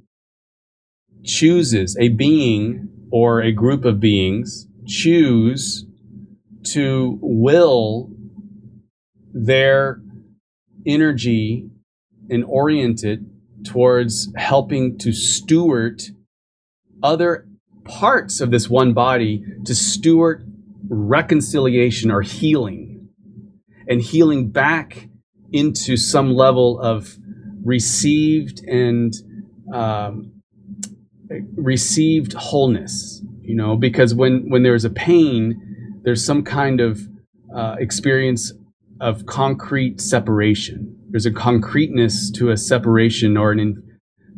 chooses 1.24 1.96
a 2.00 2.08
being 2.08 2.88
or 3.10 3.40
a 3.40 3.52
group 3.52 3.84
of 3.84 4.00
beings 4.00 4.66
choose 4.86 5.84
to 6.64 7.18
will 7.22 8.10
their 9.32 10.00
energy 10.88 11.68
and 12.30 12.44
orient 12.44 13.04
it 13.04 13.20
towards 13.64 14.32
helping 14.36 14.98
to 14.98 15.12
steward 15.12 16.02
other 17.02 17.46
parts 17.84 18.40
of 18.40 18.50
this 18.50 18.68
one 18.68 18.92
body 18.92 19.44
to 19.64 19.74
steward 19.74 20.44
reconciliation 20.88 22.10
or 22.10 22.22
healing 22.22 23.08
and 23.88 24.02
healing 24.02 24.50
back 24.50 25.08
into 25.52 25.96
some 25.96 26.34
level 26.34 26.78
of 26.80 27.16
received 27.64 28.62
and 28.66 29.14
um, 29.72 30.32
received 31.56 32.32
wholeness 32.34 33.22
you 33.42 33.54
know 33.54 33.76
because 33.76 34.14
when 34.14 34.48
when 34.50 34.62
there's 34.62 34.84
a 34.84 34.90
pain 34.90 36.00
there's 36.04 36.24
some 36.24 36.42
kind 36.42 36.80
of 36.80 37.00
uh, 37.54 37.76
experience 37.78 38.52
of 39.00 39.26
concrete 39.26 40.00
separation. 40.00 40.96
There's 41.10 41.26
a 41.26 41.32
concreteness 41.32 42.30
to 42.32 42.50
a 42.50 42.56
separation 42.56 43.36
or 43.36 43.52
an 43.52 43.82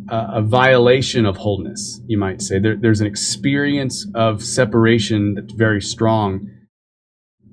uh, 0.08 0.28
a 0.34 0.42
violation 0.42 1.26
of 1.26 1.36
wholeness, 1.36 2.00
you 2.06 2.18
might 2.18 2.40
say. 2.42 2.58
There, 2.58 2.76
there's 2.76 3.00
an 3.00 3.06
experience 3.06 4.06
of 4.14 4.42
separation 4.42 5.34
that's 5.34 5.52
very 5.52 5.80
strong. 5.80 6.48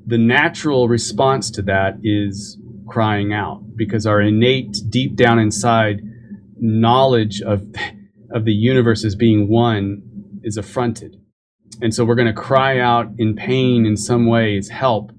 The 0.05 0.17
natural 0.17 0.87
response 0.87 1.51
to 1.51 1.61
that 1.63 1.99
is 2.03 2.57
crying 2.87 3.33
out 3.33 3.75
because 3.75 4.05
our 4.05 4.21
innate, 4.21 4.77
deep 4.89 5.15
down 5.15 5.39
inside, 5.39 6.01
knowledge 6.59 7.41
of, 7.41 7.63
of 8.31 8.45
the 8.45 8.53
universe 8.53 9.03
as 9.03 9.15
being 9.15 9.49
one 9.49 10.01
is 10.41 10.57
affronted. 10.57 11.17
And 11.81 11.93
so 11.93 12.05
we're 12.05 12.15
going 12.15 12.33
to 12.33 12.41
cry 12.41 12.79
out 12.79 13.07
in 13.17 13.35
pain 13.35 13.85
in 13.85 13.97
some 13.97 14.25
ways, 14.25 14.69
help. 14.69 15.11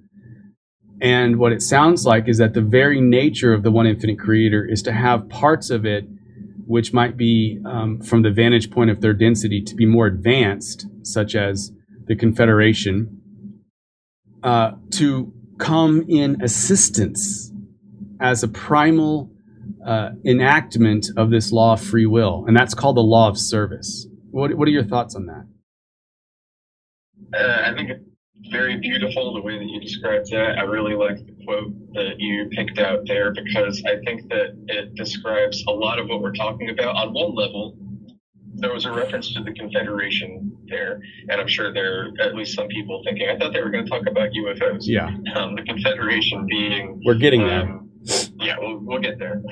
And 1.01 1.39
what 1.39 1.53
it 1.53 1.63
sounds 1.63 2.05
like 2.05 2.29
is 2.29 2.39
that 2.39 2.55
the 2.55 2.61
very 2.61 3.01
nature 3.01 3.53
of 3.53 3.63
the 3.63 3.71
one 3.71 3.87
infinite 3.87 4.19
creator 4.19 4.65
is 4.65 4.83
to 4.83 4.93
have 4.93 5.29
parts 5.29 5.71
of 5.71 5.87
it 5.87 6.09
which 6.69 6.93
might 6.93 7.17
be, 7.17 7.59
um, 7.65 7.99
from 8.03 8.21
the 8.21 8.31
vantage 8.31 8.71
point 8.71 8.91
of 8.91 9.01
their 9.01 9.15
density, 9.15 9.63
to 9.63 9.75
be 9.75 9.87
more 9.87 10.07
advanced, 10.07 10.87
such 11.03 11.35
as 11.35 11.73
the 12.07 12.15
Confederation, 12.15 13.63
uh, 14.43 14.73
to 14.91 15.33
come 15.59 16.05
in 16.09 16.43
assistance 16.43 17.51
as 18.21 18.43
a 18.43 18.49
primal 18.49 19.31
uh, 19.87 20.11
enactment 20.27 21.07
of 21.17 21.31
this 21.31 21.53
law 21.53 21.73
of 21.73 21.81
free 21.81 22.05
will. 22.05 22.45
And 22.47 22.55
that's 22.55 22.75
called 22.75 22.97
the 22.97 23.01
law 23.01 23.29
of 23.31 23.39
service. 23.39 24.07
What, 24.31 24.55
what 24.55 24.69
are 24.69 24.73
your 24.73 24.85
thoughts 24.85 25.15
on 25.15 25.25
that? 25.25 25.47
Uh, 27.35 27.71
I 27.71 27.75
think 27.75 27.91
very 28.51 28.79
beautiful 28.79 29.35
the 29.35 29.43
way 29.43 29.59
that 29.59 29.65
you 29.65 29.81
described 29.81 30.31
that. 30.31 30.59
I 30.59 30.63
really 30.63 30.95
like 30.95 31.17
the 31.17 31.45
quote 31.45 31.73
that 31.95 32.19
you 32.19 32.49
picked 32.53 32.79
out 32.79 33.01
there 33.07 33.33
because 33.33 33.83
I 33.87 33.97
think 34.05 34.29
that 34.31 34.57
it 34.69 34.95
describes 34.95 35.65
a 35.69 35.73
lot 35.73 35.99
of 35.99 36.09
what 36.09 36.21
we're 36.21 36.33
talking 36.33 36.71
about. 36.71 36.97
On 36.97 37.13
one 37.13 37.35
level, 37.35 37.77
there 38.55 38.73
was 38.73 38.85
a 38.87 38.93
reference 38.93 39.33
to 39.35 39.43
the 39.43 39.53
Confederation 39.53 40.57
there, 40.69 41.01
and 41.29 41.41
I'm 41.41 41.49
sure 41.49 41.73
there 41.73 42.07
are 42.07 42.09
at 42.21 42.35
least 42.35 42.55
some 42.55 42.69
people 42.69 43.03
thinking, 43.05 43.29
I 43.29 43.39
thought 43.39 43.53
they 43.53 43.61
were 43.61 43.71
going 43.71 43.85
to 43.85 43.91
talk 43.91 44.07
about 44.07 44.31
UFOs. 44.31 44.83
Yeah. 44.83 45.09
Um, 45.35 45.55
the 45.55 45.63
Confederation 45.63 46.47
being. 46.47 47.01
We're 47.05 47.19
getting 47.19 47.43
um, 47.43 47.49
there 47.49 47.88
yeah, 48.37 48.57
we'll, 48.59 48.79
we'll 48.79 49.01
get 49.01 49.19
there. 49.19 49.43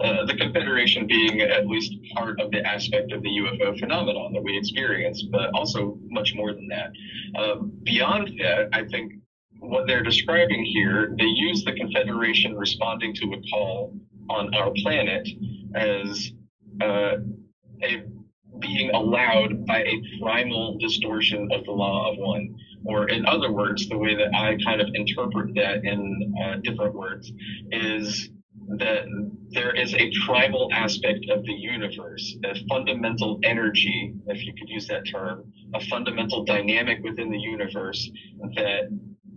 Uh, 0.00 0.24
the 0.26 0.36
Confederation 0.36 1.06
being 1.06 1.40
at 1.40 1.66
least 1.66 1.94
part 2.14 2.40
of 2.40 2.50
the 2.50 2.60
aspect 2.66 3.12
of 3.12 3.22
the 3.22 3.28
UFO 3.28 3.78
phenomenon 3.78 4.32
that 4.32 4.42
we 4.42 4.56
experience, 4.56 5.22
but 5.22 5.50
also 5.54 5.98
much 6.08 6.34
more 6.34 6.52
than 6.52 6.68
that. 6.68 6.92
Um, 7.38 7.72
beyond 7.82 8.30
that, 8.38 8.68
I 8.72 8.84
think 8.84 9.14
what 9.58 9.86
they're 9.86 10.02
describing 10.02 10.64
here, 10.64 11.14
they 11.18 11.24
use 11.24 11.64
the 11.64 11.72
Confederation 11.72 12.56
responding 12.56 13.14
to 13.14 13.32
a 13.32 13.50
call 13.50 13.94
on 14.28 14.54
our 14.54 14.70
planet 14.82 15.28
as 15.74 16.32
uh, 16.80 17.16
a 17.82 18.04
being 18.60 18.90
allowed 18.94 19.66
by 19.66 19.82
a 19.82 20.02
primal 20.20 20.78
distortion 20.78 21.48
of 21.52 21.64
the 21.64 21.72
law 21.72 22.10
of 22.10 22.18
one. 22.18 22.54
Or, 22.86 23.08
in 23.08 23.26
other 23.26 23.50
words, 23.52 23.88
the 23.88 23.98
way 23.98 24.14
that 24.14 24.34
I 24.34 24.56
kind 24.64 24.80
of 24.80 24.88
interpret 24.94 25.54
that 25.54 25.84
in 25.84 26.34
uh, 26.44 26.56
different 26.62 26.94
words 26.94 27.32
is 27.70 28.28
that 28.78 29.04
there 29.50 29.74
is 29.74 29.94
a 29.94 30.10
tribal 30.10 30.68
aspect 30.72 31.26
of 31.30 31.44
the 31.44 31.52
universe, 31.52 32.36
a 32.44 32.54
fundamental 32.68 33.38
energy, 33.44 34.14
if 34.26 34.44
you 34.44 34.52
could 34.58 34.68
use 34.68 34.86
that 34.88 35.02
term, 35.10 35.52
a 35.74 35.80
fundamental 35.86 36.44
dynamic 36.44 37.02
within 37.02 37.30
the 37.30 37.38
universe 37.38 38.10
that 38.56 38.88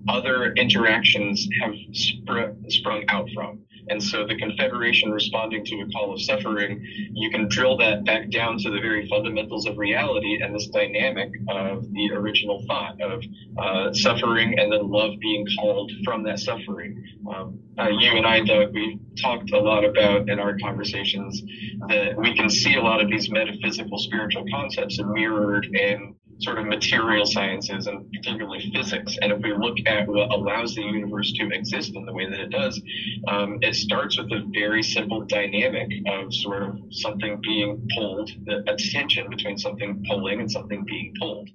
other 0.08 0.54
interactions 0.54 1.48
have 1.62 1.74
spr- 1.92 2.54
sprung 2.72 3.04
out 3.10 3.28
from. 3.34 3.60
And 3.90 4.02
so 4.02 4.26
the 4.26 4.36
Confederation 4.36 5.12
responding 5.12 5.66
to 5.66 5.82
a 5.82 5.88
call 5.92 6.14
of 6.14 6.22
suffering, 6.22 6.82
you 7.14 7.30
can 7.30 7.48
drill 7.48 7.78
that 7.78 8.06
back 8.06 8.30
down 8.30 8.58
to 8.60 8.70
the 8.70 8.80
very 8.80 9.08
fundamentals 9.08 9.66
of 9.66 9.78
reality 9.78 10.42
and 10.42 10.54
this 10.54 10.68
dynamic 10.68 11.32
of 11.50 11.92
the 11.94 12.12
original 12.14 12.64
thought 12.68 13.00
of 13.02 13.24
uh, 13.58 13.94
suffering 13.94 14.60
and 14.60 14.72
then 14.72 14.90
love 14.90 15.12
being 15.20 15.48
called 15.60 15.92
from 16.04 16.24
that 16.24 16.40
suffering. 16.40 17.04
Um, 17.34 17.60
uh, 17.80 17.90
you 17.90 18.18
and 18.18 18.26
I, 18.26 18.44
Doug, 18.44 18.74
we've 18.74 19.00
talked 19.22 19.52
a 19.52 19.60
lot 19.60 19.86
about 19.86 20.30
in 20.30 20.40
our 20.40 20.58
conversations 20.58 21.42
that 21.88 22.16
we 22.18 22.36
can 22.36 22.50
see 22.50 22.76
a 22.76 22.82
lot 22.82 23.02
of 23.02 23.10
these 23.10 23.30
metaphysical 23.30 23.98
spiritual 24.00 24.46
concepts 24.52 25.00
mirrored 25.02 25.66
in 25.68 26.16
sort 26.40 26.60
of 26.60 26.66
material 26.66 27.26
sciences 27.26 27.88
and 27.88 28.12
particularly 28.12 28.72
physics. 28.74 29.18
And 29.22 29.32
if 29.32 29.42
we 29.42 29.54
look 29.54 29.78
at 29.86 30.08
what 30.08 30.32
allows 30.32 30.76
the 30.76 30.82
universe 30.82 31.32
to 31.34 31.50
exist 31.50 31.96
in 31.96 32.06
the 32.06 32.14
way 32.14 32.30
that 32.30 32.40
it 32.40 32.50
does, 32.50 32.82
um, 33.28 33.58
it 33.62 33.76
starts 33.76 34.18
with 34.20 34.32
a 34.32 34.48
very 34.54 34.84
simple 34.84 35.22
dynamic 35.26 35.90
of 36.08 36.34
sort 36.34 36.64
of 36.64 36.78
something 36.92 37.40
being 37.42 37.88
pulled, 37.96 38.30
a 38.48 38.76
tension 38.76 39.30
between 39.30 39.58
something 39.58 40.04
pulling 40.08 40.40
and 40.40 40.52
something 40.52 40.84
being 40.86 41.14
pulled. 41.20 41.50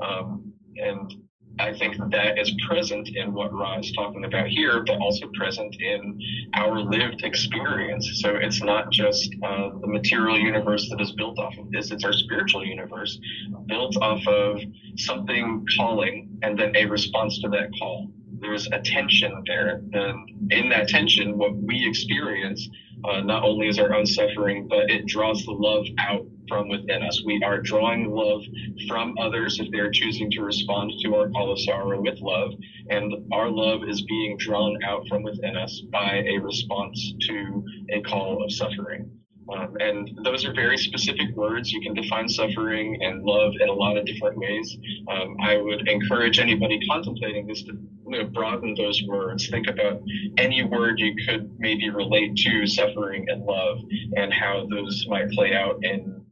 Um, 0.00 0.52
and 0.76 1.14
I 1.58 1.72
think 1.72 1.96
that 2.10 2.38
is 2.38 2.52
present 2.66 3.08
in 3.14 3.32
what 3.32 3.52
Ra 3.52 3.78
is 3.78 3.92
talking 3.92 4.24
about 4.24 4.48
here, 4.48 4.82
but 4.84 4.98
also 4.98 5.26
present 5.34 5.76
in 5.80 6.20
our 6.54 6.80
lived 6.80 7.22
experience. 7.22 8.20
So 8.22 8.34
it's 8.34 8.62
not 8.62 8.90
just 8.90 9.32
uh, 9.42 9.70
the 9.80 9.86
material 9.86 10.38
universe 10.38 10.88
that 10.90 11.00
is 11.00 11.12
built 11.12 11.38
off 11.38 11.56
of 11.58 11.70
this, 11.70 11.90
it's 11.92 12.04
our 12.04 12.12
spiritual 12.12 12.64
universe 12.64 13.18
built 13.66 13.96
off 13.98 14.26
of 14.26 14.60
something 14.96 15.64
calling 15.76 16.38
and 16.42 16.58
then 16.58 16.74
a 16.76 16.86
response 16.86 17.40
to 17.42 17.48
that 17.50 17.70
call. 17.78 18.08
There's 18.40 18.66
a 18.66 18.80
tension 18.80 19.32
there. 19.46 19.80
And 19.92 20.52
in 20.52 20.68
that 20.70 20.88
tension, 20.88 21.38
what 21.38 21.56
we 21.56 21.86
experience 21.88 22.68
uh, 23.04 23.20
not 23.20 23.44
only 23.44 23.68
is 23.68 23.78
our 23.78 23.94
own 23.94 24.06
suffering, 24.06 24.66
but 24.68 24.90
it 24.90 25.06
draws 25.06 25.44
the 25.44 25.52
love 25.52 25.86
out 25.98 26.26
from 26.48 26.68
within 26.68 27.02
us. 27.02 27.22
We 27.24 27.40
are 27.44 27.60
drawing 27.60 28.10
love 28.10 28.42
from 28.88 29.14
others 29.18 29.58
if 29.60 29.70
they're 29.70 29.90
choosing 29.90 30.30
to 30.32 30.42
respond 30.42 30.92
to 31.02 31.14
our 31.14 31.30
call 31.30 31.52
of 31.52 31.60
sorrow 31.60 32.00
with 32.00 32.20
love. 32.20 32.52
And 32.90 33.12
our 33.32 33.48
love 33.48 33.80
is 33.88 34.02
being 34.02 34.36
drawn 34.38 34.82
out 34.84 35.06
from 35.08 35.22
within 35.22 35.56
us 35.56 35.80
by 35.92 36.24
a 36.28 36.38
response 36.38 37.14
to 37.28 37.64
a 37.90 38.00
call 38.02 38.44
of 38.44 38.52
suffering. 38.52 39.10
Um, 39.52 39.76
and 39.78 40.10
those 40.24 40.44
are 40.44 40.54
very 40.54 40.78
specific 40.78 41.34
words. 41.36 41.70
You 41.70 41.80
can 41.80 41.94
define 41.94 42.28
suffering 42.28 42.98
and 43.02 43.22
love 43.22 43.52
in 43.60 43.68
a 43.68 43.72
lot 43.72 43.96
of 43.96 44.06
different 44.06 44.38
ways. 44.38 44.76
Um, 45.08 45.36
I 45.42 45.58
would 45.58 45.86
encourage 45.88 46.38
anybody 46.38 46.80
contemplating 46.88 47.46
this 47.46 47.62
to 47.64 47.72
you 47.72 48.22
know, 48.22 48.24
broaden 48.24 48.74
those 48.74 49.02
words. 49.06 49.48
Think 49.48 49.66
about 49.68 50.00
any 50.38 50.62
word 50.62 50.98
you 50.98 51.14
could 51.26 51.54
maybe 51.58 51.90
relate 51.90 52.36
to 52.36 52.66
suffering 52.66 53.26
and 53.28 53.44
love 53.44 53.78
and 54.16 54.32
how 54.32 54.66
those 54.70 55.04
might 55.08 55.28
play 55.30 55.54
out 55.54 55.78
in 55.82 56.23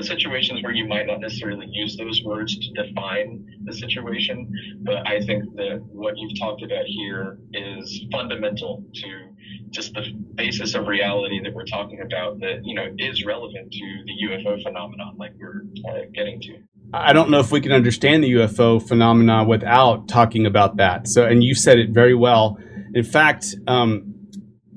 situations 0.00 0.62
where 0.62 0.72
you 0.72 0.86
might 0.86 1.06
not 1.06 1.20
necessarily 1.20 1.66
use 1.70 1.96
those 1.96 2.22
words 2.24 2.56
to 2.56 2.84
define 2.84 3.44
the 3.64 3.72
situation. 3.72 4.50
But 4.82 5.06
I 5.06 5.20
think 5.20 5.44
that 5.56 5.82
what 5.92 6.14
you've 6.16 6.38
talked 6.38 6.62
about 6.62 6.84
here 6.86 7.38
is 7.52 8.04
fundamental 8.12 8.84
to 8.94 9.30
just 9.70 9.94
the 9.94 10.02
basis 10.34 10.74
of 10.74 10.86
reality 10.86 11.40
that 11.42 11.54
we're 11.54 11.64
talking 11.64 12.00
about 12.00 12.40
that, 12.40 12.60
you 12.64 12.74
know, 12.74 12.86
is 12.98 13.24
relevant 13.24 13.72
to 13.72 14.04
the 14.06 14.28
UFO 14.28 14.62
phenomenon 14.62 15.16
like 15.16 15.32
we're 15.38 15.62
uh, 15.88 16.02
getting 16.14 16.40
to. 16.42 16.58
I 16.92 17.12
don't 17.12 17.30
know 17.30 17.38
if 17.38 17.52
we 17.52 17.60
can 17.60 17.72
understand 17.72 18.24
the 18.24 18.32
UFO 18.32 18.86
phenomena 18.86 19.44
without 19.44 20.08
talking 20.08 20.46
about 20.46 20.76
that. 20.76 21.06
So, 21.06 21.24
and 21.24 21.42
you 21.42 21.54
said 21.54 21.78
it 21.78 21.90
very 21.90 22.14
well. 22.14 22.58
In 22.94 23.04
fact, 23.04 23.54
um, 23.68 24.14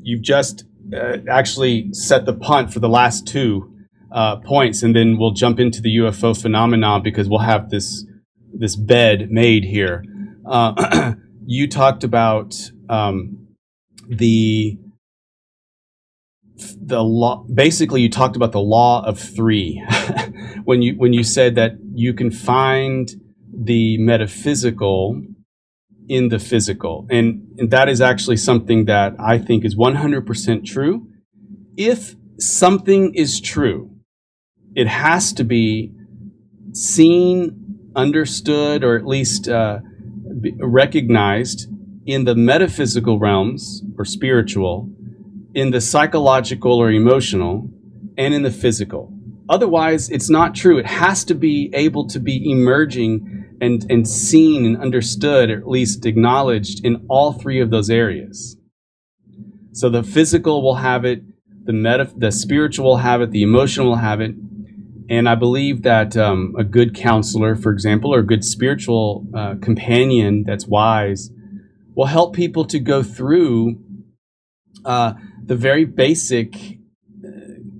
you've 0.01 0.21
just 0.21 0.65
uh, 0.95 1.17
actually 1.29 1.91
set 1.93 2.25
the 2.25 2.33
punt 2.33 2.71
for 2.71 2.79
the 2.79 2.89
last 2.89 3.27
two 3.27 3.72
uh, 4.13 4.37
points, 4.37 4.83
and 4.83 4.95
then 4.95 5.17
we'll 5.17 5.31
jump 5.31 5.59
into 5.59 5.81
the 5.81 5.97
UFO 5.97 6.39
phenomenon 6.39 7.01
because 7.01 7.27
we'll 7.27 7.39
have 7.39 7.69
this 7.69 8.05
this 8.53 8.75
bed 8.75 9.31
made 9.31 9.63
here. 9.63 10.03
Uh, 10.45 11.13
you 11.45 11.67
talked 11.67 12.03
about 12.03 12.55
um, 12.89 13.47
the 14.07 14.77
the 16.79 17.03
law. 17.03 17.43
Basically, 17.53 18.01
you 18.01 18.09
talked 18.09 18.35
about 18.35 18.51
the 18.51 18.61
law 18.61 19.03
of 19.03 19.19
three 19.19 19.83
when 20.63 20.81
you 20.81 20.93
when 20.93 21.13
you 21.13 21.23
said 21.23 21.55
that 21.55 21.73
you 21.93 22.13
can 22.13 22.29
find 22.29 23.11
the 23.51 23.97
metaphysical 23.97 25.21
in 26.07 26.29
the 26.29 26.39
physical, 26.39 27.07
and, 27.09 27.47
and 27.57 27.71
that 27.71 27.87
is 27.87 28.01
actually 28.01 28.37
something 28.37 28.85
that 28.85 29.13
I 29.19 29.37
think 29.37 29.63
is 29.63 29.75
100% 29.75 30.65
true. 30.65 31.07
If 31.77 32.15
something 32.37 33.13
is 33.15 33.39
true, 33.39 33.92
it 34.75 34.87
has 34.87 35.33
to 35.33 35.43
be 35.43 35.91
seen, 36.73 37.91
understood, 37.95 38.83
or 38.83 38.97
at 38.97 39.05
least 39.05 39.47
uh, 39.47 39.79
recognized 40.59 41.67
in 42.05 42.25
the 42.25 42.35
metaphysical 42.35 43.19
realms 43.19 43.83
or 43.97 44.05
spiritual, 44.05 44.89
in 45.53 45.71
the 45.71 45.81
psychological 45.81 46.73
or 46.73 46.91
emotional, 46.91 47.69
and 48.17 48.33
in 48.33 48.41
the 48.41 48.51
physical. 48.51 49.13
Otherwise, 49.49 50.09
it's 50.09 50.29
not 50.29 50.55
true. 50.55 50.77
It 50.77 50.85
has 50.85 51.23
to 51.25 51.35
be 51.35 51.69
able 51.73 52.07
to 52.07 52.19
be 52.19 52.49
emerging 52.49 53.57
and, 53.61 53.85
and 53.89 54.07
seen 54.07 54.65
and 54.65 54.77
understood, 54.81 55.49
or 55.49 55.57
at 55.57 55.67
least 55.67 56.05
acknowledged 56.05 56.83
in 56.85 57.05
all 57.09 57.33
three 57.33 57.61
of 57.61 57.69
those 57.69 57.89
areas. 57.89 58.57
So 59.73 59.89
the 59.89 60.03
physical 60.03 60.61
will 60.61 60.75
have 60.75 61.05
it, 61.05 61.21
the 61.65 61.73
meta, 61.73 62.11
the 62.15 62.31
spiritual 62.31 62.85
will 62.85 62.97
have 62.97 63.21
it, 63.21 63.31
the 63.31 63.43
emotional 63.43 63.89
will 63.89 63.95
have 63.97 64.21
it, 64.21 64.33
and 65.09 65.27
I 65.27 65.35
believe 65.35 65.83
that 65.83 66.15
um, 66.15 66.55
a 66.57 66.63
good 66.63 66.95
counselor, 66.95 67.55
for 67.55 67.71
example, 67.71 68.13
or 68.13 68.19
a 68.19 68.25
good 68.25 68.43
spiritual 68.43 69.27
uh, 69.33 69.55
companion 69.61 70.43
that's 70.45 70.67
wise 70.67 71.29
will 71.95 72.05
help 72.07 72.35
people 72.35 72.65
to 72.65 72.79
go 72.79 73.03
through 73.03 73.81
uh, 74.85 75.13
the 75.43 75.55
very 75.55 75.85
basic 75.85 76.55
uh, 77.25 77.29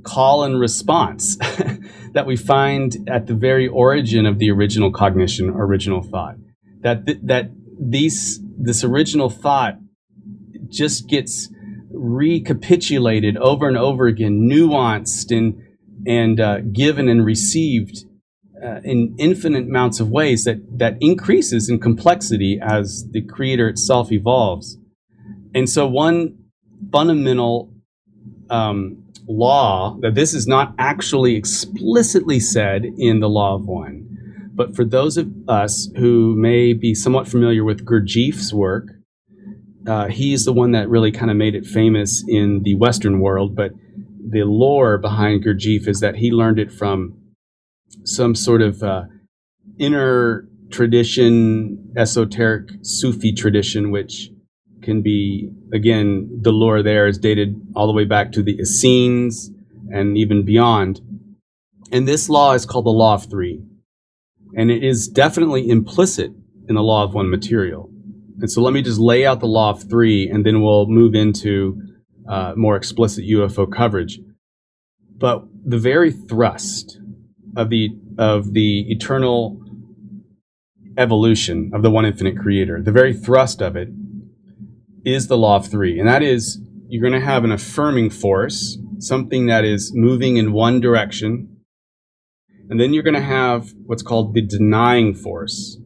call 0.03 0.43
and 0.43 0.59
response 0.59 1.37
that 2.13 2.25
we 2.25 2.35
find 2.35 2.97
at 3.07 3.27
the 3.27 3.33
very 3.33 3.67
origin 3.67 4.25
of 4.25 4.39
the 4.39 4.51
original 4.51 4.91
cognition, 4.91 5.49
original 5.49 6.01
thought. 6.01 6.35
That 6.81 7.05
th- 7.05 7.19
that 7.23 7.51
these 7.79 8.39
this 8.57 8.83
original 8.83 9.29
thought 9.29 9.77
just 10.69 11.07
gets 11.07 11.49
recapitulated 11.91 13.37
over 13.37 13.67
and 13.67 13.77
over 13.77 14.07
again, 14.07 14.49
nuanced 14.51 15.35
and 15.35 15.62
and 16.07 16.39
uh, 16.39 16.59
given 16.61 17.07
and 17.07 17.25
received 17.25 18.05
uh, 18.63 18.79
in 18.83 19.15
infinite 19.17 19.65
amounts 19.65 19.99
of 19.99 20.09
ways 20.09 20.45
that 20.45 20.57
that 20.77 20.97
increases 21.01 21.69
in 21.69 21.79
complexity 21.79 22.59
as 22.61 23.05
the 23.11 23.21
creator 23.21 23.67
itself 23.67 24.11
evolves. 24.11 24.77
And 25.53 25.69
so, 25.69 25.87
one 25.87 26.37
fundamental 26.91 27.73
um, 28.49 29.03
law 29.27 29.97
that 30.01 30.15
this 30.15 30.33
is 30.33 30.47
not 30.47 30.73
actually 30.77 31.35
explicitly 31.35 32.39
said 32.39 32.85
in 32.97 33.19
the 33.19 33.29
Law 33.29 33.55
of 33.55 33.67
One, 33.67 34.51
but 34.53 34.75
for 34.75 34.85
those 34.85 35.17
of 35.17 35.31
us 35.47 35.89
who 35.97 36.35
may 36.35 36.73
be 36.73 36.93
somewhat 36.95 37.27
familiar 37.27 37.63
with 37.63 37.85
Gurdjieff's 37.85 38.53
work, 38.53 38.87
uh, 39.87 40.07
he's 40.07 40.45
the 40.45 40.53
one 40.53 40.71
that 40.71 40.89
really 40.89 41.11
kind 41.11 41.29
of 41.29 41.37
made 41.37 41.55
it 41.55 41.65
famous 41.65 42.23
in 42.27 42.61
the 42.63 42.75
Western 42.75 43.19
world, 43.19 43.55
but 43.55 43.71
the 44.29 44.43
lore 44.43 44.97
behind 44.97 45.43
Gurdjieff 45.43 45.87
is 45.87 45.99
that 45.99 46.15
he 46.15 46.31
learned 46.31 46.59
it 46.59 46.71
from 46.71 47.17
some 48.03 48.35
sort 48.35 48.61
of 48.61 48.83
uh, 48.83 49.03
inner 49.77 50.47
tradition, 50.71 51.91
esoteric 51.95 52.69
Sufi 52.81 53.33
tradition, 53.33 53.91
which 53.91 54.29
can 54.81 55.01
be, 55.01 55.49
again, 55.71 56.39
the 56.41 56.51
lore 56.51 56.83
there 56.83 57.07
is 57.07 57.17
dated 57.17 57.55
all 57.75 57.87
the 57.87 57.93
way 57.93 58.05
back 58.05 58.31
to 58.33 58.43
the 58.43 58.59
Essenes 58.59 59.51
and 59.89 60.17
even 60.17 60.43
beyond. 60.43 61.01
And 61.91 62.07
this 62.07 62.29
law 62.29 62.53
is 62.53 62.65
called 62.65 62.85
the 62.85 62.89
Law 62.89 63.13
of 63.13 63.29
Three. 63.29 63.61
And 64.55 64.71
it 64.71 64.83
is 64.83 65.07
definitely 65.07 65.69
implicit 65.69 66.31
in 66.67 66.75
the 66.75 66.81
Law 66.81 67.03
of 67.03 67.13
One 67.13 67.29
material. 67.29 67.89
And 68.39 68.51
so 68.51 68.61
let 68.61 68.73
me 68.73 68.81
just 68.81 68.99
lay 68.99 69.25
out 69.25 69.39
the 69.39 69.45
Law 69.45 69.69
of 69.69 69.87
Three, 69.89 70.27
and 70.27 70.45
then 70.45 70.61
we'll 70.61 70.87
move 70.87 71.15
into 71.15 71.81
uh, 72.27 72.53
more 72.55 72.75
explicit 72.75 73.25
UFO 73.25 73.71
coverage. 73.71 74.19
But 75.17 75.45
the 75.65 75.77
very 75.77 76.11
thrust 76.11 76.99
of 77.55 77.69
the 77.69 77.89
of 78.17 78.53
the 78.53 78.91
eternal 78.91 79.59
evolution 80.97 81.71
of 81.73 81.81
the 81.81 81.89
one 81.89 82.05
infinite 82.05 82.37
creator, 82.37 82.81
the 82.81 82.91
very 82.91 83.13
thrust 83.13 83.61
of 83.61 83.75
it 83.75 83.89
is 85.05 85.27
the 85.27 85.37
law 85.37 85.57
of 85.57 85.67
three, 85.67 85.99
and 85.99 86.07
that 86.07 86.23
is 86.23 86.59
you're 86.87 87.01
going 87.01 87.19
to 87.19 87.25
have 87.25 87.43
an 87.43 87.51
affirming 87.51 88.09
force, 88.09 88.77
something 88.99 89.47
that 89.47 89.65
is 89.65 89.91
moving 89.93 90.37
in 90.37 90.53
one 90.53 90.79
direction, 90.79 91.57
and 92.69 92.79
then 92.79 92.93
you're 92.93 93.03
going 93.03 93.13
to 93.15 93.21
have 93.21 93.73
what's 93.85 94.03
called 94.03 94.33
the 94.33 94.41
denying 94.41 95.13
force. 95.13 95.77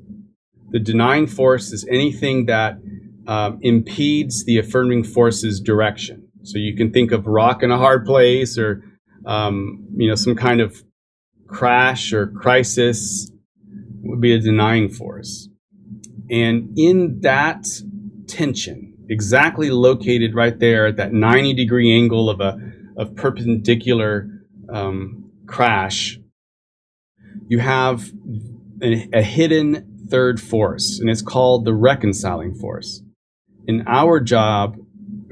The 0.69 0.79
denying 0.79 1.27
force 1.27 1.71
is 1.71 1.87
anything 1.89 2.45
that 2.47 2.77
um, 3.25 3.59
impedes 3.61 4.45
the 4.45 4.57
affirming 4.57 5.03
force's 5.03 5.59
direction. 5.59 6.26
So 6.47 6.57
you 6.57 6.75
can 6.75 6.91
think 6.91 7.11
of 7.11 7.27
rock 7.27 7.61
in 7.61 7.71
a 7.71 7.77
hard 7.77 8.05
place 8.05 8.57
or, 8.57 8.83
um, 9.25 9.85
you 9.97 10.07
know, 10.07 10.15
some 10.15 10.35
kind 10.35 10.61
of 10.61 10.81
crash 11.47 12.13
or 12.13 12.27
crisis 12.27 13.29
would 14.01 14.21
be 14.21 14.33
a 14.33 14.39
denying 14.39 14.87
force. 14.87 15.49
And 16.29 16.77
in 16.77 17.19
that 17.21 17.65
tension, 18.27 18.95
exactly 19.09 19.69
located 19.69 20.35
right 20.35 20.57
there 20.57 20.87
at 20.87 20.95
that 20.97 21.11
90 21.11 21.53
degree 21.53 21.93
angle 21.93 22.29
of 22.29 22.39
a 22.39 22.57
of 22.97 23.15
perpendicular 23.15 24.27
um, 24.69 25.31
crash, 25.45 26.17
you 27.47 27.59
have 27.59 28.09
a, 28.81 29.07
a 29.13 29.21
hidden 29.21 30.07
third 30.09 30.41
force, 30.41 30.99
and 30.99 31.09
it's 31.09 31.21
called 31.21 31.65
the 31.65 31.73
reconciling 31.73 32.55
force. 32.55 33.03
And 33.67 33.83
our 33.87 34.19
job 34.19 34.77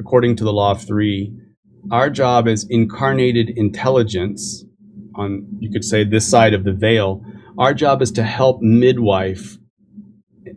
according 0.06 0.36
to 0.36 0.44
the 0.44 0.54
law 0.54 0.70
of 0.70 0.82
three, 0.84 1.34
our 1.90 2.12
job 2.12 2.48
as 2.48 2.64
incarnated 2.70 3.50
intelligence 3.50 4.64
on, 5.16 5.48
you 5.60 5.72
could 5.72 5.84
say, 5.84 6.04
this 6.04 6.30
side 6.30 6.54
of 6.54 6.64
the 6.64 6.72
veil, 6.72 7.26
our 7.58 7.74
job 7.74 8.04
is 8.04 8.12
to 8.12 8.22
help 8.22 8.62
midwife 8.62 9.58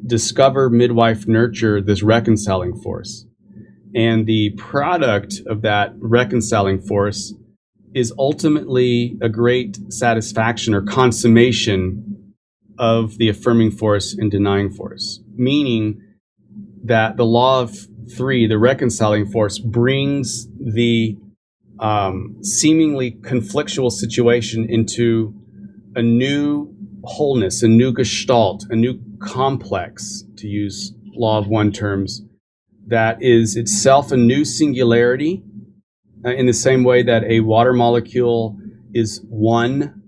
discover, 0.04 0.68
midwife, 0.68 1.26
nurture 1.26 1.80
this 1.80 2.02
reconciling 2.02 2.78
force. 2.82 3.24
And 3.94 4.26
the 4.26 4.50
product 4.58 5.40
of 5.46 5.62
that 5.62 5.94
reconciling 5.98 6.80
force 6.82 7.32
is 7.94 8.12
ultimately 8.18 9.16
a 9.22 9.30
great 9.30 9.78
satisfaction 9.90 10.74
or 10.74 10.82
consummation 10.82 12.34
of 12.78 13.16
the 13.16 13.30
affirming 13.30 13.70
force 13.70 14.12
and 14.12 14.30
denying 14.30 14.70
force, 14.70 15.20
meaning 15.34 16.02
that 16.84 17.16
the 17.16 17.24
law 17.24 17.62
of 17.62 17.87
three, 18.08 18.46
the 18.46 18.58
reconciling 18.58 19.30
force, 19.30 19.58
brings 19.58 20.48
the 20.58 21.16
um, 21.80 22.36
seemingly 22.42 23.12
conflictual 23.12 23.90
situation 23.90 24.66
into 24.68 25.34
a 25.94 26.02
new 26.02 26.74
wholeness, 27.04 27.62
a 27.62 27.68
new 27.68 27.92
gestalt, 27.92 28.64
a 28.70 28.76
new 28.76 29.00
complex, 29.20 30.24
to 30.36 30.46
use 30.46 30.94
law 31.14 31.38
of 31.38 31.48
one 31.48 31.72
terms, 31.72 32.22
that 32.86 33.22
is 33.22 33.56
itself 33.56 34.12
a 34.12 34.16
new 34.16 34.44
singularity 34.44 35.42
uh, 36.24 36.30
in 36.30 36.46
the 36.46 36.52
same 36.52 36.84
way 36.84 37.02
that 37.02 37.24
a 37.24 37.40
water 37.40 37.72
molecule 37.72 38.58
is 38.94 39.20
one 39.28 40.02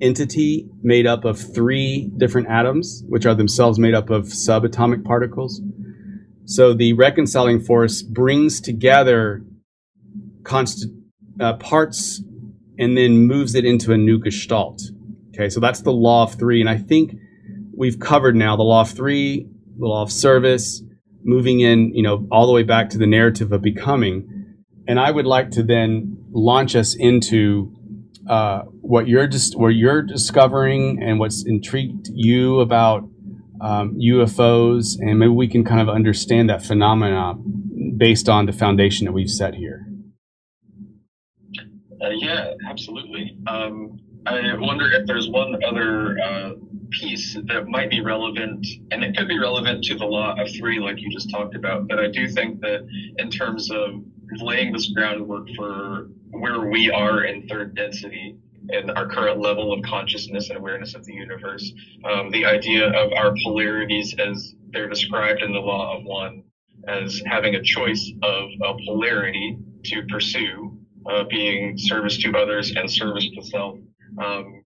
entity 0.00 0.68
made 0.82 1.06
up 1.06 1.24
of 1.24 1.38
three 1.38 2.10
different 2.16 2.48
atoms, 2.48 3.04
which 3.08 3.26
are 3.26 3.34
themselves 3.34 3.78
made 3.78 3.94
up 3.94 4.10
of 4.10 4.26
subatomic 4.26 5.04
particles. 5.04 5.60
So 6.46 6.72
the 6.72 6.92
reconciling 6.92 7.60
force 7.60 8.02
brings 8.02 8.60
together 8.60 9.42
constant 10.44 10.94
uh, 11.40 11.54
parts 11.54 12.22
and 12.78 12.96
then 12.96 13.18
moves 13.18 13.54
it 13.54 13.64
into 13.64 13.92
a 13.92 13.96
new 13.96 14.18
gestalt. 14.20 14.80
Okay, 15.34 15.50
so 15.50 15.60
that's 15.60 15.82
the 15.82 15.92
law 15.92 16.22
of 16.22 16.34
three. 16.34 16.60
And 16.60 16.70
I 16.70 16.78
think 16.78 17.16
we've 17.76 17.98
covered 17.98 18.36
now 18.36 18.56
the 18.56 18.62
law 18.62 18.82
of 18.82 18.90
three, 18.90 19.48
the 19.76 19.86
law 19.86 20.02
of 20.02 20.12
service, 20.12 20.82
moving 21.24 21.60
in, 21.60 21.92
you 21.94 22.02
know, 22.02 22.26
all 22.30 22.46
the 22.46 22.52
way 22.52 22.62
back 22.62 22.90
to 22.90 22.98
the 22.98 23.06
narrative 23.06 23.50
of 23.50 23.60
becoming. 23.60 24.54
And 24.86 25.00
I 25.00 25.10
would 25.10 25.26
like 25.26 25.50
to 25.52 25.64
then 25.64 26.16
launch 26.30 26.76
us 26.76 26.94
into 26.94 27.72
uh, 28.28 28.62
what 28.80 29.08
you're 29.08 29.26
just 29.26 29.58
what 29.58 29.68
you're 29.68 30.02
discovering 30.02 31.02
and 31.02 31.18
what's 31.18 31.44
intrigued 31.44 32.08
you 32.12 32.60
about 32.60 33.08
um, 33.60 33.98
UFOs, 33.98 34.98
and 34.98 35.18
maybe 35.18 35.30
we 35.30 35.48
can 35.48 35.64
kind 35.64 35.80
of 35.80 35.88
understand 35.88 36.50
that 36.50 36.64
phenomena 36.64 37.34
based 37.96 38.28
on 38.28 38.46
the 38.46 38.52
foundation 38.52 39.06
that 39.06 39.12
we've 39.12 39.30
set 39.30 39.54
here. 39.54 39.86
Uh, 42.02 42.10
yeah, 42.10 42.52
absolutely. 42.68 43.36
Um, 43.46 43.98
I 44.26 44.56
wonder 44.58 44.90
if 44.92 45.06
there's 45.06 45.28
one 45.28 45.56
other 45.64 46.18
uh, 46.20 46.50
piece 46.90 47.34
that 47.46 47.68
might 47.68 47.90
be 47.90 48.00
relevant, 48.00 48.66
and 48.90 49.04
it 49.04 49.16
could 49.16 49.28
be 49.28 49.38
relevant 49.38 49.84
to 49.84 49.94
the 49.96 50.04
law 50.04 50.34
of 50.38 50.48
three, 50.58 50.80
like 50.80 51.00
you 51.00 51.10
just 51.10 51.30
talked 51.30 51.54
about. 51.54 51.88
But 51.88 52.00
I 52.00 52.08
do 52.08 52.28
think 52.28 52.60
that 52.60 52.86
in 53.18 53.30
terms 53.30 53.70
of 53.70 54.02
laying 54.38 54.72
this 54.72 54.90
groundwork 54.90 55.48
for 55.56 56.08
where 56.30 56.68
we 56.68 56.90
are 56.90 57.24
in 57.24 57.46
third 57.48 57.76
density 57.76 58.36
and 58.70 58.90
our 58.92 59.06
current 59.08 59.40
level 59.40 59.72
of 59.72 59.82
consciousness 59.84 60.48
and 60.48 60.58
awareness 60.58 60.94
of 60.94 61.04
the 61.04 61.12
universe, 61.12 61.72
um, 62.04 62.30
the 62.30 62.44
idea 62.44 62.88
of 62.88 63.12
our 63.12 63.34
polarities 63.44 64.14
as 64.18 64.54
they're 64.70 64.88
described 64.88 65.42
in 65.42 65.52
the 65.52 65.58
law 65.58 65.96
of 65.96 66.04
one 66.04 66.42
as 66.88 67.22
having 67.26 67.54
a 67.54 67.62
choice 67.62 68.12
of 68.22 68.48
a 68.64 68.74
polarity 68.84 69.58
to 69.84 70.02
pursue, 70.08 70.78
uh, 71.10 71.24
being 71.28 71.76
service 71.76 72.18
to 72.18 72.32
others 72.36 72.72
and 72.76 72.90
service 72.90 73.28
to 73.34 73.42
self. 73.42 73.78
Um, 74.22 74.64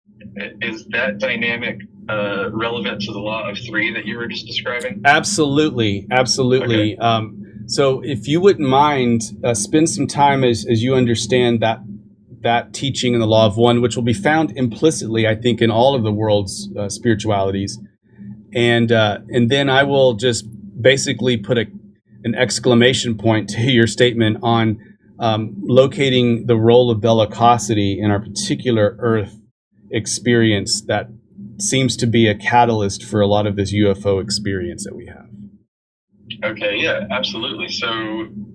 is 0.62 0.86
that 0.92 1.18
dynamic 1.18 1.80
uh, 2.08 2.50
relevant 2.52 3.02
to 3.02 3.12
the 3.12 3.18
law 3.18 3.48
of 3.48 3.58
three 3.68 3.92
that 3.92 4.06
you 4.06 4.16
were 4.16 4.28
just 4.28 4.46
describing? 4.46 5.02
Absolutely, 5.04 6.06
absolutely. 6.10 6.94
Okay. 6.94 6.96
Um, 6.96 7.42
so, 7.66 8.00
if 8.02 8.28
you 8.28 8.40
wouldn't 8.40 8.68
mind, 8.68 9.22
uh, 9.42 9.52
spend 9.52 9.90
some 9.90 10.06
time 10.06 10.44
as, 10.44 10.64
as 10.70 10.82
you 10.82 10.94
understand 10.94 11.60
that 11.60 11.80
that 12.42 12.72
teaching 12.72 13.14
in 13.14 13.20
the 13.20 13.26
law 13.26 13.46
of 13.46 13.56
one, 13.56 13.80
which 13.80 13.96
will 13.96 14.02
be 14.02 14.12
found 14.12 14.56
implicitly, 14.56 15.26
I 15.26 15.34
think, 15.34 15.60
in 15.60 15.70
all 15.70 15.94
of 15.94 16.02
the 16.02 16.12
world's 16.12 16.68
uh, 16.78 16.88
spiritualities, 16.88 17.78
and 18.54 18.92
uh, 18.92 19.18
and 19.28 19.50
then 19.50 19.68
I 19.68 19.82
will 19.82 20.14
just 20.14 20.46
basically 20.80 21.36
put 21.36 21.58
a 21.58 21.66
an 22.24 22.34
exclamation 22.34 23.16
point 23.16 23.48
to 23.50 23.60
your 23.70 23.86
statement 23.86 24.38
on 24.42 24.80
um, 25.18 25.54
locating 25.62 26.46
the 26.46 26.56
role 26.56 26.90
of 26.90 27.00
bellicosity 27.00 27.98
in 27.98 28.10
our 28.10 28.20
particular 28.20 28.96
Earth 28.98 29.36
experience 29.90 30.82
that 30.82 31.08
seems 31.58 31.96
to 31.96 32.06
be 32.06 32.26
a 32.26 32.34
catalyst 32.34 33.02
for 33.04 33.20
a 33.20 33.26
lot 33.26 33.46
of 33.46 33.56
this 33.56 33.72
UFO 33.72 34.22
experience 34.22 34.84
that 34.84 34.94
we 34.94 35.06
have. 35.06 35.26
Okay, 36.44 36.76
yeah, 36.76 37.06
absolutely. 37.10 37.68
So, 37.68 37.88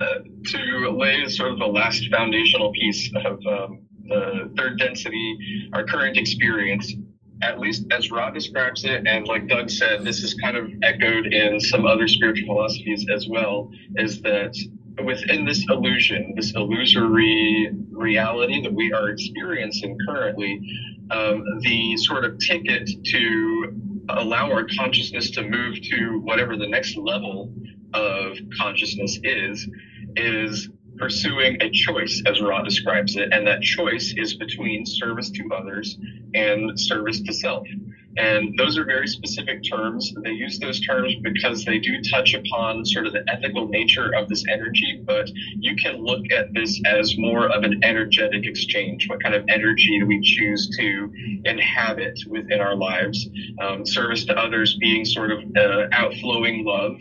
uh, 0.01 0.05
to 0.45 0.89
lay 0.97 1.27
sort 1.27 1.51
of 1.51 1.59
the 1.59 1.65
last 1.65 2.07
foundational 2.11 2.71
piece 2.73 3.09
of 3.25 3.39
um, 3.47 3.81
the 4.07 4.51
third 4.57 4.77
density, 4.77 5.69
our 5.73 5.85
current 5.85 6.17
experience, 6.17 6.93
at 7.41 7.59
least 7.59 7.85
as 7.91 8.11
Ra 8.11 8.29
describes 8.29 8.83
it, 8.83 9.07
and 9.07 9.27
like 9.27 9.47
Doug 9.47 9.69
said, 9.69 10.03
this 10.03 10.21
is 10.23 10.33
kind 10.35 10.57
of 10.57 10.69
echoed 10.83 11.27
in 11.27 11.59
some 11.59 11.85
other 11.85 12.07
spiritual 12.07 12.47
philosophies 12.55 13.05
as 13.13 13.27
well, 13.27 13.71
is 13.95 14.21
that 14.21 14.55
within 15.03 15.45
this 15.45 15.65
illusion, 15.69 16.33
this 16.35 16.53
illusory 16.53 17.71
reality 17.91 18.61
that 18.61 18.73
we 18.73 18.91
are 18.93 19.09
experiencing 19.09 19.97
currently, 20.07 20.59
um, 21.09 21.43
the 21.61 21.97
sort 21.97 22.25
of 22.25 22.37
ticket 22.39 22.89
to 23.05 23.60
allow 24.09 24.51
our 24.51 24.65
consciousness 24.77 25.31
to 25.31 25.43
move 25.43 25.81
to 25.81 26.19
whatever 26.23 26.57
the 26.57 26.67
next 26.67 26.97
level 26.97 27.53
of 27.93 28.37
consciousness 28.59 29.19
is, 29.23 29.67
is 30.15 30.69
pursuing 30.97 31.57
a 31.61 31.69
choice, 31.71 32.21
as 32.25 32.41
Ra 32.41 32.61
describes 32.61 33.15
it, 33.15 33.29
and 33.31 33.45
that 33.47 33.61
choice 33.61 34.13
is 34.17 34.35
between 34.35 34.85
service 34.85 35.29
to 35.31 35.49
others 35.55 35.97
and 36.33 36.79
service 36.79 37.21
to 37.21 37.33
self. 37.33 37.67
And 38.17 38.57
those 38.57 38.77
are 38.77 38.85
very 38.85 39.07
specific 39.07 39.63
terms. 39.63 40.13
They 40.23 40.31
use 40.31 40.59
those 40.59 40.79
terms 40.81 41.15
because 41.21 41.63
they 41.63 41.79
do 41.79 42.01
touch 42.11 42.33
upon 42.33 42.85
sort 42.85 43.07
of 43.07 43.13
the 43.13 43.23
ethical 43.29 43.67
nature 43.67 44.13
of 44.15 44.27
this 44.27 44.43
energy, 44.51 45.01
but 45.05 45.29
you 45.59 45.75
can 45.75 46.03
look 46.03 46.23
at 46.31 46.53
this 46.53 46.81
as 46.85 47.17
more 47.17 47.47
of 47.47 47.63
an 47.63 47.81
energetic 47.83 48.45
exchange. 48.45 49.07
What 49.07 49.23
kind 49.23 49.35
of 49.35 49.45
energy 49.49 49.99
do 49.99 50.05
we 50.05 50.21
choose 50.21 50.69
to 50.77 51.11
inhabit 51.45 52.19
within 52.27 52.59
our 52.59 52.75
lives? 52.75 53.27
Um, 53.61 53.85
service 53.85 54.25
to 54.25 54.37
others 54.37 54.77
being 54.79 55.05
sort 55.05 55.31
of 55.31 55.39
uh, 55.55 55.87
outflowing 55.93 56.65
love, 56.65 56.97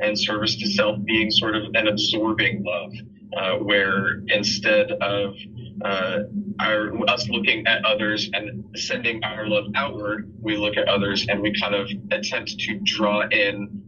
and 0.00 0.18
service 0.18 0.56
to 0.56 0.68
self 0.68 0.98
being 1.04 1.30
sort 1.30 1.54
of 1.56 1.64
an 1.74 1.88
absorbing 1.88 2.64
love, 2.64 2.92
uh, 3.36 3.58
where 3.58 4.20
instead 4.28 4.92
of 4.92 5.34
uh, 5.84 6.20
our 6.60 6.90
us 7.08 7.28
looking 7.28 7.66
at 7.66 7.84
others 7.84 8.30
and 8.32 8.64
sending 8.74 9.22
our 9.22 9.46
love 9.46 9.66
outward, 9.74 10.32
we 10.40 10.56
look 10.56 10.76
at 10.76 10.88
others 10.88 11.26
and 11.28 11.40
we 11.40 11.52
kind 11.60 11.74
of 11.74 11.88
attempt 12.10 12.58
to 12.58 12.80
draw 12.84 13.28
in 13.28 13.82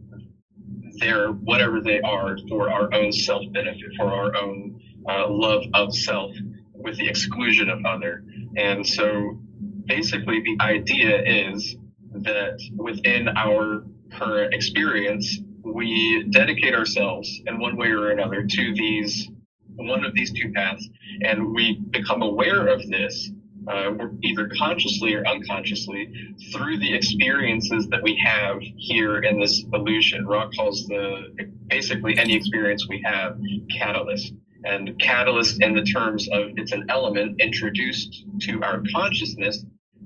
their 0.99 1.29
whatever 1.29 1.81
they 1.81 1.99
are 2.01 2.37
for 2.49 2.69
our 2.69 2.93
own 2.93 3.11
self 3.11 3.43
benefit, 3.51 3.89
for 3.97 4.05
our 4.05 4.35
own 4.35 4.79
uh, 5.09 5.27
love 5.27 5.63
of 5.73 5.95
self, 5.95 6.31
with 6.73 6.97
the 6.97 7.07
exclusion 7.07 7.69
of 7.69 7.83
other. 7.85 8.23
And 8.57 8.85
so, 8.85 9.39
basically, 9.85 10.41
the 10.41 10.57
idea 10.61 11.21
is 11.23 11.75
that 12.11 12.59
within 12.75 13.27
our 13.29 13.83
current 14.11 14.53
experience, 14.53 15.39
we 15.63 16.23
dedicate 16.29 16.73
ourselves 16.73 17.41
in 17.45 17.59
one 17.59 17.75
way 17.75 17.89
or 17.89 18.11
another 18.11 18.43
to 18.43 18.73
these 18.73 19.29
one 19.77 20.03
of 20.03 20.13
these 20.13 20.31
two 20.31 20.51
paths, 20.53 20.87
and 21.21 21.53
we 21.53 21.79
become 21.91 22.21
aware 22.21 22.67
of 22.67 22.85
this 22.89 23.31
uh, 23.67 23.91
either 24.23 24.49
consciously 24.57 25.13
or 25.13 25.27
unconsciously 25.27 26.09
through 26.53 26.77
the 26.77 26.93
experiences 26.93 27.87
that 27.89 28.01
we 28.01 28.17
have 28.23 28.57
here 28.77 29.19
in 29.19 29.39
this 29.39 29.63
illusion. 29.73 30.25
Ra 30.25 30.49
calls 30.55 30.85
the 30.87 31.49
basically 31.67 32.17
any 32.17 32.33
experience 32.33 32.87
we 32.87 33.01
have 33.05 33.37
catalyst. 33.77 34.33
And 34.63 34.97
catalyst 34.99 35.61
in 35.61 35.75
the 35.75 35.83
terms 35.83 36.27
of 36.31 36.49
it's 36.55 36.71
an 36.71 36.85
element 36.89 37.39
introduced 37.39 38.25
to 38.41 38.63
our 38.63 38.81
consciousness 38.93 39.63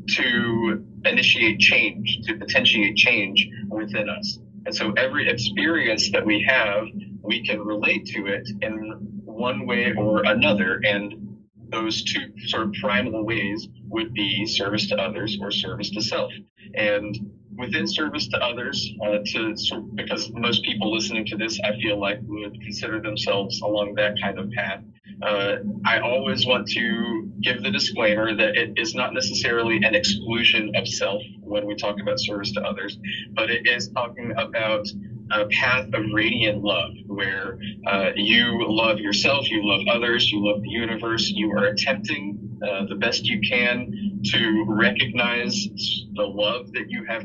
to 0.10 0.86
initiate 1.06 1.60
change, 1.60 2.20
to 2.26 2.36
potentiate 2.38 2.96
change 2.96 3.48
within 3.70 4.10
us. 4.10 4.40
And 4.66 4.76
so 4.76 4.92
every 4.94 5.30
experience 5.30 6.12
that 6.12 6.26
we 6.26 6.44
have, 6.48 6.86
we 7.24 7.46
can 7.46 7.62
relate 7.62 8.06
to 8.08 8.28
it 8.28 8.48
in 8.62 9.11
one 9.42 9.66
way 9.66 9.94
or 9.98 10.24
another. 10.26 10.80
And 10.86 11.38
those 11.70 12.04
two 12.04 12.26
sort 12.48 12.64
of 12.64 12.74
primal 12.82 13.26
ways 13.26 13.68
would 13.90 14.14
be 14.14 14.46
service 14.46 14.88
to 14.90 14.96
others 14.96 15.38
or 15.42 15.52
service 15.52 15.90
to 15.92 16.02
self. 16.02 16.32
And 16.76 17.18
within 17.58 17.88
service 17.88 18.28
to 18.30 18.38
others, 18.38 18.78
uh, 19.06 19.20
to 19.26 19.58
sort 19.58 19.96
because 19.96 20.32
most 20.34 20.64
people 20.64 20.94
listening 20.94 21.26
to 21.28 21.38
this, 21.38 21.60
I 21.64 21.72
feel 21.82 22.00
like 22.00 22.20
would 22.24 22.60
consider 22.62 23.02
themselves 23.02 23.62
along 23.62 23.96
that 23.96 24.14
kind 24.22 24.40
of 24.40 24.50
path. 24.52 24.82
Uh, 25.22 25.58
I 25.86 26.00
always 26.00 26.46
want 26.46 26.68
to 26.70 27.30
give 27.42 27.62
the 27.62 27.72
disclaimer 27.72 28.36
that 28.36 28.56
it 28.58 28.74
is 28.78 28.96
not 28.96 29.14
necessarily 29.14 29.78
an 29.84 29.94
exclusion 29.94 30.72
of 30.76 30.88
self 30.88 31.22
when 31.42 31.66
we 31.66 31.76
talk 31.76 31.98
about 32.02 32.20
service 32.20 32.52
to 32.54 32.62
others, 32.62 32.98
but 33.34 33.50
it 33.52 33.68
is 33.68 33.90
talking 33.90 34.34
about 34.38 34.88
a 35.34 35.46
path 35.48 35.88
of 35.94 36.04
radiant 36.14 36.64
love 36.64 36.92
where 37.08 37.58
uh, 37.88 38.12
you 38.16 38.66
love 38.68 39.00
yourself, 39.00 39.50
you 39.50 39.62
love 39.64 39.82
others, 39.90 40.32
you 40.32 40.46
love 40.46 40.62
the 40.62 40.70
universe, 40.70 41.30
you 41.30 41.52
are 41.52 41.66
attempting 41.66 42.60
uh, 42.68 42.86
the 42.88 42.96
best 42.96 43.26
you 43.26 43.40
can 43.48 44.22
to 44.24 44.66
recognize 44.68 45.68
the 46.14 46.24
love 46.24 46.72
that 46.74 46.90
you 46.90 47.06
have 47.06 47.24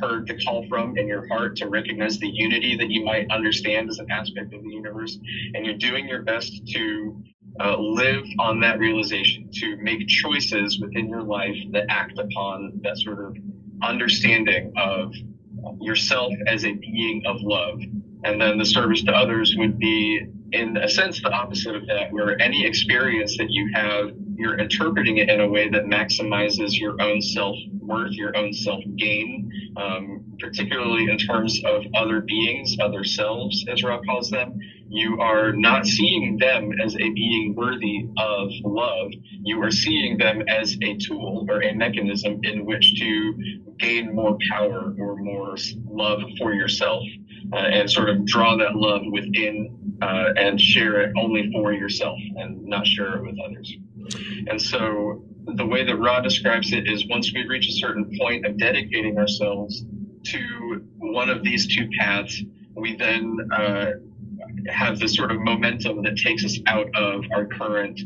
heard 0.00 0.26
the 0.28 0.38
call 0.44 0.66
from 0.68 0.96
in 0.96 1.08
your 1.08 1.26
heart 1.28 1.56
to 1.56 1.68
recognize 1.68 2.18
the 2.18 2.30
unity 2.32 2.76
that 2.76 2.88
you 2.88 3.04
might 3.04 3.30
understand 3.30 3.90
as 3.90 3.98
an 3.98 4.10
aspect 4.10 4.54
of 4.54 4.62
the 4.62 4.70
universe. 4.70 5.18
And 5.54 5.66
you're 5.66 5.76
doing 5.76 6.08
your 6.08 6.22
best 6.22 6.66
to 6.68 7.22
uh, 7.60 7.76
live 7.76 8.24
on 8.38 8.60
that 8.60 8.78
realization, 8.78 9.50
to 9.52 9.76
make 9.78 10.06
choices 10.06 10.80
within 10.80 11.08
your 11.08 11.22
life 11.22 11.56
that 11.72 11.84
act 11.88 12.18
upon 12.18 12.80
that 12.82 12.96
sort 12.98 13.24
of 13.24 13.36
understanding 13.82 14.72
of 14.76 15.12
yourself 15.80 16.32
as 16.46 16.64
a 16.64 16.72
being 16.72 17.22
of 17.26 17.36
love. 17.40 17.80
And 18.24 18.40
then 18.40 18.58
the 18.58 18.64
service 18.64 19.02
to 19.04 19.12
others 19.12 19.54
would 19.56 19.78
be, 19.78 20.26
in 20.52 20.76
a 20.76 20.88
sense, 20.88 21.22
the 21.22 21.30
opposite 21.30 21.76
of 21.76 21.86
that, 21.86 22.12
where 22.12 22.40
any 22.40 22.66
experience 22.66 23.36
that 23.38 23.50
you 23.50 23.70
have, 23.74 24.10
you're 24.34 24.58
interpreting 24.58 25.18
it 25.18 25.28
in 25.28 25.40
a 25.40 25.48
way 25.48 25.68
that 25.68 25.84
maximizes 25.84 26.78
your 26.78 27.00
own 27.00 27.22
self 27.22 27.56
worth, 27.80 28.12
your 28.12 28.36
own 28.36 28.52
self 28.52 28.82
gain, 28.96 29.50
um, 29.76 30.24
particularly 30.38 31.10
in 31.10 31.18
terms 31.18 31.60
of 31.64 31.82
other 31.94 32.20
beings, 32.20 32.76
other 32.80 33.04
selves, 33.04 33.64
as 33.68 33.82
Ra 33.82 34.00
calls 34.02 34.30
them. 34.30 34.58
You 34.88 35.20
are 35.20 35.52
not 35.52 35.86
seeing 35.86 36.38
them 36.38 36.72
as 36.82 36.94
a 36.94 37.10
being 37.10 37.54
worthy 37.54 38.08
of 38.16 38.48
love. 38.64 39.10
You 39.42 39.62
are 39.62 39.70
seeing 39.70 40.16
them 40.18 40.42
as 40.48 40.76
a 40.82 40.96
tool 40.96 41.46
or 41.48 41.62
a 41.62 41.74
mechanism 41.74 42.40
in 42.42 42.64
which 42.64 42.98
to 43.00 43.34
gain 43.78 44.14
more 44.14 44.36
power 44.50 44.94
or 44.98 45.16
more 45.16 45.56
love 45.84 46.22
for 46.38 46.54
yourself 46.54 47.02
uh, 47.52 47.56
and 47.56 47.90
sort 47.90 48.08
of 48.08 48.24
draw 48.24 48.56
that 48.56 48.74
love 48.74 49.02
within 49.10 49.96
uh, 50.02 50.32
and 50.36 50.60
share 50.60 51.02
it 51.02 51.12
only 51.18 51.50
for 51.52 51.72
yourself 51.72 52.18
and 52.36 52.64
not 52.64 52.86
share 52.86 53.16
it 53.16 53.22
with 53.22 53.36
others. 53.44 53.72
And 54.48 54.60
so 54.60 55.22
the 55.44 55.66
way 55.66 55.84
that 55.84 55.96
Ra 55.96 56.20
describes 56.20 56.72
it 56.72 56.88
is 56.88 57.06
once 57.08 57.32
we 57.32 57.46
reach 57.46 57.68
a 57.68 57.72
certain 57.72 58.10
point 58.18 58.46
of 58.46 58.58
dedicating 58.58 59.18
ourselves 59.18 59.84
to 60.24 60.84
one 60.98 61.30
of 61.30 61.42
these 61.42 61.74
two 61.74 61.88
paths, 61.98 62.42
we 62.74 62.96
then 62.96 63.38
uh, 63.52 63.90
have 64.68 64.98
this 64.98 65.14
sort 65.14 65.30
of 65.30 65.40
momentum 65.40 66.02
that 66.02 66.16
takes 66.16 66.44
us 66.44 66.58
out 66.66 66.88
of 66.94 67.24
our 67.34 67.46
current 67.46 68.00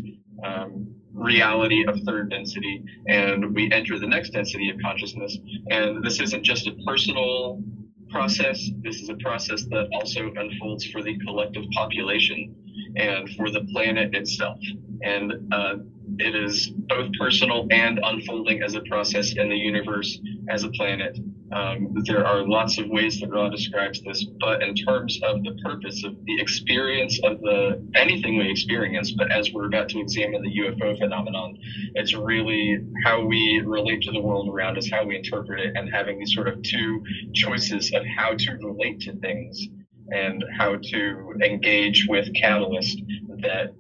um, 0.45 0.95
reality 1.13 1.85
of 1.87 1.99
third 2.07 2.31
density 2.31 2.83
and 3.09 3.55
we 3.55 3.71
enter 3.71 3.99
the 3.99 4.07
next 4.07 4.31
density 4.31 4.71
of 4.71 4.77
consciousness. 4.83 5.37
And 5.71 6.05
this 6.05 6.21
isn't 6.21 6.43
just 6.43 6.67
a 6.67 6.73
personal 6.87 7.63
process, 8.11 8.69
this 8.83 8.97
is 8.97 9.09
a 9.09 9.17
process 9.17 9.65
that 9.71 9.89
also 9.95 10.31
unfolds 10.37 10.87
for 10.87 11.03
the 11.03 11.19
collective 11.21 11.65
population 11.73 12.55
and 12.97 13.29
for 13.31 13.51
the 13.51 13.63
planet 13.73 14.15
itself. 14.15 14.59
And 15.03 15.33
uh, 15.53 15.77
it 16.19 16.35
is 16.35 16.69
both 16.69 17.11
personal 17.19 17.67
and 17.71 17.99
unfolding 18.03 18.63
as 18.63 18.75
a 18.75 18.81
process 18.83 19.33
in 19.37 19.49
the 19.49 19.57
universe 19.57 20.19
as 20.49 20.65
a 20.65 20.69
planet. 20.71 21.19
Um, 21.53 21.93
there 22.07 22.27
are 22.27 22.47
lots 22.47 22.79
of 22.79 22.89
ways 22.89 23.21
that 23.21 23.29
Ra 23.29 23.51
describes 23.51 24.01
this, 24.03 24.25
but 24.41 24.63
in 24.63 24.75
terms 24.75 25.21
of 25.23 25.43
the 25.43 25.55
purpose 25.63 26.03
of 26.05 26.17
the 26.25 26.41
experience 26.41 27.21
of 27.23 27.41
the 27.41 27.87
anything 27.95 28.39
we 28.39 28.51
experience, 28.51 29.13
but 29.13 29.31
as 29.31 29.53
we're 29.53 29.67
about 29.67 29.91
to 29.91 30.01
examine 30.01 30.43
the 30.43 30.59
UFO 30.61 30.97
phenomenon, 30.99 31.59
it's 31.95 32.15
really 32.15 32.79
how 33.05 33.25
we 33.25 33.63
relate 33.67 34.01
to 34.03 34.13
the 34.13 34.21
world 34.21 34.49
around 34.49 34.79
us, 34.79 34.89
how 34.91 35.05
we 35.05 35.17
interpret 35.17 35.61
it, 35.61 35.77
and 35.77 35.93
having 35.93 36.19
these 36.19 36.35
sort 36.35 36.49
of 36.49 36.63
two 36.63 37.03
choices 37.35 37.93
of 37.93 38.03
how 38.17 38.35
to 38.35 38.53
relate 38.53 39.01
to 39.01 39.13
things 39.17 39.69
and 40.11 40.45
how 40.57 40.77
to 40.77 41.35
engage 41.43 42.07
with 42.09 42.33
catalyst 42.35 42.99
that 43.41 43.75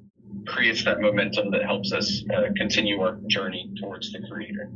creates 0.47 0.85
that 0.85 1.01
momentum 1.01 1.51
that 1.51 1.65
helps 1.65 1.93
us 1.93 2.25
uh, 2.35 2.43
continue 2.57 3.01
our 3.01 3.19
journey 3.27 3.71
towards 3.81 4.13
the 4.13 4.21
creator. 4.31 4.71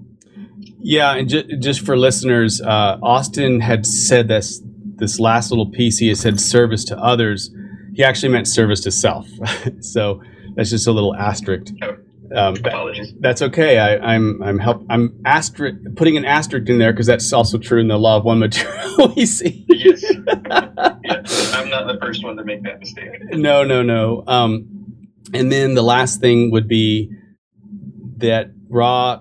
Yeah, 0.78 1.14
and 1.14 1.28
ju- 1.28 1.56
just 1.58 1.84
for 1.84 1.96
listeners, 1.96 2.60
uh, 2.60 2.98
Austin 3.02 3.60
had 3.60 3.86
said 3.86 4.28
this 4.28 4.62
this 4.96 5.20
last 5.20 5.50
little 5.50 5.70
piece. 5.70 5.98
He 5.98 6.08
had 6.08 6.16
said 6.16 6.40
service 6.40 6.84
to 6.86 6.98
others. 6.98 7.50
He 7.94 8.02
actually 8.02 8.30
meant 8.30 8.48
service 8.48 8.80
to 8.82 8.90
self. 8.90 9.28
so 9.80 10.22
that's 10.54 10.70
just 10.70 10.86
a 10.86 10.92
little 10.92 11.14
asterisk. 11.14 11.74
Oh, 11.82 11.96
um, 12.34 12.56
apologies. 12.56 13.12
That's 13.20 13.42
okay. 13.42 13.78
I, 13.78 14.14
am 14.14 14.42
I'm, 14.42 14.42
I'm 14.42 14.58
help 14.58 14.86
I'm 14.90 15.20
asterisk 15.24 15.76
putting 15.96 16.16
an 16.16 16.24
asterisk 16.24 16.68
in 16.68 16.78
there 16.78 16.92
because 16.92 17.06
that's 17.06 17.32
also 17.32 17.58
true 17.58 17.80
in 17.80 17.88
the 17.88 17.98
law 17.98 18.16
of 18.16 18.24
one 18.24 18.38
material 18.38 19.12
we 19.16 19.26
see. 19.26 19.64
yes. 19.68 20.02
yes. 20.02 21.52
I'm 21.54 21.68
not 21.70 21.86
the 21.86 21.98
first 22.00 22.24
one 22.24 22.36
to 22.36 22.44
make 22.44 22.62
that 22.64 22.80
mistake. 22.80 23.10
No, 23.30 23.64
no, 23.64 23.82
no. 23.82 24.24
Um, 24.26 24.75
and 25.32 25.50
then 25.50 25.74
the 25.74 25.82
last 25.82 26.20
thing 26.20 26.50
would 26.50 26.68
be 26.68 27.10
that 28.18 28.50
Ra, 28.68 29.20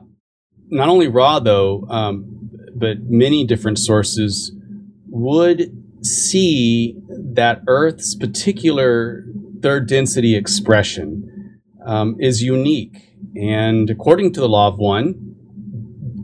not 0.70 0.90
only 0.90 1.08
Ra 1.08 1.40
though, 1.40 1.86
um, 1.90 2.50
but 2.76 2.98
many 3.04 3.46
different 3.46 3.80
sources 3.80 4.52
would 5.08 5.72
see 6.02 6.98
that 7.10 7.62
Earth's 7.68 8.16
particular 8.16 9.26
third 9.62 9.88
density 9.88 10.36
expression 10.36 11.60
um, 11.86 12.18
is 12.20 12.44
unique. 12.44 13.16
And 13.36 13.90
according 13.90 14.34
to 14.34 14.40
the 14.40 14.50
law 14.50 14.68
of 14.68 14.78
one, 14.78 15.36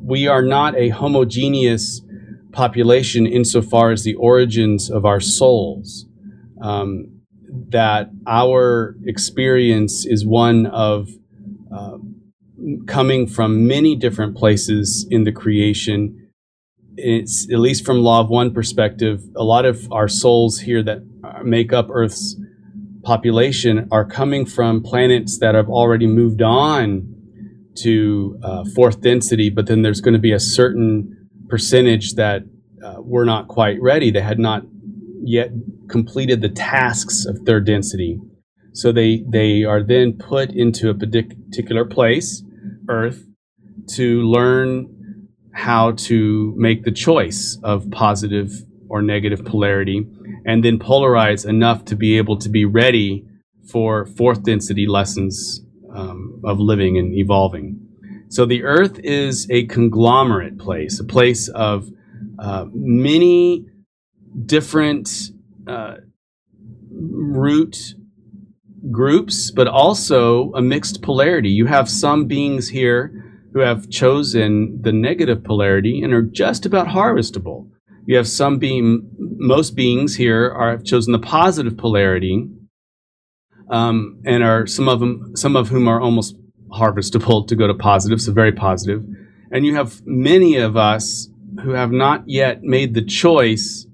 we 0.04 0.28
are 0.28 0.42
not 0.42 0.76
a 0.76 0.90
homogeneous 0.90 2.02
population 2.52 3.26
insofar 3.26 3.92
as 3.92 4.04
the 4.04 4.16
origins 4.16 4.90
of 4.90 5.06
our 5.06 5.20
souls. 5.20 6.06
Um, 6.62 7.21
that 7.72 8.10
our 8.28 8.96
experience 9.06 10.06
is 10.06 10.26
one 10.26 10.66
of 10.68 11.10
uh, 11.76 11.98
coming 12.88 13.28
from 13.28 13.68
many 13.68 13.96
different 13.96 14.36
places 14.38 15.08
in 15.10 15.24
the 15.24 15.32
creation. 15.32 16.30
It's 16.96 17.48
at 17.52 17.60
least 17.60 17.86
from 17.86 18.00
Law 18.00 18.22
of 18.22 18.30
One 18.30 18.54
perspective, 18.54 19.24
a 19.36 19.44
lot 19.44 19.66
of 19.66 19.92
our 19.92 20.08
souls 20.08 20.60
here 20.60 20.84
that 20.84 21.00
make 21.44 21.74
up 21.74 21.88
Earth's 21.90 22.36
population 23.04 23.88
are 23.92 24.06
coming 24.06 24.46
from 24.46 24.84
planets 24.84 25.40
that 25.40 25.56
have 25.56 25.70
already 25.70 26.08
moved 26.08 26.42
on 26.42 27.16
to 27.78 28.38
uh, 28.44 28.64
fourth 28.76 29.02
density, 29.02 29.50
but 29.50 29.66
then 29.66 29.82
there's 29.82 30.02
going 30.02 30.14
to 30.14 30.20
be 30.20 30.34
a 30.34 30.40
certain 30.40 31.30
percentage 31.48 32.14
that 32.16 32.44
uh, 32.84 32.96
we're 33.00 33.26
not 33.26 33.48
quite 33.48 33.82
ready. 33.82 34.12
They 34.12 34.22
had 34.22 34.40
not 34.40 34.64
yet 35.24 35.52
completed 35.92 36.42
the 36.42 36.50
tasks 36.50 37.26
of 37.26 37.38
third 37.46 37.66
density. 37.66 38.20
So 38.74 38.92
they, 38.92 39.24
they 39.28 39.64
are 39.66 39.84
then 39.84 40.14
put 40.14 40.52
into 40.52 40.90
a 40.90 40.94
particular 40.94 41.86
place, 41.86 42.44
Earth, 42.88 43.26
to 43.96 44.22
learn 44.22 45.28
how 45.54 45.92
to 45.92 46.54
make 46.58 46.84
the 46.84 46.92
choice 46.92 47.60
of 47.64 47.92
positive 47.92 48.50
or 48.90 49.02
negative 49.02 49.44
polarity, 49.46 50.08
and 50.46 50.64
then 50.64 50.80
polarize 50.80 51.48
enough 51.48 51.84
to 51.86 51.96
be 51.96 52.18
able 52.18 52.38
to 52.38 52.50
be 52.50 52.66
ready 52.66 53.26
for 53.72 54.06
fourth 54.06 54.44
density 54.44 54.88
lessons 54.88 55.62
um, 55.94 56.42
of 56.44 56.60
living 56.60 56.98
and 56.98 57.14
evolving. 57.14 57.80
So 58.30 58.46
the 58.46 58.64
Earth 58.64 58.98
is 59.04 59.48
a 59.50 59.66
conglomerate 59.66 60.58
place, 60.58 61.00
a 61.00 61.04
place 61.04 61.50
of 61.50 61.90
uh, 62.40 62.66
many 62.74 63.66
different 64.46 65.32
uh, 65.68 65.96
root 66.92 67.96
groups, 68.90 69.52
but 69.52 69.68
also 69.68 70.52
a 70.54 70.62
mixed 70.62 71.02
polarity. 71.02 71.50
You 71.50 71.68
have 71.68 71.90
some 71.90 72.26
beings 72.26 72.70
here 72.70 73.12
who 73.54 73.60
have 73.60 73.90
chosen 73.90 74.82
the 74.82 74.92
negative 74.92 75.44
polarity 75.44 76.02
and 76.02 76.14
are 76.14 76.22
just 76.22 76.66
about 76.66 76.88
harvestable. 76.88 77.70
You 78.06 78.18
have 78.18 78.28
some 78.28 78.58
being, 78.58 79.10
most 79.18 79.76
beings 79.76 80.16
here 80.16 80.50
are 80.50 80.72
have 80.72 80.84
chosen 80.84 81.12
the 81.12 81.20
positive 81.20 81.78
polarity, 81.78 82.48
um, 83.70 84.22
and 84.26 84.44
are 84.44 84.66
some 84.66 84.90
of 84.90 85.00
them, 85.00 85.36
some 85.36 85.56
of 85.56 85.70
whom 85.70 85.88
are 85.88 86.02
almost 86.02 86.36
harvestable 86.72 87.48
to 87.48 87.56
go 87.56 87.68
to 87.68 87.74
positive, 87.74 88.22
so 88.22 88.32
very 88.32 88.52
positive. 88.52 89.04
And 89.52 89.66
you 89.66 89.76
have 89.76 90.02
many 90.06 90.56
of 90.58 90.78
us 90.78 91.28
who 91.64 91.72
have 91.72 91.92
not 91.92 92.24
yet 92.28 92.64
made 92.64 92.94
the 92.94 93.04
choice 93.04 93.86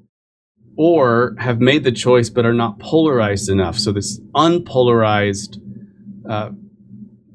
or 0.77 1.35
have 1.39 1.59
made 1.59 1.83
the 1.83 1.91
choice 1.91 2.29
but 2.29 2.45
are 2.45 2.53
not 2.53 2.79
polarized 2.79 3.49
enough. 3.49 3.77
So 3.77 3.91
this 3.91 4.19
unpolarized 4.35 5.59
uh, 6.29 6.51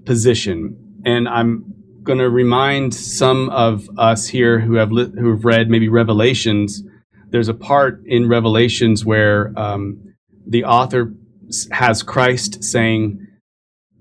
position. 0.05 1.03
And 1.05 1.29
I'm 1.29 1.75
going 2.05 2.19
to 2.19 2.31
remind 2.31 2.95
some 2.95 3.51
of 3.51 3.89
us 3.99 4.29
here 4.29 4.61
who 4.61 4.75
have 4.75 4.93
li- 4.93 5.13
who 5.19 5.31
have 5.31 5.45
read 5.45 5.69
maybe 5.69 5.89
Revelations. 5.89 6.83
There's 7.31 7.49
a 7.49 7.55
part 7.55 8.03
in 8.07 8.29
Revelations 8.29 9.05
where 9.05 9.53
um, 9.57 10.15
the 10.47 10.65
author 10.65 11.13
has 11.73 12.03
Christ 12.03 12.63
saying, 12.63 13.27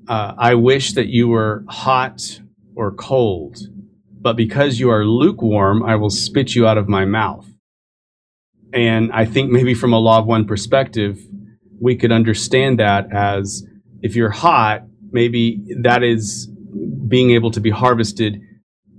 uh, 0.07 0.33
"I 0.37 0.55
wish 0.55 0.93
that 0.93 1.07
you 1.07 1.27
were 1.27 1.63
hot 1.67 2.41
or 2.75 2.91
cold, 2.91 3.57
but 4.19 4.35
because 4.35 4.79
you 4.79 4.89
are 4.91 5.03
lukewarm, 5.05 5.83
I 5.83 5.95
will 5.95 6.09
spit 6.11 6.55
you 6.55 6.67
out 6.67 6.77
of 6.77 6.87
my 6.87 7.05
mouth." 7.05 7.50
And 8.73 9.11
I 9.11 9.25
think 9.25 9.51
maybe 9.51 9.73
from 9.73 9.93
a 9.93 9.99
law 9.99 10.19
of 10.19 10.25
one 10.25 10.45
perspective, 10.45 11.19
we 11.79 11.95
could 11.95 12.11
understand 12.11 12.79
that 12.79 13.11
as 13.11 13.65
if 14.01 14.15
you're 14.15 14.29
hot, 14.29 14.83
maybe 15.11 15.61
that 15.81 16.03
is 16.03 16.47
being 17.07 17.31
able 17.31 17.51
to 17.51 17.59
be 17.59 17.69
harvested 17.69 18.39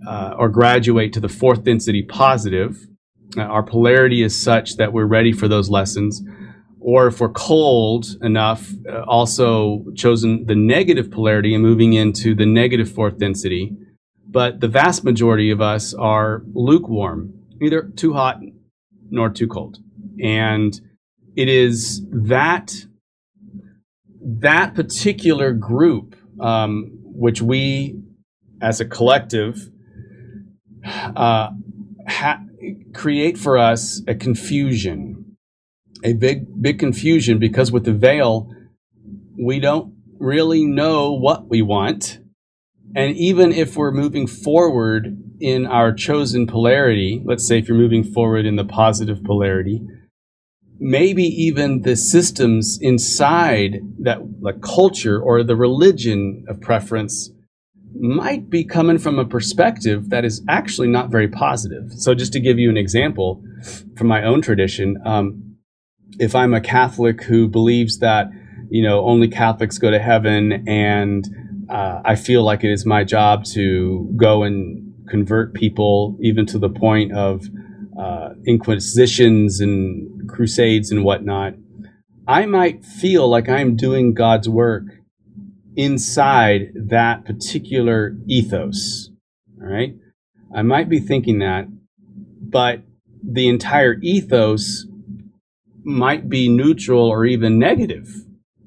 uh, 0.06 0.34
or 0.38 0.48
graduate 0.48 1.12
to 1.14 1.20
the 1.20 1.28
fourth 1.28 1.64
density 1.64 2.02
positive. 2.02 2.76
Uh, 3.36 3.42
our 3.42 3.62
polarity 3.62 4.22
is 4.22 4.38
such 4.38 4.76
that 4.76 4.92
we're 4.92 5.06
ready 5.06 5.32
for 5.32 5.48
those 5.48 5.70
lessons. 5.70 6.22
or 6.84 7.06
if 7.06 7.20
we're 7.20 7.28
cold 7.28 8.06
enough, 8.22 8.72
uh, 8.88 9.02
also 9.02 9.84
chosen 9.94 10.46
the 10.46 10.54
negative 10.54 11.10
polarity 11.10 11.54
and 11.54 11.62
moving 11.62 11.92
into 11.92 12.34
the 12.34 12.46
negative 12.46 12.90
fourth 12.90 13.18
density. 13.18 13.72
But 14.28 14.60
the 14.60 14.68
vast 14.68 15.04
majority 15.04 15.50
of 15.50 15.60
us 15.60 15.94
are 15.94 16.42
lukewarm, 16.54 17.34
either 17.60 17.90
too 17.96 18.14
hot 18.14 18.40
nor 19.12 19.30
too 19.30 19.46
cold. 19.46 19.78
And 20.20 20.80
it 21.36 21.48
is 21.48 22.04
that 22.10 22.74
that 24.20 24.74
particular 24.74 25.52
group, 25.52 26.16
um, 26.40 26.90
which 27.02 27.42
we 27.42 28.00
as 28.60 28.80
a 28.80 28.84
collective 28.84 29.68
uh, 30.84 31.50
ha- 32.08 32.42
create 32.94 33.38
for 33.38 33.58
us 33.58 34.02
a 34.06 34.14
confusion, 34.14 35.36
a 36.04 36.14
big, 36.14 36.60
big 36.60 36.78
confusion 36.78 37.38
because 37.38 37.72
with 37.72 37.84
the 37.84 37.92
veil, 37.92 38.50
we 39.38 39.58
don't 39.58 39.94
really 40.18 40.64
know 40.64 41.12
what 41.12 41.48
we 41.48 41.62
want. 41.62 42.18
And 42.94 43.16
even 43.16 43.52
if 43.52 43.76
we're 43.76 43.90
moving 43.90 44.26
forward 44.26 45.16
in 45.42 45.66
our 45.66 45.92
chosen 45.92 46.46
polarity, 46.46 47.20
let's 47.24 47.46
say 47.46 47.58
if 47.58 47.66
you're 47.66 47.76
moving 47.76 48.04
forward 48.04 48.46
in 48.46 48.54
the 48.54 48.64
positive 48.64 49.24
polarity, 49.24 49.82
maybe 50.78 51.24
even 51.24 51.82
the 51.82 51.96
systems 51.96 52.78
inside 52.80 53.80
that 53.98 54.18
the 54.40 54.52
culture 54.52 55.20
or 55.20 55.42
the 55.42 55.56
religion 55.56 56.44
of 56.48 56.60
preference 56.60 57.30
might 57.94 58.48
be 58.48 58.64
coming 58.64 58.98
from 58.98 59.18
a 59.18 59.24
perspective 59.24 60.10
that 60.10 60.24
is 60.24 60.42
actually 60.48 60.88
not 60.88 61.10
very 61.10 61.28
positive. 61.28 61.92
So, 61.92 62.14
just 62.14 62.32
to 62.34 62.40
give 62.40 62.60
you 62.60 62.70
an 62.70 62.76
example 62.76 63.42
from 63.96 64.06
my 64.06 64.22
own 64.22 64.42
tradition, 64.42 64.96
um, 65.04 65.56
if 66.20 66.36
I'm 66.36 66.54
a 66.54 66.60
Catholic 66.60 67.22
who 67.24 67.48
believes 67.48 67.98
that 67.98 68.30
you 68.70 68.82
know 68.82 69.04
only 69.04 69.26
Catholics 69.26 69.76
go 69.76 69.90
to 69.90 69.98
heaven, 69.98 70.64
and 70.68 71.28
uh, 71.68 72.00
I 72.04 72.14
feel 72.14 72.44
like 72.44 72.62
it 72.62 72.70
is 72.70 72.86
my 72.86 73.02
job 73.02 73.44
to 73.54 74.08
go 74.16 74.44
and 74.44 74.91
convert 75.08 75.54
people, 75.54 76.16
even 76.20 76.46
to 76.46 76.58
the 76.58 76.68
point 76.68 77.12
of 77.12 77.44
uh, 77.98 78.30
inquisitions 78.46 79.60
and 79.60 80.28
crusades 80.28 80.90
and 80.90 81.04
whatnot, 81.04 81.54
I 82.26 82.46
might 82.46 82.84
feel 82.84 83.28
like 83.28 83.48
I'm 83.48 83.76
doing 83.76 84.14
God's 84.14 84.48
work 84.48 84.84
inside 85.76 86.72
that 86.74 87.24
particular 87.24 88.16
ethos. 88.26 89.10
All 89.60 89.68
right. 89.68 89.94
I 90.54 90.62
might 90.62 90.88
be 90.88 91.00
thinking 91.00 91.38
that, 91.38 91.66
but 92.40 92.82
the 93.22 93.48
entire 93.48 93.98
ethos 94.02 94.86
might 95.84 96.28
be 96.28 96.48
neutral 96.48 97.08
or 97.08 97.24
even 97.24 97.58
negative. 97.58 98.08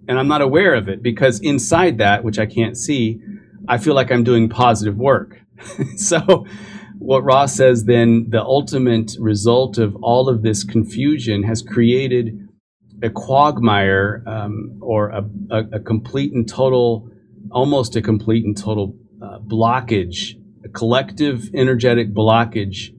And 0.07 0.19
I'm 0.19 0.27
not 0.27 0.41
aware 0.41 0.73
of 0.75 0.87
it 0.87 1.01
because 1.01 1.39
inside 1.39 1.97
that, 1.97 2.23
which 2.23 2.39
I 2.39 2.45
can't 2.45 2.77
see, 2.77 3.21
I 3.67 3.77
feel 3.77 3.95
like 3.95 4.11
I'm 4.11 4.23
doing 4.23 4.49
positive 4.49 4.97
work. 4.97 5.39
so, 5.97 6.45
what 6.99 7.23
Ra 7.23 7.45
says 7.45 7.85
then, 7.85 8.27
the 8.29 8.41
ultimate 8.41 9.15
result 9.19 9.77
of 9.77 9.95
all 10.01 10.29
of 10.29 10.41
this 10.41 10.63
confusion 10.63 11.43
has 11.43 11.61
created 11.61 12.47
a 13.03 13.09
quagmire 13.09 14.23
um, 14.25 14.79
or 14.81 15.09
a, 15.09 15.23
a, 15.51 15.63
a, 15.73 15.79
complete 15.79 16.33
and 16.33 16.47
total, 16.47 17.09
almost 17.51 17.95
a 17.95 18.01
complete 18.01 18.45
and 18.45 18.57
total 18.57 18.95
uh, 19.21 19.39
blockage, 19.39 20.35
a 20.63 20.69
collective 20.69 21.49
energetic 21.53 22.13
blockage 22.13 22.95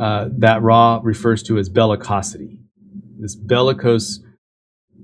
uh, 0.00 0.28
that 0.38 0.62
Ra 0.62 1.00
refers 1.02 1.42
to 1.44 1.58
as 1.58 1.68
bellicosity. 1.68 2.58
This 3.18 3.34
bellicose, 3.34 4.20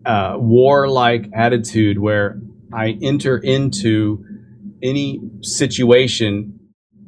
uh, 0.06 0.34
warlike 0.36 1.28
attitude 1.34 1.98
where 1.98 2.40
I 2.72 2.96
enter 3.02 3.36
into 3.36 4.24
any 4.82 5.20
situation 5.42 6.60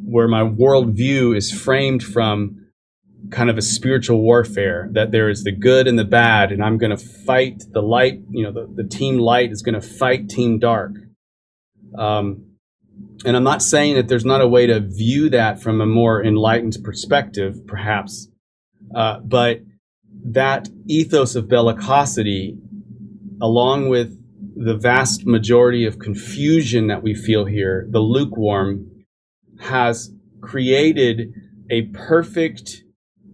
where 0.04 0.28
my 0.28 0.42
worldview 0.42 1.36
is 1.36 1.50
framed 1.50 2.02
from 2.02 2.64
kind 3.30 3.48
of 3.48 3.56
a 3.56 3.62
spiritual 3.62 4.20
warfare 4.20 4.88
that 4.92 5.10
there 5.10 5.30
is 5.30 5.44
the 5.44 5.52
good 5.52 5.86
and 5.86 5.98
the 5.98 6.04
bad 6.04 6.52
and 6.52 6.62
i'm 6.62 6.76
going 6.76 6.90
to 6.90 6.96
fight 6.96 7.62
the 7.72 7.80
light 7.80 8.20
you 8.30 8.42
know 8.42 8.52
the, 8.52 8.70
the 8.74 8.88
team 8.88 9.18
light 9.18 9.50
is 9.50 9.62
going 9.62 9.74
to 9.74 9.80
fight 9.80 10.28
team 10.28 10.58
dark. 10.58 10.92
Um, 11.96 12.44
and 13.24 13.36
i'm 13.36 13.44
not 13.44 13.62
saying 13.62 13.94
that 13.94 14.08
there's 14.08 14.24
not 14.24 14.42
a 14.42 14.48
way 14.48 14.66
to 14.66 14.80
view 14.80 15.30
that 15.30 15.62
from 15.62 15.80
a 15.80 15.86
more 15.86 16.22
enlightened 16.22 16.76
perspective 16.84 17.66
perhaps 17.66 18.28
uh, 18.94 19.20
but 19.20 19.60
that 20.26 20.68
ethos 20.86 21.34
of 21.34 21.46
bellicosity 21.46 22.58
along 23.40 23.88
with 23.88 24.20
the 24.56 24.76
vast 24.76 25.26
majority 25.26 25.86
of 25.86 25.98
confusion 25.98 26.88
that 26.88 27.02
we 27.02 27.14
feel 27.14 27.46
here 27.46 27.86
the 27.90 28.00
lukewarm 28.00 28.90
has 29.60 30.12
created 30.40 31.32
a 31.70 31.82
perfect 31.82 32.84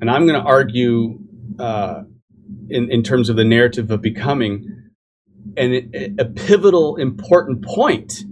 and 0.01 0.11
I'm 0.11 0.27
going 0.27 0.41
to 0.41 0.47
argue 0.47 1.19
uh, 1.59 2.03
in, 2.69 2.91
in 2.91 3.03
terms 3.03 3.29
of 3.29 3.37
the 3.37 3.45
narrative 3.45 3.91
of 3.91 4.01
becoming 4.01 4.91
an, 5.57 6.17
a 6.19 6.25
pivotal, 6.25 6.97
important 6.97 7.63
point 7.63 8.25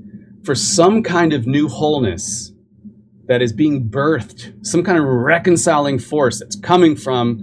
for 0.44 0.54
some 0.54 1.02
kind 1.02 1.32
of 1.32 1.46
new 1.46 1.68
wholeness 1.68 2.52
that 3.26 3.42
is 3.42 3.52
being 3.52 3.90
birthed, 3.90 4.54
some 4.66 4.82
kind 4.82 4.98
of 4.98 5.04
reconciling 5.04 5.98
force 5.98 6.38
that's 6.38 6.56
coming 6.56 6.96
from 6.96 7.40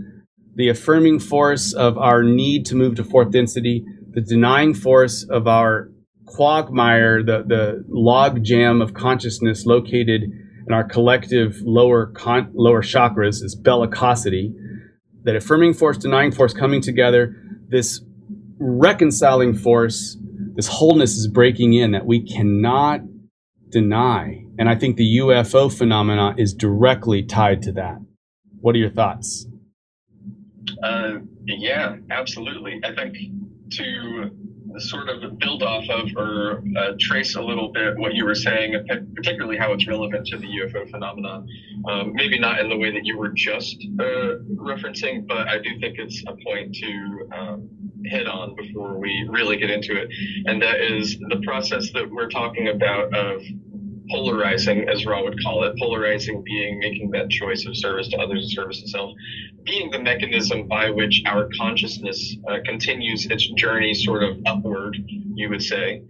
the 0.56 0.70
affirming 0.70 1.20
force 1.20 1.74
of 1.74 1.98
our 1.98 2.24
need 2.24 2.66
to 2.66 2.76
move 2.76 2.96
to 2.96 3.04
fourth 3.04 3.30
density, 3.32 3.86
the 4.10 4.22
denying 4.22 4.74
force 4.74 5.24
of 5.30 5.48
our 5.48 5.91
quagmire, 6.26 7.23
the, 7.23 7.43
the 7.45 7.86
log 7.88 8.43
jam 8.43 8.82
of 8.82 8.93
consciousness 8.93 9.65
located 9.65 10.23
in 10.67 10.73
our 10.73 10.84
collective 10.84 11.61
lower 11.61 12.07
con- 12.07 12.51
lower 12.53 12.82
chakras 12.82 13.43
is 13.43 13.55
bellicosity, 13.59 14.53
that 15.23 15.36
affirming 15.36 15.73
force, 15.73 15.97
denying 15.97 16.32
force 16.32 16.53
coming 16.53 16.82
together, 16.82 17.36
this 17.67 18.01
reconciling 18.59 19.55
force, 19.55 20.17
this 20.55 20.67
wholeness 20.67 21.17
is 21.17 21.28
breaking 21.28 21.73
in 21.73 21.91
that 21.91 22.05
we 22.05 22.21
cannot 22.21 23.01
deny. 23.69 24.43
And 24.57 24.69
I 24.69 24.76
think 24.76 24.95
the 24.95 25.17
UFO 25.19 25.76
phenomena 25.76 26.34
is 26.38 26.53
directly 26.53 27.23
tied 27.23 27.61
to 27.63 27.71
that. 27.73 27.97
What 28.61 28.76
are 28.76 28.80
your 28.80 28.89
thoughts? 28.89 29.47
Uh, 30.82 31.19
yeah, 31.45 31.97
absolutely. 32.09 32.80
I 32.84 32.93
think 32.93 33.17
to 33.71 34.32
sort 34.78 35.09
of 35.09 35.38
build 35.39 35.63
off 35.63 35.88
of 35.89 36.09
or 36.17 36.63
uh, 36.78 36.91
trace 36.99 37.36
a 37.36 37.41
little 37.41 37.71
bit 37.71 37.97
what 37.97 38.13
you 38.13 38.26
were 38.26 38.36
saying, 38.36 38.76
particularly 39.15 39.57
how 39.57 39.73
it's 39.73 39.88
relevant 39.88 40.28
to 40.28 40.38
the 40.38 40.47
UFO 40.47 40.89
phenomenon. 40.89 41.47
Um, 41.89 42.13
maybe 42.13 42.39
not 42.39 42.59
in 42.59 42.69
the 42.69 42.78
way 42.78 42.91
that 42.91 43.05
you 43.05 43.17
were 43.17 43.30
just 43.30 43.78
uh, 43.99 44.39
referencing, 44.55 45.28
but 45.28 45.47
I 45.47 45.59
do 45.59 45.80
think 45.80 45.97
it's 45.99 46.23
a 46.28 46.36
point 46.43 46.76
to 46.76 47.30
um, 47.36 47.69
hit 48.05 48.28
on 48.28 48.55
before 48.55 48.99
we 48.99 49.28
really 49.30 49.57
get 49.57 49.69
into 49.69 49.95
it. 49.95 50.09
And 50.45 50.61
that 50.61 50.82
is 50.82 51.17
the 51.30 51.41
process 51.43 51.91
that 51.93 52.09
we're 52.09 52.30
talking 52.30 52.69
about 52.69 53.13
of 53.15 53.41
polarizing, 54.10 54.88
as 54.89 55.06
Ra 55.06 55.22
would 55.24 55.41
call 55.43 55.64
it, 55.64 55.78
polarizing 55.78 56.43
being 56.43 56.80
making 56.80 57.12
that 57.12 57.30
choice 57.30 57.66
of 57.66 57.76
service 57.78 58.08
to 58.10 58.18
others 58.18 58.43
and 58.43 58.51
service 58.51 58.82
to 58.82 58.88
self, 58.88 59.12
being 59.64 59.89
the 59.91 59.99
mechanism 59.99 60.68
by 60.68 60.89
which 60.89 61.24
our 61.26 61.49
consciousness 61.58 62.38
uh, 62.47 62.58
continues 62.66 63.26
its 63.26 63.47
journey 63.53 63.93
sort 63.93 64.24
of 64.24 64.38
upward, 64.45 64.97
you 65.36 65.49
would 65.49 65.64
say. 65.64 66.03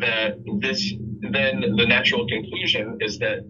That 0.00 0.38
this, 0.60 0.94
then 1.20 1.60
the 1.76 1.86
natural 1.86 2.26
conclusion 2.26 2.98
is 3.00 3.18
that 3.18 3.40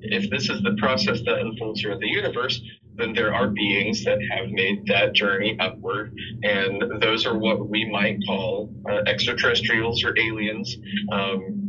if 0.00 0.30
this 0.30 0.48
is 0.50 0.62
the 0.62 0.76
process 0.78 1.20
that 1.24 1.38
unfolds 1.38 1.80
throughout 1.80 2.00
the 2.00 2.08
universe, 2.08 2.60
then 2.98 3.12
there 3.14 3.32
are 3.32 3.48
beings 3.48 4.04
that 4.04 4.18
have 4.30 4.48
made 4.50 4.84
that 4.86 5.14
journey 5.14 5.56
upward, 5.60 6.12
and 6.42 7.00
those 7.00 7.24
are 7.24 7.38
what 7.38 7.68
we 7.68 7.88
might 7.88 8.18
call 8.26 8.70
uh, 8.90 9.02
extraterrestrials 9.06 10.04
or 10.04 10.18
aliens. 10.18 10.76
Um, 11.12 11.67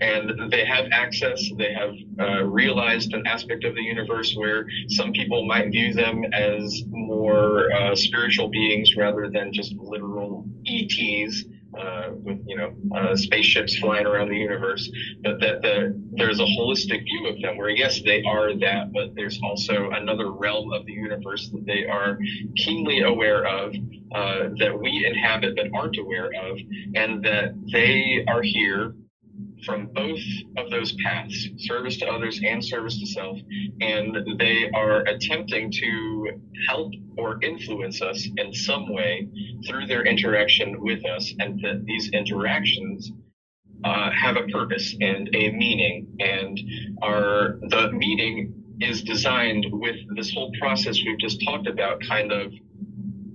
and 0.00 0.50
they 0.50 0.64
have 0.64 0.86
access. 0.92 1.42
They 1.56 1.72
have 1.72 1.94
uh, 2.20 2.44
realized 2.44 3.12
an 3.14 3.26
aspect 3.26 3.64
of 3.64 3.74
the 3.74 3.82
universe 3.82 4.34
where 4.36 4.66
some 4.88 5.12
people 5.12 5.46
might 5.46 5.70
view 5.70 5.92
them 5.92 6.24
as 6.32 6.82
more 6.88 7.72
uh, 7.72 7.94
spiritual 7.96 8.48
beings 8.48 8.96
rather 8.96 9.28
than 9.28 9.52
just 9.52 9.74
literal 9.74 10.44
ETs. 10.66 11.44
Uh, 11.78 12.12
with 12.22 12.42
you 12.46 12.56
know 12.56 12.74
uh, 12.96 13.14
spaceships 13.14 13.76
flying 13.76 14.06
around 14.06 14.30
the 14.30 14.36
universe, 14.36 14.90
but 15.22 15.38
that 15.38 15.60
the, 15.60 15.94
there's 16.12 16.40
a 16.40 16.44
holistic 16.44 17.04
view 17.04 17.26
of 17.28 17.40
them 17.42 17.58
where 17.58 17.68
yes 17.68 18.00
they 18.02 18.24
are 18.24 18.56
that, 18.58 18.90
but 18.90 19.14
there's 19.14 19.38
also 19.44 19.90
another 19.90 20.32
realm 20.32 20.72
of 20.72 20.86
the 20.86 20.92
universe 20.92 21.50
that 21.50 21.66
they 21.66 21.84
are 21.84 22.18
keenly 22.56 23.02
aware 23.02 23.46
of, 23.46 23.74
uh, 24.14 24.48
that 24.58 24.76
we 24.80 25.06
inhabit 25.06 25.56
but 25.56 25.66
aren't 25.78 25.98
aware 25.98 26.30
of, 26.50 26.58
and 26.94 27.22
that 27.22 27.52
they 27.70 28.24
are 28.26 28.42
here 28.42 28.94
from 29.64 29.86
both 29.94 30.20
of 30.56 30.70
those 30.70 30.92
paths, 31.04 31.48
service 31.58 31.96
to 31.98 32.06
others 32.06 32.40
and 32.44 32.64
service 32.64 32.98
to 33.00 33.06
self, 33.06 33.38
and 33.80 34.16
they 34.38 34.70
are 34.74 35.00
attempting 35.02 35.70
to 35.72 36.40
help 36.68 36.92
or 37.16 37.42
influence 37.42 38.00
us 38.02 38.28
in 38.36 38.52
some 38.52 38.92
way 38.92 39.28
through 39.66 39.86
their 39.86 40.04
interaction 40.04 40.80
with 40.80 41.04
us, 41.06 41.32
and 41.38 41.60
that 41.62 41.84
these 41.84 42.10
interactions 42.10 43.12
uh, 43.84 44.10
have 44.10 44.36
a 44.36 44.46
purpose 44.48 44.94
and 45.00 45.28
a 45.34 45.50
meaning, 45.50 46.16
and 46.20 46.58
are 47.02 47.58
the 47.68 47.90
meaning 47.92 48.54
is 48.80 49.02
designed 49.02 49.66
with 49.70 49.96
this 50.14 50.32
whole 50.32 50.52
process 50.60 50.98
we've 51.04 51.18
just 51.18 51.42
talked 51.44 51.66
about, 51.66 52.00
kind 52.08 52.32
of 52.32 52.52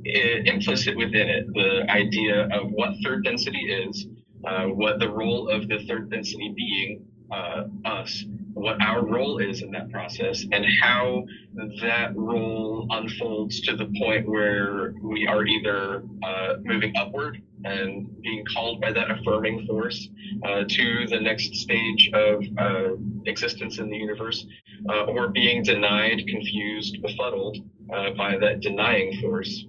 implicit 0.05 0.97
within 0.97 1.29
it, 1.29 1.45
the 1.53 1.89
idea 1.89 2.47
of 2.51 2.69
what 2.71 2.91
third 3.03 3.23
density 3.23 3.59
is 3.59 4.05
uh, 4.45 4.65
what 4.65 4.99
the 4.99 5.09
role 5.09 5.49
of 5.49 5.67
the 5.67 5.79
third 5.87 6.09
density 6.09 6.53
being, 6.55 7.05
uh, 7.31 7.63
us, 7.85 8.25
what 8.53 8.79
our 8.81 9.05
role 9.05 9.39
is 9.39 9.61
in 9.61 9.71
that 9.71 9.89
process, 9.91 10.45
and 10.51 10.65
how 10.81 11.23
that 11.81 12.15
role 12.15 12.85
unfolds 12.91 13.61
to 13.61 13.75
the 13.75 13.91
point 13.99 14.27
where 14.27 14.93
we 15.01 15.25
are 15.27 15.45
either 15.45 16.03
uh, 16.23 16.55
moving 16.63 16.93
upward 16.97 17.41
and 17.63 18.21
being 18.21 18.43
called 18.53 18.81
by 18.81 18.91
that 18.91 19.09
affirming 19.09 19.65
force 19.65 20.09
uh, 20.45 20.63
to 20.67 21.07
the 21.07 21.19
next 21.19 21.55
stage 21.55 22.11
of 22.13 22.43
uh, 22.57 22.89
existence 23.25 23.79
in 23.79 23.89
the 23.89 23.95
universe, 23.97 24.45
uh, 24.89 25.05
or 25.05 25.29
being 25.29 25.63
denied, 25.63 26.21
confused, 26.27 27.01
befuddled 27.01 27.57
by 28.17 28.37
that 28.37 28.59
denying 28.59 29.19
force. 29.21 29.65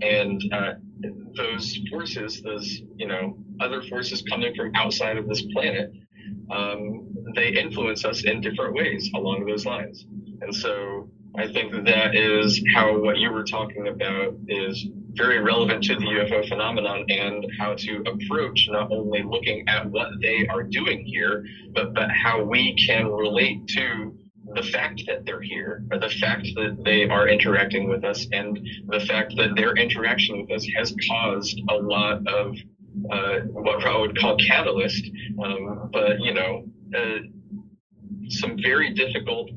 And 0.00 0.40
those 1.36 1.78
forces, 1.90 2.40
those 2.42 2.82
you 2.96 3.08
know 3.08 3.36
other 3.62 3.82
forces 3.82 4.22
coming 4.28 4.54
from 4.54 4.72
outside 4.74 5.16
of 5.16 5.28
this 5.28 5.42
planet, 5.52 5.92
um, 6.50 7.08
they 7.34 7.48
influence 7.48 8.04
us 8.04 8.24
in 8.24 8.40
different 8.40 8.74
ways 8.74 9.10
along 9.14 9.46
those 9.46 9.64
lines. 9.64 10.04
And 10.40 10.54
so 10.54 11.08
I 11.36 11.50
think 11.50 11.72
that 11.86 12.14
is 12.14 12.62
how 12.74 12.98
what 12.98 13.16
you 13.18 13.30
were 13.30 13.44
talking 13.44 13.88
about 13.88 14.34
is 14.48 14.86
very 15.14 15.40
relevant 15.40 15.82
to 15.84 15.94
the 15.94 16.04
UFO 16.04 16.46
phenomenon 16.46 17.04
and 17.08 17.46
how 17.58 17.74
to 17.74 18.02
approach 18.06 18.68
not 18.70 18.90
only 18.90 19.22
looking 19.22 19.66
at 19.68 19.90
what 19.90 20.08
they 20.20 20.46
are 20.48 20.62
doing 20.62 21.04
here, 21.06 21.44
but, 21.74 21.94
but 21.94 22.10
how 22.10 22.42
we 22.42 22.76
can 22.86 23.06
relate 23.06 23.66
to 23.68 24.14
the 24.54 24.62
fact 24.62 25.02
that 25.06 25.24
they're 25.24 25.40
here, 25.40 25.84
or 25.90 25.98
the 25.98 26.08
fact 26.08 26.46
that 26.56 26.82
they 26.84 27.08
are 27.08 27.28
interacting 27.28 27.88
with 27.88 28.04
us, 28.04 28.26
and 28.32 28.58
the 28.88 29.00
fact 29.00 29.34
that 29.36 29.54
their 29.56 29.74
interaction 29.76 30.40
with 30.40 30.50
us 30.50 30.66
has 30.76 30.94
caused 31.08 31.58
a 31.70 31.74
lot 31.74 32.26
of 32.26 32.56
uh, 33.10 33.40
what 33.50 33.84
I 33.86 33.98
would 33.98 34.18
call 34.18 34.36
catalyst, 34.36 35.10
um, 35.42 35.90
but 35.92 36.20
you 36.20 36.34
know, 36.34 36.64
uh, 36.96 37.18
some 38.28 38.56
very 38.62 38.92
difficult 38.94 39.50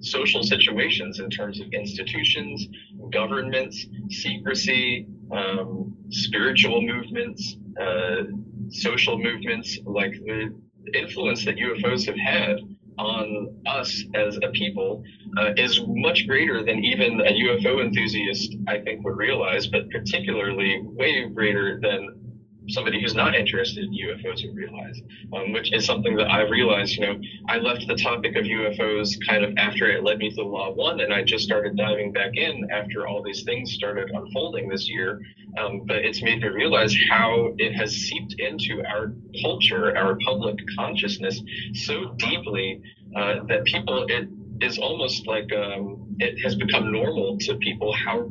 social 0.00 0.42
situations 0.42 1.20
in 1.20 1.30
terms 1.30 1.60
of 1.60 1.68
institutions, 1.72 2.66
governments, 3.12 3.86
secrecy, 4.08 5.06
um, 5.30 5.94
spiritual 6.10 6.80
movements, 6.80 7.56
uh, 7.80 8.22
social 8.70 9.18
movements, 9.18 9.78
like 9.84 10.12
the 10.12 10.54
influence 10.94 11.44
that 11.44 11.56
UFOs 11.56 12.06
have 12.06 12.16
had 12.16 12.56
on 12.98 13.56
us 13.66 14.04
as 14.14 14.38
a 14.42 14.48
people 14.48 15.02
uh, 15.38 15.52
is 15.56 15.80
much 15.86 16.26
greater 16.26 16.64
than 16.64 16.84
even 16.84 17.20
a 17.20 17.32
UFO 17.32 17.82
enthusiast, 17.82 18.56
I 18.68 18.78
think, 18.80 19.04
would 19.04 19.16
realize, 19.16 19.66
but 19.66 19.88
particularly 19.90 20.80
way 20.82 21.26
greater 21.28 21.78
than 21.80 22.19
somebody 22.68 23.00
who's 23.00 23.14
not 23.14 23.34
interested 23.34 23.84
in 23.84 23.92
UFOs 23.92 24.46
would 24.46 24.56
realize, 24.56 25.00
um, 25.32 25.52
which 25.52 25.72
is 25.72 25.84
something 25.84 26.16
that 26.16 26.30
I 26.30 26.42
realized. 26.42 26.96
You 26.96 27.06
know, 27.06 27.20
I 27.48 27.58
left 27.58 27.86
the 27.86 27.96
topic 27.96 28.36
of 28.36 28.44
UFOs 28.44 29.16
kind 29.26 29.44
of 29.44 29.54
after 29.56 29.90
it 29.90 30.04
led 30.04 30.18
me 30.18 30.30
to 30.30 30.42
Law 30.42 30.72
One, 30.72 31.00
and 31.00 31.12
I 31.12 31.22
just 31.22 31.44
started 31.44 31.76
diving 31.76 32.12
back 32.12 32.36
in 32.36 32.68
after 32.70 33.06
all 33.06 33.22
these 33.22 33.42
things 33.42 33.72
started 33.72 34.10
unfolding 34.12 34.68
this 34.68 34.88
year. 34.88 35.20
Um, 35.58 35.82
but 35.86 35.96
it's 35.96 36.22
made 36.22 36.42
me 36.42 36.48
realize 36.48 36.94
how 37.10 37.54
it 37.58 37.72
has 37.74 37.92
seeped 37.92 38.36
into 38.38 38.84
our 38.86 39.12
culture, 39.42 39.96
our 39.96 40.16
public 40.24 40.56
consciousness 40.76 41.40
so 41.74 42.14
deeply 42.18 42.80
uh, 43.16 43.44
that 43.48 43.64
people, 43.64 44.06
it 44.08 44.28
is 44.60 44.78
almost 44.78 45.26
like 45.26 45.50
um, 45.52 46.14
it 46.18 46.38
has 46.42 46.54
become 46.54 46.92
normal 46.92 47.38
to 47.38 47.56
people 47.56 47.92
how 47.92 48.28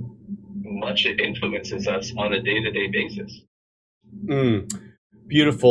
much 0.61 1.06
it 1.06 1.19
influences 1.19 1.88
us 1.88 2.14
on 2.18 2.34
a 2.34 2.41
day 2.41 2.61
to 2.61 2.72
day 2.72 2.88
basis. 2.88 3.41
Mm, 4.14 4.68
beautiful. 5.27 5.68